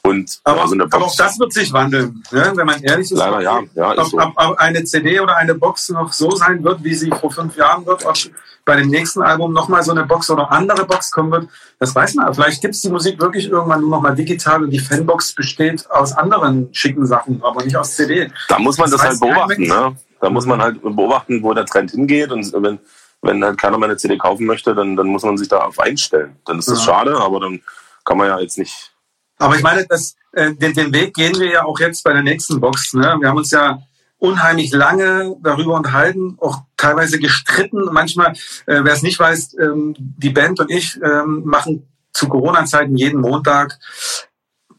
[0.04, 2.54] Und Aber, ja, so eine aber auch das wird sich wandeln, ne?
[2.56, 3.18] wenn man ehrlich ist.
[3.18, 4.18] leider ja, ja, ist Ob, so.
[4.20, 7.58] ob, ob eine CD oder eine Box noch so sein wird, wie sie vor fünf
[7.58, 8.16] Jahren wird, ob
[8.64, 12.16] bei dem nächsten Album nochmal so eine Box oder andere Box kommen wird, das weiß
[12.16, 12.34] man.
[12.34, 15.90] Vielleicht gibt es die Musik wirklich irgendwann nur noch mal digital und die Fanbox besteht
[15.92, 18.32] aus anderen schicken Sachen, aber nicht aus CD.
[18.48, 19.68] Da muss man Das das, halt beobachten.
[19.68, 19.96] Ne?
[20.22, 22.32] Da muss man halt beobachten, wo der Trend hingeht.
[22.32, 22.80] Und wenn,
[23.22, 26.36] wenn halt keiner mehr eine CD kaufen möchte, dann, dann muss man sich darauf einstellen.
[26.46, 26.94] Dann ist das Ja.
[26.94, 27.62] schade, aber dann
[28.06, 28.94] kann man ja jetzt nicht.
[29.40, 32.24] Aber ich meine, das, äh, den, den Weg gehen wir ja auch jetzt bei der
[32.24, 32.94] nächsten Box.
[32.94, 33.18] Ne?
[33.20, 33.80] Wir haben uns ja
[34.20, 37.86] unheimlich lange darüber unterhalten, auch teilweise gestritten.
[37.92, 38.34] Manchmal,
[38.66, 43.22] äh, wer es nicht weiß, ähm, die Band und ich ähm, machen zu Corona-Zeiten jeden
[43.22, 43.78] Montag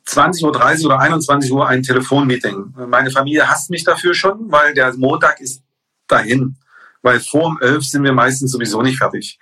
[0.09, 0.43] 20.30
[0.81, 2.75] Uhr oder 21 Uhr ein Telefonmeeting.
[2.89, 5.63] Meine Familie hasst mich dafür schon, weil der Montag ist
[6.07, 6.57] dahin,
[7.03, 9.39] weil vor um elf sind wir meistens sowieso nicht fertig.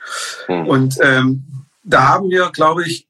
[0.48, 0.66] Mhm.
[0.66, 1.44] Und ähm,
[1.84, 3.06] da haben wir, glaube ich,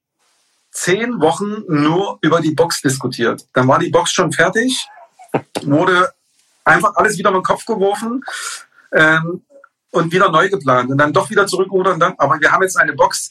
[0.70, 3.46] zehn Wochen nur über die Box diskutiert.
[3.54, 4.86] Dann war die Box schon fertig,
[5.62, 6.12] wurde
[6.64, 8.22] einfach alles wieder in den Kopf geworfen
[8.92, 9.42] ähm,
[9.92, 11.98] und wieder neu geplant und dann doch wieder zurückrudern.
[11.98, 13.30] Dann, aber wir haben jetzt eine Box,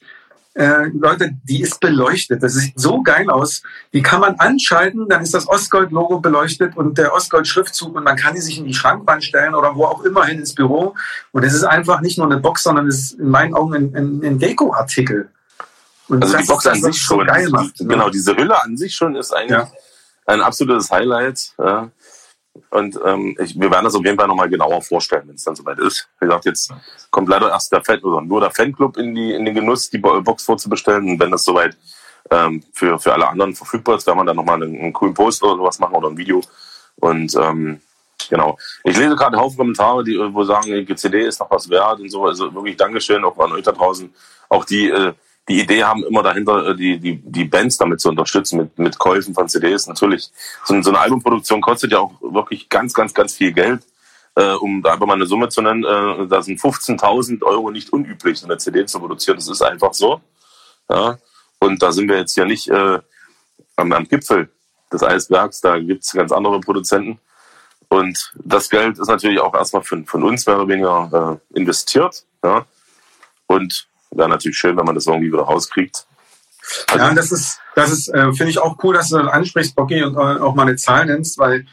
[0.55, 2.41] äh, Leute, die ist beleuchtet.
[2.41, 3.61] Das sieht so geil aus.
[3.93, 8.35] Die kann man anschalten, dann ist das Ostgold-Logo beleuchtet und der Ostgold-Schriftzug und man kann
[8.35, 10.95] die sich in die Schrankwand stellen oder wo auch immer hin ins Büro.
[11.33, 13.95] Und es ist einfach nicht nur eine Box, sondern es ist in meinen Augen ein,
[13.95, 15.29] ein, ein Deko-Artikel.
[16.09, 17.87] also die Box an sich schon, so geil macht, ne?
[17.87, 19.71] genau, diese Hülle an sich schon ist eigentlich ja.
[20.25, 21.53] ein absolutes Highlight.
[21.57, 21.89] Ja.
[22.69, 25.55] Und ähm, ich, wir werden das auf jeden Fall nochmal genauer vorstellen, wenn es dann
[25.55, 26.07] soweit ist.
[26.19, 26.71] Wie gesagt, jetzt
[27.11, 29.97] kommt leider erst der Fan oder nur der Fanclub in, die, in den Genuss, die
[29.97, 31.09] Box vorzubestellen.
[31.09, 31.75] Und wenn das soweit
[32.31, 35.43] ähm, für, für alle anderen verfügbar ist, werden wir dann nochmal einen, einen coolen Post
[35.43, 36.41] oder sowas machen oder ein Video.
[36.97, 37.81] Und ähm,
[38.29, 38.57] genau.
[38.83, 42.09] Ich lese gerade Haufen Kommentare, die wo sagen, die CD ist noch was wert und
[42.09, 42.25] so.
[42.25, 44.13] Also wirklich Dankeschön auch an euch da draußen.
[44.49, 45.13] Auch die äh,
[45.47, 48.97] die Idee haben, immer dahinter äh, die, die, die Bands damit zu unterstützen, mit, mit
[48.97, 49.87] Käufen von CDs.
[49.87, 50.31] Natürlich,
[50.65, 53.81] so, so eine Albumproduktion kostet ja auch wirklich ganz, ganz, ganz viel Geld.
[54.37, 57.93] Äh, um da einfach mal eine Summe zu nennen, äh, da sind 15.000 Euro nicht
[57.93, 59.37] unüblich, so eine CD zu produzieren.
[59.37, 60.19] Das ist einfach so.
[60.89, 61.17] Ja?
[61.59, 62.99] Und da sind wir jetzt ja nicht äh,
[63.77, 64.49] am, am Gipfel
[64.91, 67.19] des Eisbergs, da gibt's ganz andere Produzenten.
[67.87, 72.25] Und das Geld ist natürlich auch erstmal von, von uns mehr oder weniger äh, investiert.
[72.43, 72.65] Ja?
[73.47, 76.05] Und wäre natürlich schön, wenn man das irgendwie wieder rauskriegt.
[76.91, 79.75] Also ja, das ist, das ist, äh, finde ich auch cool, dass du das ansprichst,
[79.75, 81.65] Bocky, und äh, auch mal eine Zahl nennst, weil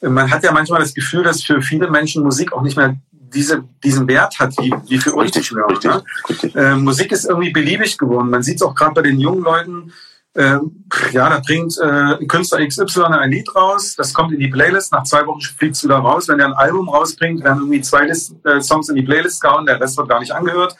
[0.00, 2.96] äh, man hat ja manchmal das Gefühl, dass für viele Menschen Musik auch nicht mehr
[3.12, 5.34] diese, diesen Wert hat, wie, wie für uns.
[5.36, 6.04] Richtig, richtig, ne?
[6.28, 6.54] richtig.
[6.54, 8.30] Äh, Musik ist irgendwie beliebig geworden.
[8.30, 9.92] Man sieht es auch gerade bei den jungen Leuten,
[10.36, 14.90] ähm, ja, da bringt äh, Künstler XY ein Lied raus, das kommt in die Playlist,
[14.92, 16.26] nach zwei Wochen fliegt es wieder raus.
[16.26, 19.66] Wenn er ein Album rausbringt, werden irgendwie zwei List, äh, Songs in die Playlist gehauen,
[19.66, 20.76] der Rest wird gar nicht angehört.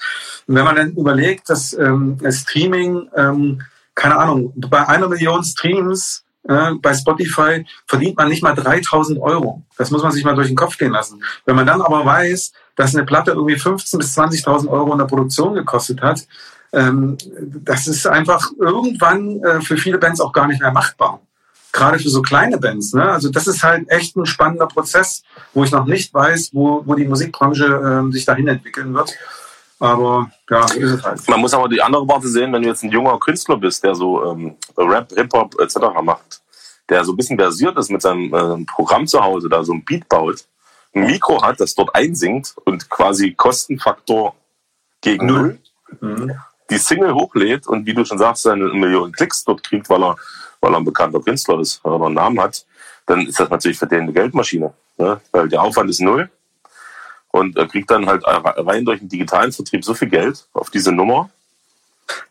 [0.46, 3.62] Und wenn man dann überlegt, dass ähm, Streaming, ähm,
[3.94, 9.62] keine Ahnung, bei einer Million Streams äh, bei Spotify verdient man nicht mal 3000 Euro.
[9.78, 11.22] Das muss man sich mal durch den Kopf gehen lassen.
[11.46, 15.06] Wenn man dann aber weiß, dass eine Platte irgendwie 15.000 bis 20.000 Euro in der
[15.06, 16.26] Produktion gekostet hat,
[16.74, 17.16] ähm,
[17.64, 21.20] das ist einfach irgendwann äh, für viele Bands auch gar nicht mehr machbar.
[21.72, 22.92] Gerade für so kleine Bands.
[22.92, 23.02] Ne?
[23.02, 25.22] Also das ist halt echt ein spannender Prozess,
[25.54, 27.64] wo ich noch nicht weiß, wo, wo die Musikbranche
[28.08, 29.14] äh, sich dahin entwickeln wird.
[29.80, 31.28] Aber ja, so ist es halt.
[31.28, 33.94] Man muss aber die andere Warte sehen, wenn du jetzt ein junger Künstler bist, der
[33.94, 35.76] so ähm, Rap, Hip-Hop etc.
[36.02, 36.42] macht,
[36.88, 39.84] der so ein bisschen versiert ist mit seinem äh, Programm zu Hause, da so ein
[39.84, 40.44] Beat baut,
[40.94, 44.34] ein Mikro hat, das dort einsingt und quasi Kostenfaktor
[45.00, 45.58] gegen Null.
[46.00, 46.34] Mhm
[46.70, 50.16] die Single hochlädt und wie du schon sagst, eine Million Klicks dort kriegt, weil er,
[50.60, 52.64] weil er ein bekannter Künstler ist, weil er einen Namen hat,
[53.06, 54.72] dann ist das natürlich für den eine Geldmaschine.
[54.96, 55.20] Ne?
[55.32, 56.30] Weil der Aufwand ist null.
[57.28, 60.92] Und er kriegt dann halt rein durch den digitalen Vertrieb so viel Geld auf diese
[60.92, 61.30] Nummer.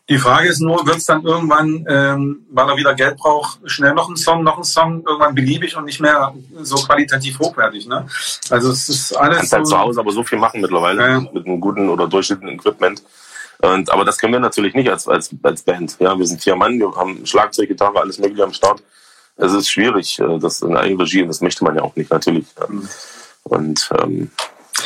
[0.08, 3.92] Die Frage ist nur, wird es dann irgendwann, ähm, weil er wieder Geld braucht, schnell
[3.94, 7.86] noch ein Song, noch ein Song, irgendwann beliebig und nicht mehr so qualitativ hochwertig.
[7.86, 8.06] Ne?
[8.50, 9.36] Also es ist alles.
[9.36, 11.20] Du kannst halt so halt zu Hause aber so viel machen mittlerweile ja.
[11.20, 13.02] mit einem guten oder durchschnittlichen Equipment.
[13.58, 15.96] Und, aber das können wir natürlich nicht als, als, als Band.
[15.98, 18.82] Ja, wir sind vier Mann, wir haben Schlagzeug, Gitarre, alles mögliche am Start.
[19.36, 22.46] Es ist schwierig, äh, das in Eigenregie, und das möchte man ja auch nicht, natürlich.
[23.44, 24.30] Und ähm,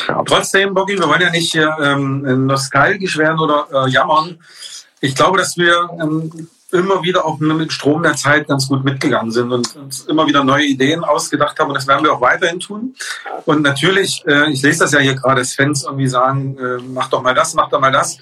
[0.07, 0.23] ja.
[0.25, 4.39] Trotzdem, Boggy, wir wollen ja nicht ähm, nostalgisch werden oder äh, jammern.
[5.01, 8.85] Ich glaube, dass wir ähm, immer wieder auch mit dem Strom der Zeit ganz gut
[8.85, 12.21] mitgegangen sind und uns immer wieder neue Ideen ausgedacht haben und das werden wir auch
[12.21, 12.95] weiterhin tun.
[13.47, 17.09] Und natürlich, äh, ich lese das ja hier gerade, dass Fans irgendwie sagen, äh, mach
[17.09, 18.19] doch mal das, mach doch mal das.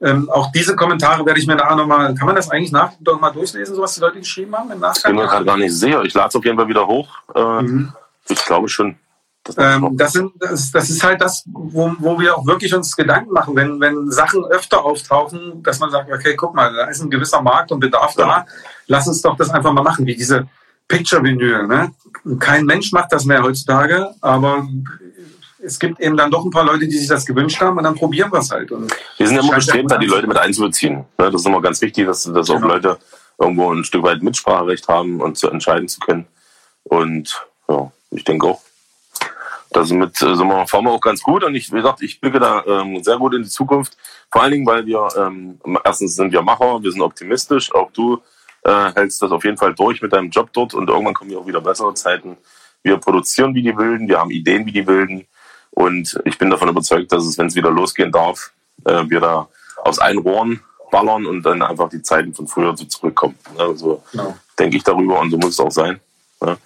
[0.00, 3.20] Ähm, auch diese Kommentare werde ich mir nachher nochmal, kann man das eigentlich nach, noch
[3.20, 5.12] mal durchlesen, so was die Leute geschrieben haben im Nachgang?
[5.12, 6.02] Ich bin mir gerade gar nicht sicher.
[6.02, 7.08] Ich lade es auf jeden Fall wieder hoch.
[7.34, 7.92] Äh, mhm.
[8.28, 8.96] Ich glaube schon.
[9.44, 12.96] Das, ähm, das, sind, das, das, ist halt das, wo, wo wir auch wirklich uns
[12.96, 17.02] Gedanken machen, wenn, wenn Sachen öfter auftauchen, dass man sagt, okay, guck mal, da ist
[17.02, 18.26] ein gewisser Markt und Bedarf ja.
[18.26, 18.46] da,
[18.86, 20.48] lass uns doch das einfach mal machen, wie diese
[20.88, 21.66] Picture-Vinyl.
[21.66, 21.92] Ne?
[22.38, 24.66] Kein Mensch macht das mehr heutzutage, aber
[25.62, 27.94] es gibt eben dann doch ein paar Leute, die sich das gewünscht haben und dann
[27.94, 28.72] probieren wir es halt.
[28.72, 31.04] Und wir sind ja immer bestrebt, da die Leute mit einzubeziehen.
[31.18, 32.68] Das ist immer ganz wichtig, dass, dass auch genau.
[32.68, 32.98] Leute
[33.38, 36.26] irgendwo ein Stück weit Mitspracherecht haben und zu entscheiden zu können.
[36.84, 38.60] Und ja, ich denke auch,
[39.74, 41.44] damit äh, sind wir, fahren wir auch ganz gut.
[41.44, 43.96] Und ich, wie gesagt, ich blicke da ähm, sehr gut in die Zukunft.
[44.30, 47.74] Vor allen Dingen, weil wir, ähm, erstens sind wir Macher, wir sind optimistisch.
[47.74, 48.20] Auch du
[48.62, 51.38] äh, hältst das auf jeden Fall durch mit deinem Job dort und irgendwann kommen ja
[51.38, 52.36] auch wieder bessere Zeiten.
[52.82, 55.26] Wir produzieren wie die Wilden, wir haben Ideen wie die Wilden.
[55.70, 58.52] Und ich bin davon überzeugt, dass es, wenn es wieder losgehen darf,
[58.84, 59.48] äh, wir da
[59.82, 60.60] aus allen Rohren
[60.90, 63.36] ballern und dann einfach die Zeiten von früher so zurückkommen.
[63.58, 64.36] Also genau.
[64.58, 66.00] denke ich darüber und so muss es auch sein.
[66.40, 66.56] Ja.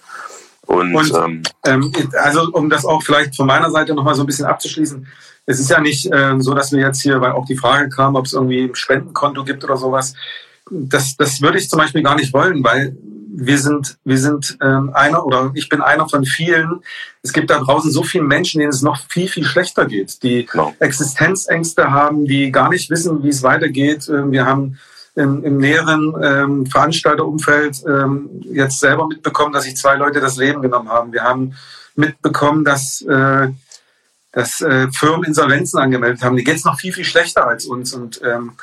[0.69, 1.91] Und, Und ähm, ähm,
[2.21, 5.07] also um das auch vielleicht von meiner Seite nochmal so ein bisschen abzuschließen,
[5.47, 8.15] es ist ja nicht ähm, so, dass wir jetzt hier, weil auch die Frage kam,
[8.15, 10.13] ob es irgendwie ein Spendenkonto gibt oder sowas,
[10.69, 12.95] das, das würde ich zum Beispiel gar nicht wollen, weil
[13.31, 16.81] wir sind, wir sind ähm, einer oder ich bin einer von vielen.
[17.23, 20.45] Es gibt da draußen so viele Menschen, denen es noch viel, viel schlechter geht, die
[20.45, 20.75] Genau.
[20.77, 24.07] Existenzängste haben, die gar nicht wissen, wie es weitergeht.
[24.07, 24.77] Ähm, Wir haben
[25.19, 30.61] im, im näheren ähm, Veranstalterumfeld ähm, jetzt selber mitbekommen, dass sich zwei Leute das Leben
[30.61, 31.11] genommen haben.
[31.11, 31.55] Wir haben
[31.95, 33.49] mitbekommen, dass, äh,
[34.31, 36.37] dass äh, Firmen Insolvenzen angemeldet haben.
[36.37, 37.93] Die geht es noch viel, viel schlechter als uns.
[37.93, 38.53] Und ähm,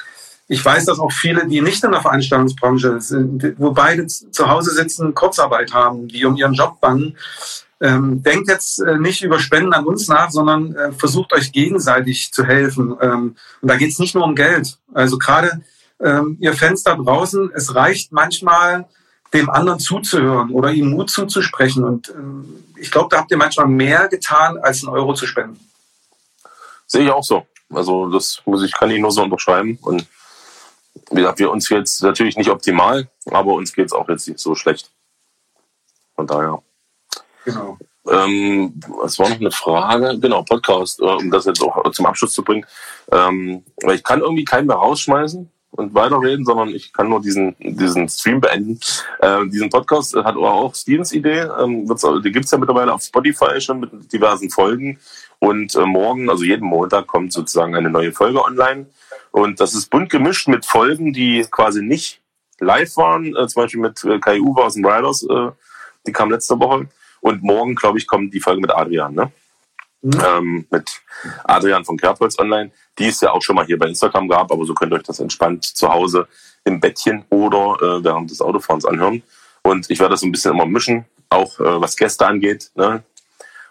[0.48, 4.70] ich weiß, dass auch viele, die nicht in der Veranstaltungsbranche sind, wo beide zu Hause
[4.70, 7.18] sitzen, Kurzarbeit haben, die um ihren Job bangen.
[7.82, 12.32] Ähm, denkt jetzt äh, nicht über Spenden an uns nach, sondern äh, versucht euch gegenseitig
[12.32, 12.96] zu helfen.
[13.02, 14.78] Ähm, und da geht es nicht nur um Geld.
[14.94, 15.60] Also gerade
[16.00, 18.86] ähm, ihr Fans da draußen, es reicht manchmal,
[19.32, 21.84] dem anderen zuzuhören oder ihm Mut zuzusprechen.
[21.84, 25.58] Und ähm, ich glaube, da habt ihr manchmal mehr getan, als einen Euro zu spenden.
[26.86, 27.46] Sehe ich auch so.
[27.70, 29.78] Also das muss ich, kann ich nur so unterschreiben.
[29.82, 30.06] Und
[31.10, 34.54] wie gesagt, wir uns jetzt natürlich nicht optimal, aber uns geht's auch jetzt nicht so
[34.54, 34.90] schlecht.
[36.14, 36.62] Von daher.
[37.44, 37.78] Genau.
[38.08, 42.32] Ähm, es war noch eine Frage, genau, Podcast, äh, um das jetzt auch zum Abschluss
[42.32, 42.64] zu bringen.
[43.10, 47.54] Ähm, weil ich kann irgendwie keinen mehr rausschmeißen und weiterreden, sondern ich kann nur diesen,
[47.58, 48.80] diesen Stream beenden.
[49.20, 51.48] Äh, diesen Podcast hat auch Stevens Idee.
[51.58, 54.98] Ähm, wird's, die gibt's ja mittlerweile auf Spotify schon mit diversen Folgen.
[55.38, 58.86] Und äh, morgen, also jeden Montag, kommt sozusagen eine neue Folge online.
[59.30, 62.20] Und das ist bunt gemischt mit Folgen, die quasi nicht
[62.58, 63.36] live waren.
[63.36, 65.50] Äh, zum Beispiel mit äh, Kai Uwe aus den Riders, äh,
[66.06, 66.88] die kam letzte Woche.
[67.20, 69.32] Und morgen, glaube ich, kommt die Folge mit Adrian, ne?
[70.02, 70.22] Mhm.
[70.24, 71.00] Ähm, mit
[71.44, 74.64] Adrian von Kerbholz online, die es ja auch schon mal hier bei Instagram gab, aber
[74.64, 76.28] so könnt ihr euch das entspannt zu Hause
[76.64, 79.22] im Bettchen oder äh, während des Autofahrens anhören.
[79.62, 82.70] Und ich werde das so ein bisschen immer mischen, auch äh, was Gäste angeht.
[82.74, 83.02] Ne?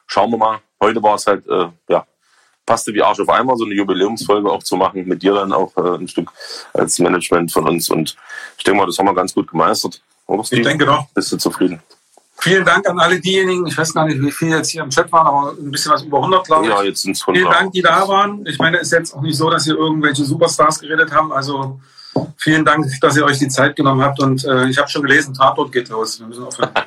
[0.08, 0.60] Schauen wir mal.
[0.82, 2.06] Heute war es halt, äh, ja,
[2.66, 5.76] passte wie Arsch auf einmal, so eine Jubiläumsfolge auch zu machen, mit dir dann auch
[5.78, 6.32] äh, ein Stück
[6.74, 7.90] als Management von uns.
[7.90, 8.16] Und
[8.58, 10.02] ich denke mal, das haben wir ganz gut gemeistert.
[10.28, 11.08] Oder, Ich denke doch.
[11.14, 11.82] Bist du zufrieden?
[12.38, 15.12] Vielen Dank an alle diejenigen, ich weiß gar nicht, wie viele jetzt hier im Chat
[15.12, 16.72] waren, aber ein bisschen was über 100, glaube ich.
[16.72, 18.46] Ja, jetzt sind es Vielen Dank, die da waren.
[18.46, 21.32] Ich meine, es ist jetzt auch nicht so, dass hier irgendwelche Superstars geredet haben.
[21.32, 21.80] Also
[22.38, 24.20] vielen Dank, dass ihr euch die Zeit genommen habt.
[24.20, 26.20] Und äh, ich habe schon gelesen, Tatort geht los.
[26.20, 26.70] Wir müssen aufhören.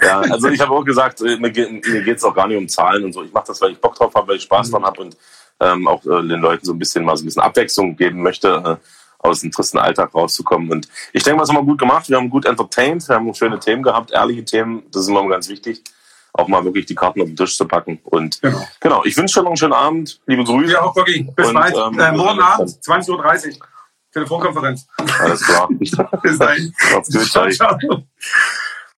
[0.00, 2.68] Ja, also ich habe auch gesagt, äh, mir, ge- mir geht's auch gar nicht um
[2.68, 3.22] Zahlen und so.
[3.24, 5.16] Ich mache das, weil ich Bock drauf habe, weil ich Spaß dran habe und
[5.60, 8.48] ähm, auch äh, den Leuten so ein bisschen mal so ein bisschen Abwechslung geben möchte,
[8.48, 8.76] äh,
[9.18, 10.70] aus dem tristen Alltag rauszukommen.
[10.70, 12.08] Und ich denke, was haben wir gut gemacht.
[12.08, 14.82] Wir haben gut entertained, wir haben schöne Themen gehabt, ehrliche Themen.
[14.92, 15.82] Das ist immer ganz wichtig,
[16.32, 17.98] auch mal wirklich die Karten auf den Tisch zu packen.
[18.04, 18.66] Und Genau.
[18.80, 20.20] genau, ich wünsche dir noch einen schönen Abend.
[20.26, 20.72] Liebe Grüße.
[20.72, 21.28] Ja, auch Bogi.
[21.34, 21.74] Bis bald.
[21.74, 23.66] ähm, äh, morgen Abend, 20.30 Uhr.
[24.12, 24.86] Telefonkonferenz.
[25.20, 25.68] Alles klar.
[25.70, 25.90] Bis
[26.38, 26.74] dahin.
[26.92, 27.26] Macht's gut.
[27.30, 27.48] Ciao.
[27.50, 27.76] ciao.